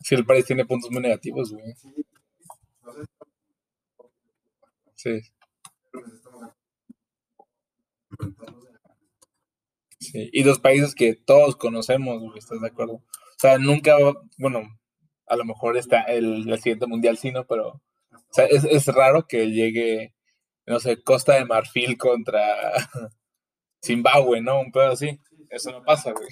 sí, 0.00 0.14
el 0.14 0.24
Paris 0.24 0.46
tiene 0.46 0.64
puntos 0.64 0.90
muy 0.90 1.02
negativos, 1.02 1.52
güey. 1.52 1.74
sí, 4.94 5.20
Sí. 10.12 10.30
Y 10.32 10.42
dos 10.42 10.58
países 10.58 10.94
que 10.94 11.14
todos 11.14 11.56
conocemos, 11.56 12.20
güey, 12.20 12.38
¿estás 12.38 12.60
de 12.60 12.68
acuerdo? 12.68 12.94
O 12.94 13.38
sea, 13.38 13.58
nunca, 13.58 13.96
bueno, 14.38 14.62
a 15.26 15.36
lo 15.36 15.44
mejor 15.44 15.76
está 15.76 16.02
el, 16.02 16.48
el 16.50 16.58
siguiente 16.58 16.86
mundial 16.86 17.16
sí, 17.18 17.32
¿no? 17.32 17.46
Pero, 17.46 17.68
o 17.68 17.82
sea, 18.30 18.46
es, 18.46 18.64
es 18.64 18.86
raro 18.88 19.26
que 19.26 19.46
llegue, 19.50 20.14
no 20.66 20.80
sé, 20.80 21.02
Costa 21.02 21.34
de 21.34 21.44
Marfil 21.44 21.98
contra 21.98 22.42
Zimbabue, 23.84 24.40
¿no? 24.42 24.60
Un 24.60 24.72
pedo 24.72 24.92
así. 24.92 25.20
Eso 25.50 25.72
no 25.72 25.82
pasa, 25.84 26.12
güey. 26.12 26.28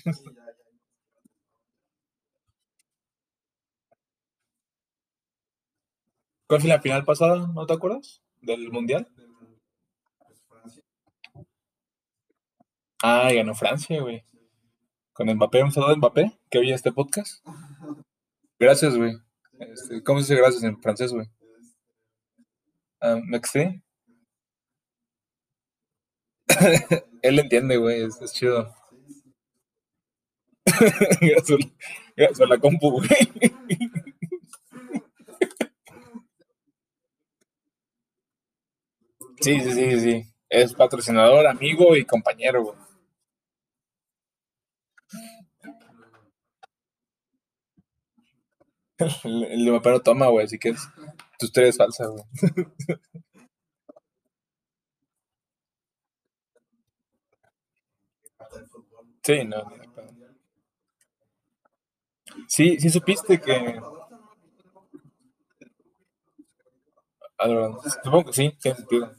¿Cuál 6.49 6.61
fue 6.63 6.71
la 6.71 6.81
final 6.81 7.05
pasada? 7.05 7.47
¿No 7.55 7.67
te 7.67 7.75
acuerdas? 7.75 8.23
¿Del 8.41 8.71
mundial? 8.71 9.09
Del- 9.17 9.61
Pues 10.27 10.43
Francia. 10.49 10.83
Ah, 13.07 13.31
ganó 13.31 13.55
Francia, 13.55 14.01
güey. 14.01 14.25
Con 15.13 15.29
Mbappé, 15.29 15.63
un 15.63 15.71
saludo 15.71 15.91
a 15.91 15.97
Mbappé, 15.97 16.33
que 16.51 16.59
oye 16.59 16.73
este 16.73 16.91
podcast. 16.91 17.47
Gracias, 18.59 18.97
güey. 18.97 19.13
Este, 19.59 20.03
¿Cómo 20.03 20.21
se 20.21 20.33
dice 20.33 20.41
gracias 20.43 20.63
en 20.65 20.81
francés, 20.81 21.13
güey? 21.13 21.27
Ah, 23.03 23.21
¿Merci? 23.23 23.83
Él 27.21 27.39
entiende, 27.39 27.77
güey, 27.77 28.05
es, 28.05 28.33
chido. 28.33 28.75
Gracias 32.17 32.41
a 32.41 32.47
la 32.47 32.57
compu, 32.57 32.91
güey. 32.91 33.09
Sí, 39.43 39.61
sí, 39.61 39.73
sí, 39.73 40.01
sí. 40.01 40.25
Es 40.49 40.73
patrocinador, 40.73 41.47
amigo 41.47 41.95
y 41.97 42.07
compañero, 42.07 42.63
güey. 42.65 42.84
El, 49.25 49.45
el 49.45 49.65
no 49.93 50.01
toma, 50.01 50.29
güey, 50.29 50.47
así 50.47 50.59
que 50.59 50.71
es, 50.71 50.89
tu 51.39 51.47
historia 51.47 51.71
es 51.71 51.77
falsa, 51.77 52.07
güey. 52.07 52.25
Sí, 59.23 59.45
no. 59.45 59.65
Sí, 62.49 62.79
sí 62.81 62.89
supiste 62.89 63.39
que... 63.39 63.79
Ah, 67.39 67.47
Supongo 68.03 68.25
que 68.27 68.33
sí, 68.33 68.51
tiene 68.61 68.77
sentido. 68.79 69.13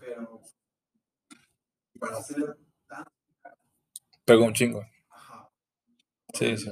Pero 0.00 0.40
para 2.04 2.18
hacer 2.18 2.56
tan 2.88 3.04
Pegó 4.24 4.44
un 4.44 4.52
chingo. 4.54 4.84
ajá, 5.10 5.50
Sí, 6.34 6.56
sí. 6.56 6.70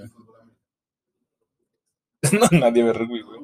No, 2.33 2.47
nadie 2.59 2.83
ve 2.85 2.93
rugby, 2.93 3.20
güey. 3.22 3.41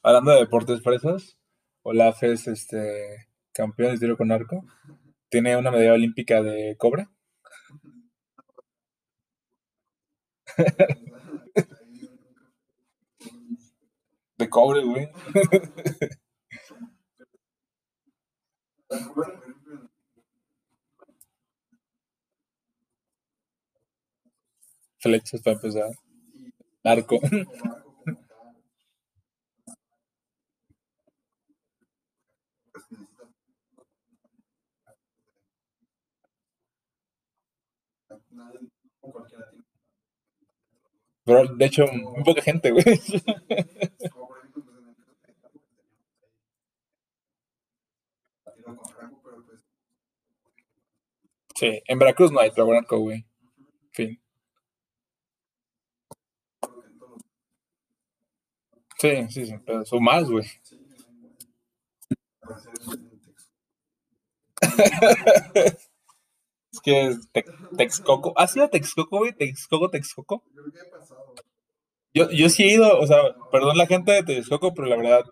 Hablando 0.01 0.31
de 0.31 0.39
deportes 0.39 0.81
fresas, 0.83 1.37
Olaf 1.83 2.23
es 2.23 2.47
este 2.47 3.27
campeón 3.53 3.93
de 3.93 3.99
tiro 3.99 4.17
con 4.17 4.31
arco. 4.31 4.65
Tiene 5.29 5.55
una 5.57 5.71
medalla 5.71 5.93
olímpica 5.93 6.41
de 6.43 6.75
cobre. 6.77 7.07
De 14.37 14.49
cobre, 14.49 14.83
güey. 14.83 15.09
Flechas 24.99 25.41
para 25.41 25.55
empezar. 25.55 26.02
Arco. 26.83 27.19
Pero 41.25 41.47
de 41.55 41.65
hecho, 41.65 41.85
muy 41.87 42.23
poca 42.23 42.41
gente, 42.41 42.71
güey. 42.71 42.83
Sí, 51.55 51.81
en 51.87 51.99
Veracruz 51.99 52.31
no 52.31 52.39
hay 52.39 52.51
arco, 52.57 52.99
güey. 52.99 53.25
Fin. 53.91 54.22
Sí, 59.03 59.11
sí, 59.29 59.45
sí, 59.45 59.55
pero 59.65 59.85
son 59.85 60.03
más, 60.03 60.29
güey. 60.29 60.45
Es 66.73 66.81
que 66.81 67.07
es 67.07 67.31
Te- 67.31 67.45
Texcoco. 67.77 68.33
¿Has 68.37 68.53
ido 68.57 68.65
a 68.65 68.69
Texcoco, 68.69 69.19
güey? 69.19 69.31
Texcoco, 69.33 69.89
Texcoco. 69.89 70.43
Yo, 72.15 72.31
yo 72.31 72.49
sí 72.49 72.63
he 72.63 72.73
ido, 72.73 72.97
o 72.99 73.05
sea, 73.05 73.17
perdón 73.51 73.77
la 73.77 73.85
gente 73.85 74.13
de 74.13 74.23
Texcoco, 74.23 74.73
pero 74.73 74.87
la 74.87 74.95
verdad, 74.95 75.25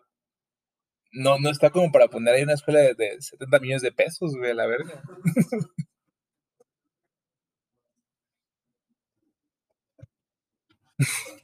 no, 1.14 1.38
no 1.40 1.50
está 1.50 1.70
como 1.70 1.92
para 1.92 2.08
poner 2.08 2.34
ahí 2.36 2.44
una 2.44 2.54
escuela 2.54 2.80
de, 2.82 2.94
de 2.96 3.22
70 3.22 3.60
millones 3.60 3.82
de 3.82 3.92
pesos, 3.92 4.36
güey, 4.36 4.54
la 4.54 4.66
verga. 4.68 5.02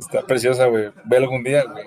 Está 0.00 0.26
preciosa, 0.26 0.66
güey. 0.66 0.90
Velo 1.04 1.26
algún 1.26 1.44
día, 1.44 1.62
güey. 1.64 1.86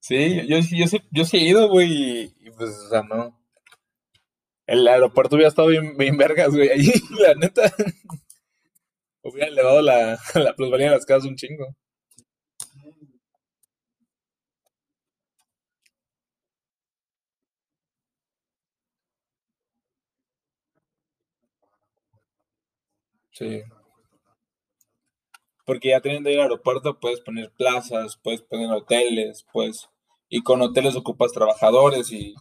Sí, 0.00 0.46
yo, 0.48 0.58
yo, 0.58 0.86
sí- 0.86 1.02
yo, 1.10 1.24
sí, 1.24 1.36
he 1.38 1.48
ido, 1.48 1.68
güey, 1.68 1.88
y, 1.92 2.22
y 2.40 2.50
pues, 2.50 2.70
o 2.70 2.88
sea, 2.88 3.02
no. 3.02 3.38
El 4.66 4.86
aeropuerto 4.88 5.36
hubiera 5.36 5.48
estado 5.50 5.68
bien, 5.68 5.96
bien 5.96 6.16
vergas, 6.16 6.50
güey, 6.50 6.68
ahí, 6.70 6.90
la 7.20 7.34
neta. 7.34 7.72
Hubiera 9.22 9.48
elevado 9.48 9.82
la, 9.82 10.18
la 10.34 10.54
plusvalía 10.54 10.86
de 10.86 10.96
las 10.96 11.04
casas 11.04 11.26
un 11.28 11.36
chingo. 11.36 11.76
Sí. 23.40 23.62
Porque 25.64 25.88
ya 25.88 26.02
teniendo 26.02 26.28
ahí 26.28 26.34
el 26.34 26.42
aeropuerto 26.42 27.00
puedes 27.00 27.22
poner 27.22 27.50
plazas, 27.56 28.18
puedes 28.22 28.42
poner 28.42 28.70
hoteles, 28.70 29.46
pues, 29.50 29.88
y 30.28 30.42
con 30.42 30.60
hoteles 30.60 30.94
ocupas 30.94 31.32
trabajadores 31.32 32.12
y 32.12 32.34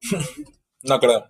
no 0.84 1.00
creo. 1.00 1.24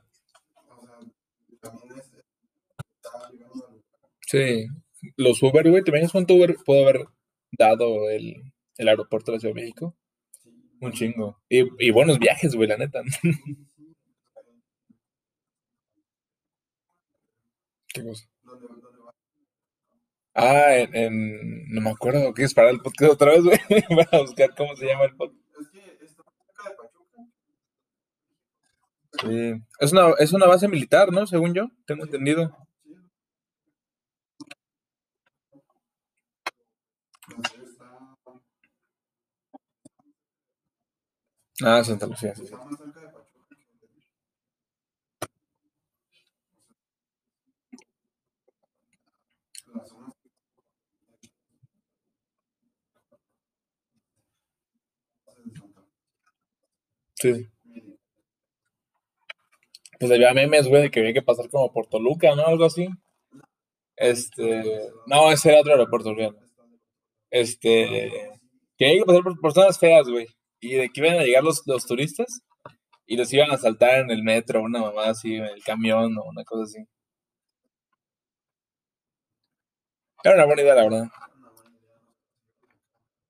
Sí, 4.26 4.66
los 5.16 5.42
Uber, 5.42 5.70
güey, 5.70 5.82
¿te 5.82 5.90
imaginas 5.90 6.12
cuánto 6.12 6.34
Uber 6.34 6.54
pudo 6.62 6.82
haber 6.82 7.06
dado 7.52 8.10
el, 8.10 8.52
el 8.76 8.88
aeropuerto 8.88 9.32
de 9.32 9.36
la 9.36 9.40
Ciudad 9.40 9.54
de 9.54 9.62
México? 9.62 9.96
Un 10.84 10.92
chingo. 10.92 11.40
Y, 11.48 11.64
y 11.86 11.90
buenos 11.90 12.18
viajes, 12.18 12.54
güey, 12.54 12.68
la 12.68 12.76
neta. 12.76 13.00
¿Qué 17.88 18.02
cosa? 18.02 18.24
Ah, 20.34 20.76
en, 20.76 20.94
en- 20.96 21.68
no 21.68 21.80
me 21.80 21.90
acuerdo, 21.90 22.32
¿quieres 22.34 22.54
parar 22.54 22.72
el 22.72 22.80
podcast 22.80 23.12
otra 23.12 23.30
vez, 23.32 23.42
güey? 23.44 23.58
Para 24.10 24.22
buscar 24.22 24.54
cómo 24.56 24.74
se 24.76 24.86
llama 24.86 25.04
el 25.04 25.14
podcast. 25.16 25.40
Sí. 29.22 29.54
Es 29.78 29.92
una, 29.92 30.10
es 30.18 30.32
una 30.32 30.46
base 30.46 30.66
militar, 30.66 31.12
¿no? 31.12 31.26
Según 31.26 31.54
yo, 31.54 31.68
tengo 31.86 32.04
entendido. 32.04 32.56
Ah, 41.62 41.82
Santa 41.84 42.06
Lucía, 42.06 42.34
sí, 42.34 42.46
sí. 42.46 42.54
Sí. 57.16 57.48
Pues 59.98 60.12
había 60.12 60.32
memes, 60.34 60.68
güey, 60.68 60.82
de 60.82 60.90
que 60.90 61.00
había 61.00 61.12
que 61.14 61.22
pasar 61.22 61.48
como 61.50 61.72
por 61.72 61.86
Toluca, 61.88 62.34
¿no? 62.36 62.46
Algo 62.46 62.64
así. 62.64 62.88
Este. 63.96 64.90
No, 65.06 65.30
ese 65.32 65.50
era 65.50 65.60
otro 65.60 65.72
aeropuerto, 65.72 66.10
olvídalo. 66.10 66.38
Este. 67.30 68.30
Que 68.78 68.86
había 68.86 69.00
que 69.00 69.06
pasar 69.06 69.22
por, 69.24 69.40
por 69.40 69.52
zonas 69.52 69.78
feas, 69.78 70.08
güey. 70.08 70.26
Y 70.64 70.76
de 70.76 70.88
que 70.88 71.00
iban 71.02 71.18
a 71.18 71.22
llegar 71.24 71.44
los, 71.44 71.62
los 71.66 71.84
turistas 71.84 72.40
y 73.06 73.18
los 73.18 73.30
iban 73.34 73.50
a 73.50 73.58
saltar 73.58 73.98
en 73.98 74.10
el 74.10 74.22
metro, 74.22 74.62
una 74.62 74.80
mamada 74.80 75.10
así, 75.10 75.34
en 75.34 75.44
el 75.44 75.62
camión 75.62 76.16
o 76.16 76.24
una 76.24 76.42
cosa 76.42 76.64
así. 76.64 76.78
Era 80.24 80.36
una 80.36 80.46
buena 80.46 80.62
idea, 80.62 80.74
la 80.74 80.84
verdad. 80.84 81.08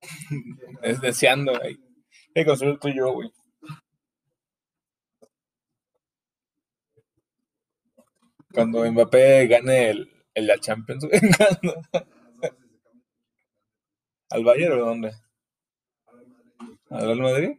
Es 0.83 1.01
deseando, 1.01 1.59
güey. 1.59 1.77
Hay 2.37 2.45
que 2.45 2.45
construir 2.45 2.79
tú 2.79 2.87
y 2.87 2.97
yo, 2.97 3.13
güey. 3.13 3.33
Cuando 8.53 8.89
Mbappé 8.93 9.49
gane 9.49 9.91
el, 9.91 10.25
el 10.35 10.47
la 10.47 10.57
Champions, 10.61 11.05
güey. 11.05 11.21
¿Al 14.31 14.45
Bayern 14.45 14.81
o 14.81 14.87
dónde? 14.87 15.24
¿Al 16.95 17.07
Real 17.07 17.21
Madrid? 17.21 17.59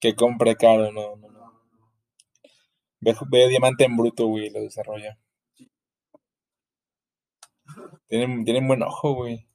Que 0.00 0.16
compre 0.16 0.56
caro, 0.56 0.90
no, 0.90 1.14
no, 1.14 1.28
no. 1.30 1.52
Ve, 3.00 3.14
ve 3.30 3.48
Diamante 3.48 3.84
en 3.84 3.96
bruto, 3.96 4.26
güey, 4.26 4.50
lo 4.50 4.60
desarrolla. 4.60 5.18
Tienen, 8.08 8.44
tienen 8.44 8.66
buen 8.68 8.82
ojo, 8.82 9.14
güey. 9.14 9.46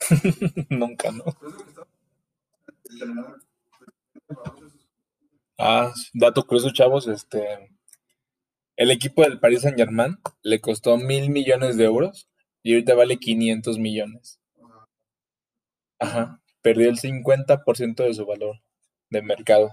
Nunca, 0.70 1.10
¿no? 1.12 1.24
Ah, 5.58 5.92
dato 6.14 6.46
curioso, 6.46 6.70
chavos, 6.72 7.08
este, 7.08 7.70
el 8.76 8.92
equipo 8.92 9.22
del 9.22 9.40
Paris 9.40 9.62
Saint 9.62 9.76
Germain 9.76 10.16
le 10.42 10.60
costó 10.60 10.96
mil 10.96 11.30
millones 11.30 11.76
de 11.76 11.84
euros 11.84 12.28
y 12.62 12.74
ahorita 12.74 12.94
vale 12.94 13.18
500 13.18 13.76
millones. 13.78 14.40
Ajá, 15.98 16.40
perdió 16.62 16.88
el 16.88 16.96
50% 16.98 18.04
de 18.04 18.14
su 18.14 18.24
valor 18.24 18.60
de 19.10 19.20
mercado. 19.20 19.72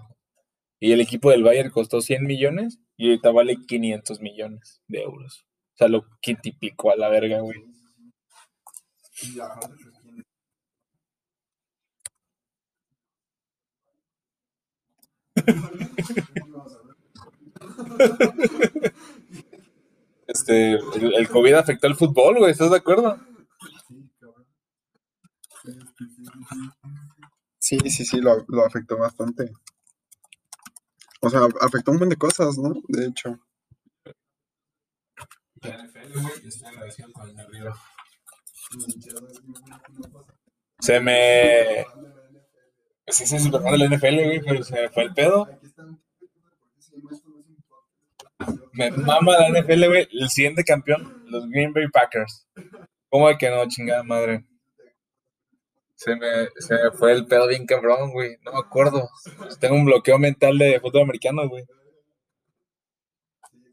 Y 0.79 0.91
el 0.91 1.01
equipo 1.01 1.29
del 1.29 1.43
Bayern 1.43 1.69
costó 1.69 2.01
100 2.01 2.23
millones 2.25 2.79
y 2.97 3.09
ahorita 3.09 3.29
vale 3.31 3.57
500 3.67 4.21
millones 4.21 4.81
de 4.87 5.03
euros. 5.03 5.45
O 5.75 5.77
sea, 5.77 5.87
lo 5.87 6.07
quintipicó 6.19 6.89
a 6.89 6.95
la 6.95 7.09
verga, 7.09 7.41
güey. 7.41 7.63
Este, 20.27 20.73
el, 20.73 21.13
el 21.15 21.29
COVID 21.29 21.53
afectó 21.53 21.87
al 21.87 21.95
fútbol, 21.95 22.39
güey, 22.39 22.51
¿estás 22.51 22.71
de 22.71 22.77
acuerdo? 22.77 23.17
Sí, 27.59 27.79
sí, 27.89 28.05
sí, 28.05 28.19
lo, 28.21 28.45
lo 28.47 28.65
afectó 28.65 28.97
bastante. 28.97 29.51
O 31.21 31.29
sea, 31.29 31.41
afectó 31.61 31.91
un 31.91 31.97
montón 31.97 32.09
de 32.09 32.15
cosas, 32.15 32.57
¿no? 32.57 32.73
De 32.87 33.07
hecho. 33.07 33.39
Se 40.79 40.99
me. 40.99 41.85
Sí, 43.07 43.25
sí, 43.25 43.35
es 43.35 43.51
de 43.51 43.77
la 43.77 43.87
NFL, 43.87 44.23
güey, 44.23 44.41
pero 44.41 44.63
se 44.63 44.81
me 44.81 44.89
fue 44.89 45.03
el 45.03 45.13
pedo. 45.13 45.47
Me 48.73 48.91
mama 48.91 49.37
la 49.37 49.61
NFL, 49.61 49.85
güey. 49.87 50.07
El 50.11 50.29
siguiente 50.29 50.63
campeón, 50.63 51.23
los 51.27 51.47
Green 51.49 51.71
Bay 51.71 51.87
Packers. 51.87 52.47
¿Cómo 53.09 53.29
de 53.29 53.37
que 53.37 53.49
no, 53.49 53.67
chingada 53.67 54.03
madre? 54.03 54.43
Se 55.95 56.15
me, 56.15 56.47
se 56.57 56.73
me 56.73 56.91
fue 56.91 57.13
el 57.13 57.25
pedo 57.27 57.47
bien 57.47 57.65
cabrón, 57.65 58.11
güey. 58.11 58.37
No 58.43 58.53
me 58.53 58.59
acuerdo. 58.59 59.07
Tengo 59.59 59.75
un 59.75 59.85
bloqueo 59.85 60.17
mental 60.17 60.57
de 60.57 60.79
fútbol 60.79 61.03
americano, 61.03 61.47
güey. 61.47 61.63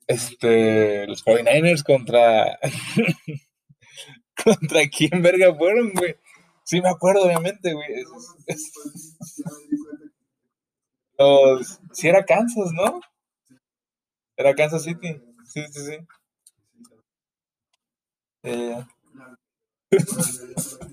Este, 0.07 1.07
los 1.07 1.24
49ers 1.24 1.83
contra. 1.83 2.59
¿Contra 4.45 4.89
quién 4.89 5.22
verga 5.22 5.55
fueron, 5.55 5.93
güey? 5.93 6.16
Sí, 6.65 6.81
me 6.81 6.89
acuerdo, 6.89 7.23
obviamente, 7.25 7.73
güey. 7.73 8.05
Los... 11.19 11.79
Sí, 11.93 12.09
era 12.09 12.25
Kansas, 12.25 12.73
¿no? 12.73 13.01
Era 14.37 14.55
Kansas 14.55 14.83
City. 14.85 15.23
Sí, 15.47 15.65
sí, 15.71 15.81
sí. 15.87 15.99
Eh, 18.43 18.85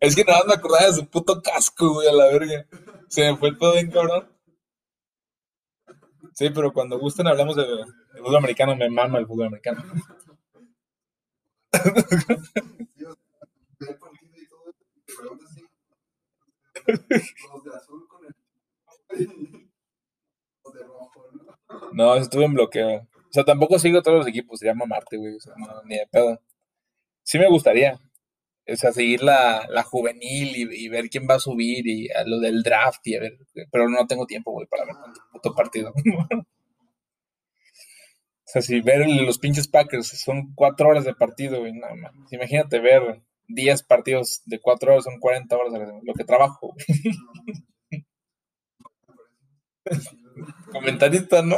Es 0.00 0.14
que 0.14 0.24
nada 0.24 0.40
más 0.40 0.48
me 0.48 0.54
acordaba 0.54 0.86
de 0.86 0.92
su 0.92 1.06
puto 1.06 1.40
casco, 1.40 1.94
güey, 1.94 2.08
a 2.08 2.12
la 2.12 2.26
verga. 2.26 2.66
Se 3.08 3.22
me 3.22 3.38
fue 3.38 3.56
pedo 3.56 3.72
bien 3.72 3.90
cabrón. 3.90 4.28
Sí, 6.34 6.50
pero 6.50 6.72
cuando 6.74 6.98
gusten 6.98 7.26
hablamos 7.26 7.56
de, 7.56 7.62
de 7.64 8.18
fútbol 8.18 8.36
americano, 8.36 8.76
me 8.76 8.90
mama 8.90 9.18
el 9.18 9.26
fútbol 9.26 9.46
americano. 9.46 9.82
No, 21.92 22.16
estuve 22.16 22.44
en 22.44 22.54
bloqueo. 22.54 22.96
O 22.96 23.32
sea, 23.32 23.44
tampoco 23.44 23.78
sigo 23.78 24.02
todos 24.02 24.18
los 24.18 24.26
equipos, 24.26 24.58
sería 24.58 24.74
mamarte, 24.74 25.16
güey. 25.16 25.36
O 25.36 25.40
sea, 25.40 25.54
no, 25.56 25.82
ni 25.84 25.96
de 25.96 26.06
pedo. 26.10 26.40
Sí 27.22 27.38
me 27.38 27.48
gustaría. 27.48 27.98
O 28.66 28.76
sea, 28.76 28.92
seguir 28.92 29.22
la, 29.22 29.66
la 29.68 29.82
juvenil 29.82 30.56
y, 30.56 30.84
y 30.86 30.88
ver 30.88 31.08
quién 31.10 31.26
va 31.28 31.34
a 31.34 31.40
subir 31.40 31.86
y 31.86 32.10
a 32.10 32.24
lo 32.24 32.40
del 32.40 32.62
draft 32.62 33.06
y 33.06 33.16
a 33.16 33.20
ver. 33.20 33.38
Pero 33.70 33.88
no 33.88 34.06
tengo 34.06 34.26
tiempo, 34.26 34.52
güey, 34.52 34.66
para 34.66 34.84
ver 34.86 34.94
tanto 34.94 35.20
puto 35.32 35.54
partido. 35.54 35.92
O 38.46 38.50
sea, 38.54 38.62
si 38.62 38.80
ver 38.82 39.08
los 39.08 39.38
pinches 39.38 39.66
Packers 39.66 40.06
son 40.06 40.54
cuatro 40.54 40.88
horas 40.88 41.04
de 41.04 41.14
partido, 41.14 41.58
güey, 41.58 41.72
no 41.72 41.88
mames. 41.96 42.32
Imagínate 42.32 42.78
ver 42.78 43.20
10 43.48 43.82
partidos 43.84 44.42
de 44.46 44.60
cuatro 44.60 44.92
horas, 44.92 45.04
son 45.04 45.18
40 45.18 45.56
horas 45.56 45.72
lo 46.02 46.14
que 46.14 46.24
trabajo. 46.24 46.74
Comentarista, 50.72 51.42
¿no? 51.42 51.56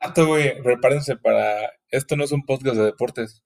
Rato, 0.00 0.26
güey, 0.26 0.62
prepárense 0.62 1.16
para. 1.16 1.70
Esto 1.90 2.16
no 2.16 2.24
es 2.24 2.32
un 2.32 2.44
podcast 2.44 2.76
de 2.76 2.84
deportes. 2.84 3.42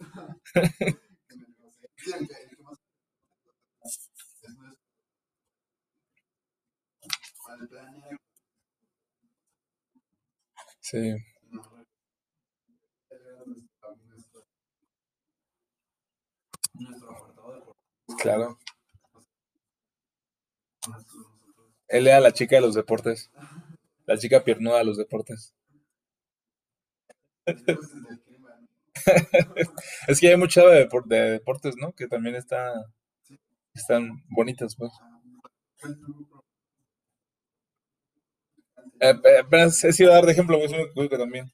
Sí, 10.80 11.14
claro. 18.24 18.58
Él 21.88 22.06
era 22.08 22.20
la 22.20 22.32
chica 22.34 22.56
de 22.56 22.60
los 22.60 22.74
deportes. 22.74 23.30
La 24.06 24.18
chica 24.18 24.44
piernuda 24.44 24.78
de 24.78 24.84
los 24.84 24.98
deportes. 24.98 25.54
Es 30.08 30.20
que 30.20 30.28
hay 30.28 30.36
mucha 30.36 30.62
de, 30.66 30.88
depor- 30.88 31.04
de 31.06 31.30
deportes, 31.32 31.76
¿no? 31.76 31.92
Que 31.92 32.06
también 32.08 32.36
está, 32.36 32.72
están 33.74 34.22
bonitas, 34.28 34.76
pues. 34.76 34.92
Eh, 39.00 39.14
apenas 39.40 39.82
he 39.84 39.92
sido 39.92 40.12
a 40.12 40.16
dar 40.16 40.26
de 40.26 40.32
ejemplo, 40.32 40.58
que 40.58 41.18
también. 41.18 41.50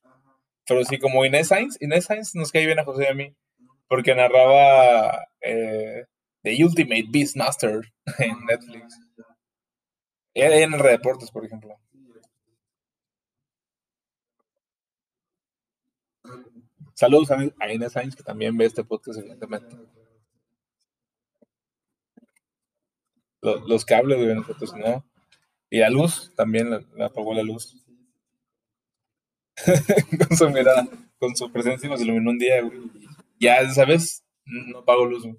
Pero 0.67 0.85
sí, 0.85 0.99
como 0.99 1.25
Inés 1.25 1.49
Sainz, 1.49 1.77
Inés 1.81 2.05
Sainz 2.07 2.35
nos 2.35 2.53
cae 2.53 2.67
bien 2.67 2.79
a 2.79 2.85
José 2.85 3.05
y 3.05 3.07
a 3.09 3.15
mí, 3.15 3.35
porque 3.89 4.15
narraba 4.15 5.27
eh, 5.43 6.05
The 6.43 6.65
Ultimate 6.65 7.07
Beastmaster 7.11 7.93
en 8.19 8.45
Netflix. 8.47 8.99
En 10.35 10.75
R 10.75 10.89
Deportes, 10.91 11.31
por 11.31 11.45
ejemplo. 11.45 11.77
Saludos 16.95 17.31
a, 17.31 17.73
Inés 17.73 17.93
Sainz, 17.93 18.15
que 18.15 18.23
también 18.23 18.57
ve 18.57 18.67
este 18.67 18.85
podcast, 18.85 19.19
evidentemente. 19.19 19.77
Lo- 23.43 23.67
Los, 23.67 23.85
cables, 23.85 24.19
güey, 24.19 24.35
nosotros 24.35 24.75
no. 24.77 25.05
Y 25.71 25.79
la 25.79 25.89
luz, 25.91 26.33
también 26.37 26.71
la 26.71 27.07
apagó 27.07 27.33
la 27.33 27.43
luz. 27.43 27.83
con 30.29 30.37
su 30.37 30.51
mirada, 30.51 30.87
con 31.19 31.35
su 31.37 31.51
presencia 31.51 31.89
nos 31.89 32.01
iluminó 32.01 32.31
un 32.31 32.39
día, 32.39 32.61
güey. 32.63 32.79
Ya, 33.39 33.69
¿sabes? 33.73 34.25
No 34.45 34.85
pago 34.85 35.07
luz, 35.07 35.23
güey. 35.23 35.39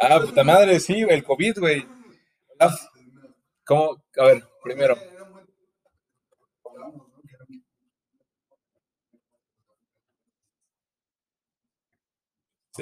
Ah, 0.00 0.20
puta 0.20 0.44
madre, 0.44 0.78
sí, 0.78 1.04
el 1.08 1.24
COVID, 1.24 1.58
güey. 1.58 1.84
Ah, 2.60 2.72
¿Cómo? 3.64 3.96
A 4.16 4.24
ver, 4.24 4.44
primero. 4.62 4.96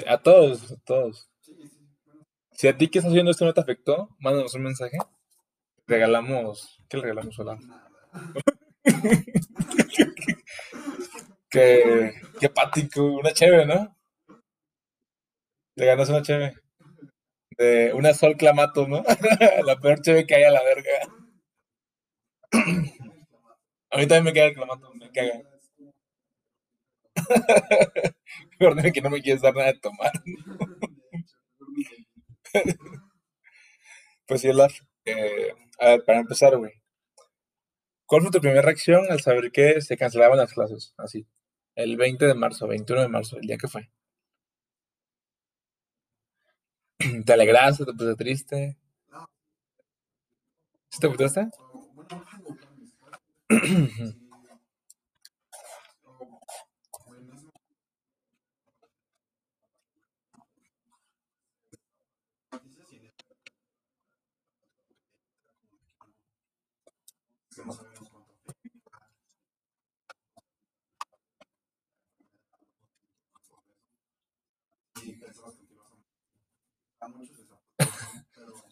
A 0.05 0.17
todos, 0.17 0.71
a 0.71 0.75
todos. 0.85 1.29
Si 2.51 2.67
a 2.67 2.77
ti 2.77 2.87
que 2.87 2.99
estás 2.99 3.11
haciendo 3.11 3.31
esto 3.31 3.45
no 3.45 3.53
te 3.53 3.61
afectó, 3.61 4.09
mándanos 4.19 4.53
un 4.55 4.63
mensaje. 4.63 4.97
Regalamos. 5.87 6.79
¿Qué 6.87 6.97
le 6.97 7.03
regalamos 7.03 7.37
a 7.39 7.41
Olaf? 7.41 7.61
que, 11.49 12.13
qué 12.39 12.49
pático, 12.49 13.03
una 13.03 13.33
chévere, 13.33 13.65
¿no? 13.65 13.97
Te 15.75 15.85
ganas 15.85 16.09
una 16.09 16.21
chévere. 16.21 16.55
Una 17.93 18.13
sol 18.13 18.35
clamato, 18.37 18.87
¿no? 18.87 19.03
la 19.65 19.79
peor 19.79 20.01
chévere 20.01 20.27
que 20.27 20.35
hay 20.35 20.43
a 20.43 20.51
la 20.51 20.63
verga. 20.63 20.91
A 23.89 23.97
mí 23.97 24.05
también 24.05 24.25
me 24.25 24.33
caga 24.33 24.47
el 24.47 24.53
clamato, 24.53 24.93
me 24.93 25.11
caga. 25.11 25.41
Que 28.93 29.01
no 29.01 29.09
me 29.09 29.21
quieres 29.21 29.41
dar 29.41 29.55
nada 29.55 29.71
de 29.71 29.79
tomar. 29.79 30.11
Pues 34.27 34.41
sí, 34.41 34.49
Olaf. 34.49 34.73
Eh, 35.05 35.53
a 35.79 35.87
ver, 35.89 36.03
para 36.05 36.19
empezar, 36.19 36.57
güey. 36.57 36.73
¿Cuál 38.05 38.23
fue 38.23 38.31
tu 38.31 38.41
primera 38.41 38.61
reacción 38.61 39.05
al 39.09 39.21
saber 39.21 39.51
que 39.51 39.79
se 39.81 39.95
cancelaban 39.95 40.37
las 40.37 40.53
clases? 40.53 40.93
Así. 40.97 41.27
El 41.75 41.95
20 41.97 42.25
de 42.25 42.33
marzo, 42.33 42.67
21 42.67 43.03
de 43.03 43.07
marzo, 43.07 43.37
el 43.37 43.47
día 43.47 43.57
que 43.57 43.67
fue. 43.69 43.89
¿Te 47.25 47.33
alegraste? 47.33 47.85
¿Te 47.85 47.93
pusiste 47.93 48.15
triste? 48.15 48.77
¿Sí 50.89 50.99
te 50.99 51.09
pusiste? 51.09 51.49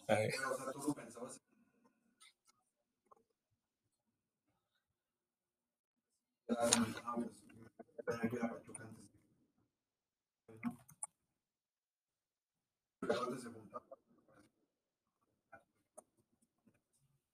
Ay. 0.08 0.30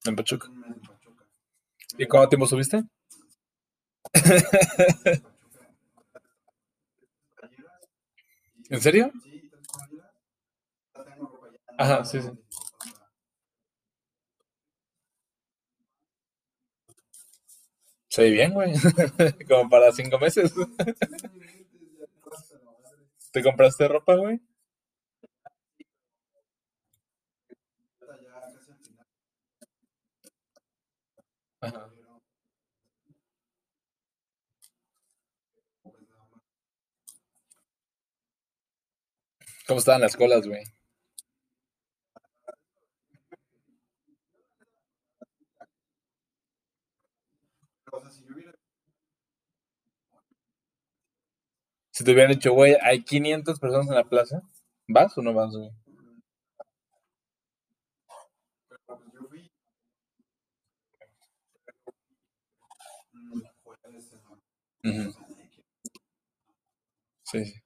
En 0.06 0.14
Pachuca. 0.16 0.48
¿Y 1.96 2.06
cuánto 2.06 2.28
tiempo 2.28 2.46
subiste? 2.46 2.84
¿En 8.70 8.80
serio? 8.80 9.12
Ajá, 11.78 12.04
sí, 12.04 12.20
sí. 12.22 12.41
Ve 18.16 18.30
bien, 18.30 18.52
güey. 18.52 18.72
Como 19.48 19.68
para 19.70 19.92
cinco 19.92 20.18
meses. 20.18 20.52
¿Te 23.32 23.42
compraste 23.42 23.88
ropa, 23.88 24.14
güey? 24.16 24.40
¿Cómo 39.66 39.78
estaban 39.78 40.02
las 40.02 40.16
colas, 40.16 40.46
güey? 40.46 40.62
Si 51.92 52.02
te 52.04 52.10
hubieran 52.12 52.32
dicho, 52.32 52.52
güey, 52.52 52.76
hay 52.82 53.04
500 53.04 53.60
personas 53.60 53.86
en 53.88 53.94
la 53.94 54.02
plaza, 54.04 54.42
¿vas 54.88 55.16
o 55.16 55.22
no 55.22 55.32
vas, 55.32 55.52
güey? 55.54 55.70
Ujú. 64.84 65.12
Sí, 67.30 67.44
sí. 67.44 67.62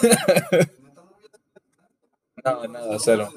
No, 2.44 2.66
nada, 2.68 2.98
cero. 2.98 3.28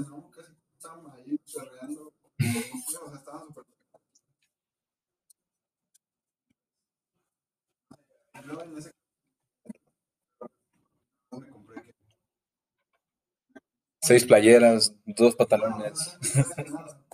Seis 14.01 14.23
playeras, 14.25 14.93
dos 15.05 15.35
pantalones. 15.35 16.17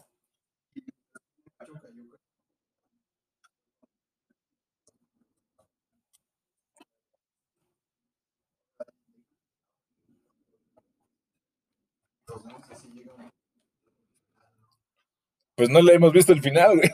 Pues 15.56 15.70
no 15.70 15.82
le 15.82 15.94
hemos 15.94 16.12
visto 16.12 16.34
el 16.34 16.42
final, 16.42 16.76
güey. 16.78 16.90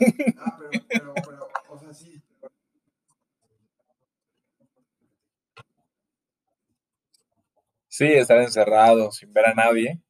Sí, 7.88 8.06
estar 8.06 8.38
encerrado 8.40 9.10
sin 9.12 9.30
ver 9.32 9.46
a 9.46 9.54
nadie. 9.54 10.00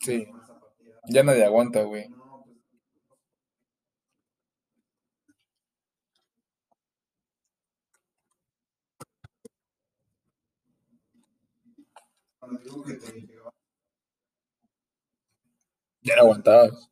Sí, 0.00 0.28
ya 1.08 1.22
nadie 1.24 1.44
aguanta, 1.44 1.82
güey. 1.82 2.06
Ya 16.02 16.16
no 16.16 16.22
aguantabas. 16.22 16.90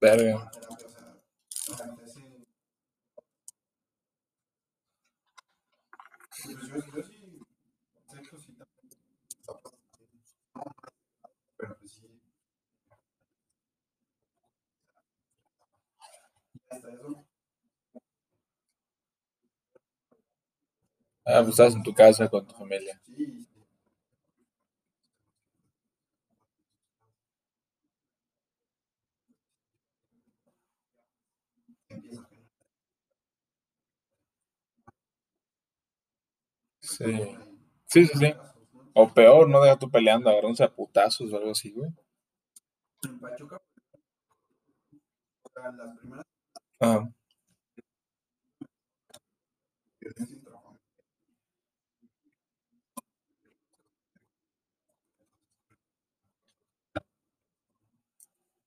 Verga. 0.00 0.50
Ah, 21.26 21.40
pues 21.42 21.50
estabas 21.50 21.74
en 21.74 21.82
tu 21.82 21.92
casa 21.92 22.28
con 22.30 22.46
tu 22.46 22.54
familia. 22.54 22.98
Sí. 36.84 37.36
Sí, 37.86 38.06
sí, 38.06 38.18
sí. 38.18 38.34
O 38.94 39.08
peor, 39.12 39.48
no 39.48 39.62
deja 39.62 39.78
tú 39.78 39.90
peleando, 39.90 40.30
agarrándose 40.30 40.64
a 40.64 40.74
putazos 40.74 41.32
o 41.32 41.36
algo 41.38 41.52
así, 41.52 41.72
güey. 41.72 41.90
En 43.04 43.18
Pachuca, 43.20 43.60
las 45.54 45.98
primeras 45.98 46.26
Ajá. 46.80 47.10
violencia 50.00 50.36
intrafamiliar. 50.36 50.78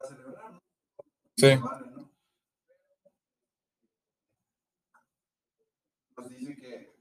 a 0.00 0.06
celebrar, 0.06 0.52
¿no? 0.52 0.58
Sí. 1.36 1.56
Vale, 1.56 1.90
¿no? 1.90 2.10
Nos 6.16 6.28
dice 6.30 6.56
que 6.56 6.94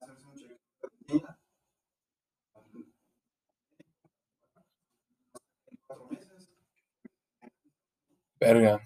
hacerse 0.00 0.26
un 0.26 0.36
chequeo 0.36 0.58
de 0.82 0.88
rutina 0.88 1.38
en 5.70 5.76
cuatro 5.86 6.08
meses. 6.08 6.48
Verga. 8.44 8.78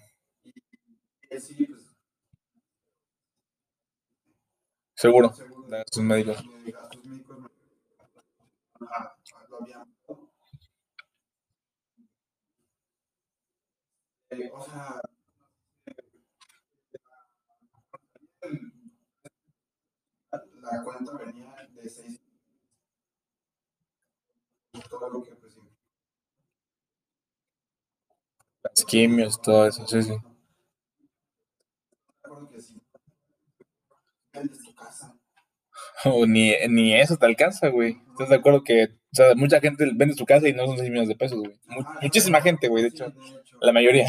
Seguro. 4.95 5.33
gastos 5.67 6.01
médicos. 6.03 6.37
la 20.61 20.83
cuenta 20.83 21.17
venía 21.17 21.67
de 21.71 21.89
seis 21.89 22.21
pues 24.71 25.57
Las 28.63 28.68
quimios, 28.85 29.41
todo 29.41 29.67
eso, 29.67 29.85
sí, 29.87 30.03
sí. 30.03 30.13
recuerdo 32.23 32.49
que 32.49 32.61
sí 32.61 32.81
vendes 34.33 34.59
tu 34.63 34.73
casa 34.73 35.15
O 36.05 36.25
ni, 36.25 36.53
ni 36.69 36.93
eso 36.95 37.17
te 37.17 37.25
alcanza, 37.25 37.69
güey. 37.69 37.97
¿Estás 38.11 38.29
de 38.29 38.35
acuerdo 38.35 38.63
que, 38.63 38.85
o 38.85 38.89
sea, 39.15 39.35
mucha 39.35 39.59
gente 39.61 39.85
vende 39.95 40.15
su 40.15 40.25
casa 40.25 40.47
y 40.49 40.53
no 40.53 40.65
son 40.67 40.77
6 40.77 40.89
millones 40.89 41.09
de 41.09 41.15
pesos, 41.15 41.39
güey? 41.39 41.59
Ajá, 41.67 41.99
muchísima 42.01 42.41
gente, 42.41 42.67
güey, 42.69 42.83
de 42.83 42.89
hecho. 42.89 43.13
La 43.61 43.71
mayoría. 43.73 44.07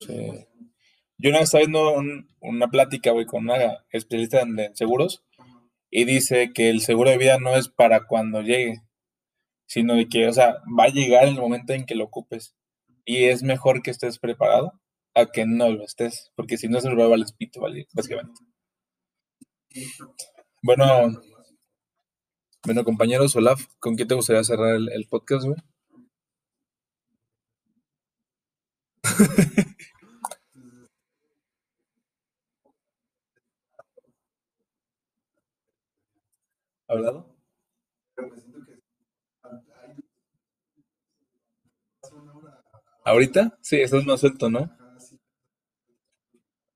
sí. 0.00 0.06
Pues. 0.06 0.46
Yo 1.18 1.30
una 1.30 1.38
vez 1.40 1.46
estaba 1.48 1.60
viendo 1.62 1.92
un- 1.94 2.28
una 2.40 2.68
plática, 2.68 3.10
güey, 3.12 3.26
con 3.26 3.44
una 3.44 3.84
especialista 3.90 4.42
en, 4.42 4.58
en 4.58 4.76
seguros. 4.76 5.24
Y 5.96 6.04
dice 6.06 6.52
que 6.52 6.70
el 6.70 6.80
seguro 6.80 7.10
de 7.10 7.18
vida 7.18 7.38
no 7.38 7.54
es 7.56 7.68
para 7.68 8.06
cuando 8.08 8.42
llegue, 8.42 8.82
sino 9.68 9.94
de 9.94 10.08
que, 10.08 10.26
o 10.26 10.32
sea, 10.32 10.56
va 10.78 10.84
a 10.84 10.88
llegar 10.88 11.28
el 11.28 11.36
momento 11.36 11.72
en 11.72 11.86
que 11.86 11.94
lo 11.94 12.06
ocupes. 12.06 12.56
Y 13.04 13.26
es 13.26 13.44
mejor 13.44 13.80
que 13.80 13.92
estés 13.92 14.18
preparado 14.18 14.72
a 15.14 15.26
que 15.26 15.46
no 15.46 15.68
lo 15.70 15.84
estés, 15.84 16.32
porque 16.34 16.56
si 16.56 16.66
no 16.66 16.80
se 16.80 16.90
lo 16.90 16.96
va 16.96 17.04
a 17.04 17.08
valer 17.10 17.28
pito, 17.38 17.60
¿vale? 17.60 17.86
básicamente. 17.94 18.40
Bueno, 20.62 20.84
bueno, 22.64 22.82
compañeros, 22.84 23.36
Olaf, 23.36 23.66
¿con 23.78 23.94
quién 23.94 24.08
te 24.08 24.16
gustaría 24.16 24.42
cerrar 24.42 24.74
el, 24.74 24.90
el 24.90 25.06
podcast, 25.06 25.46
güey? 25.46 25.58
¿Hablado? 36.83 36.83
Pero 36.83 36.83
pues 36.83 36.83
siento 36.83 36.83
que 36.83 36.83
hay 36.83 36.83
hace 36.83 36.83
una 36.83 36.83
hora 36.94 37.24
¿Ahorita? 43.04 43.58
Sí, 43.60 43.80
estás 43.80 44.04
más 44.06 44.20
suelto, 44.20 44.48
¿no? 44.48 44.70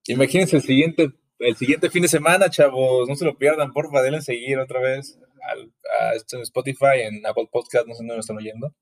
Imagínense 0.06 0.56
el 0.56 0.62
siguiente, 0.62 1.10
el 1.38 1.56
siguiente 1.56 1.90
fin 1.90 2.02
de 2.02 2.08
semana, 2.08 2.50
chavos. 2.50 3.08
No 3.08 3.14
se 3.14 3.24
lo 3.24 3.36
pierdan, 3.38 3.72
porfa, 3.72 4.02
denle 4.02 4.20
seguir 4.20 4.58
otra 4.58 4.80
vez 4.80 5.18
al, 5.50 5.72
a 6.00 6.14
esto 6.14 6.36
en 6.36 6.42
Spotify, 6.42 7.00
en 7.02 7.24
Apple 7.26 7.48
Podcast, 7.50 7.86
no 7.86 7.94
sé 7.94 7.98
dónde 7.98 8.14
lo 8.14 8.20
están 8.20 8.36
oyendo. 8.36 8.74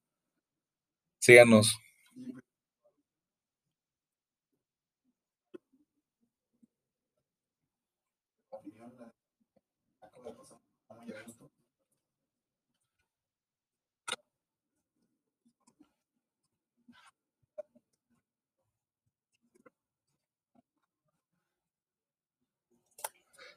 Síganos. 1.18 1.76
Y, 2.14 2.32
pues, 2.32 2.42
la 8.50 8.58
opinión 8.58 8.92
la 8.98 9.12
acabo 10.06 10.24
de 10.24 10.32
pasar 10.34 10.58
muy 10.90 11.12
a 11.12 11.22
gusto. 11.22 11.50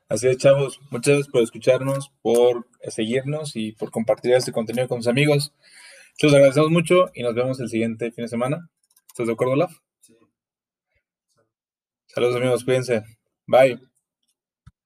Así 0.10 0.28
es, 0.28 0.38
chavos. 0.38 0.80
Muchas 0.90 1.14
gracias 1.14 1.28
por 1.32 1.44
escucharnos, 1.44 2.12
por 2.24 2.68
seguirnos 2.88 3.56
y 3.56 3.74
por 3.74 3.92
compartir 3.92 4.34
este 4.34 4.52
contenido 4.52 4.88
con 4.88 4.98
sus 5.04 5.08
amigos. 5.08 5.54
Los 6.20 6.34
agradecemos 6.34 6.72
mucho 6.72 7.12
y 7.14 7.22
nos 7.22 7.36
vemos 7.36 7.60
el 7.60 7.70
siguiente 7.70 8.12
fin 8.12 8.24
de 8.24 8.30
semana. 8.30 8.70
¿Estás 9.08 9.28
de 9.28 9.34
acuerdo, 9.34 9.56
Laf? 9.56 9.72
Sí. 10.02 10.18
Saludos 12.08 12.38
amigos, 12.38 12.66
cuídense. 12.66 13.04
Bye. 13.46 13.89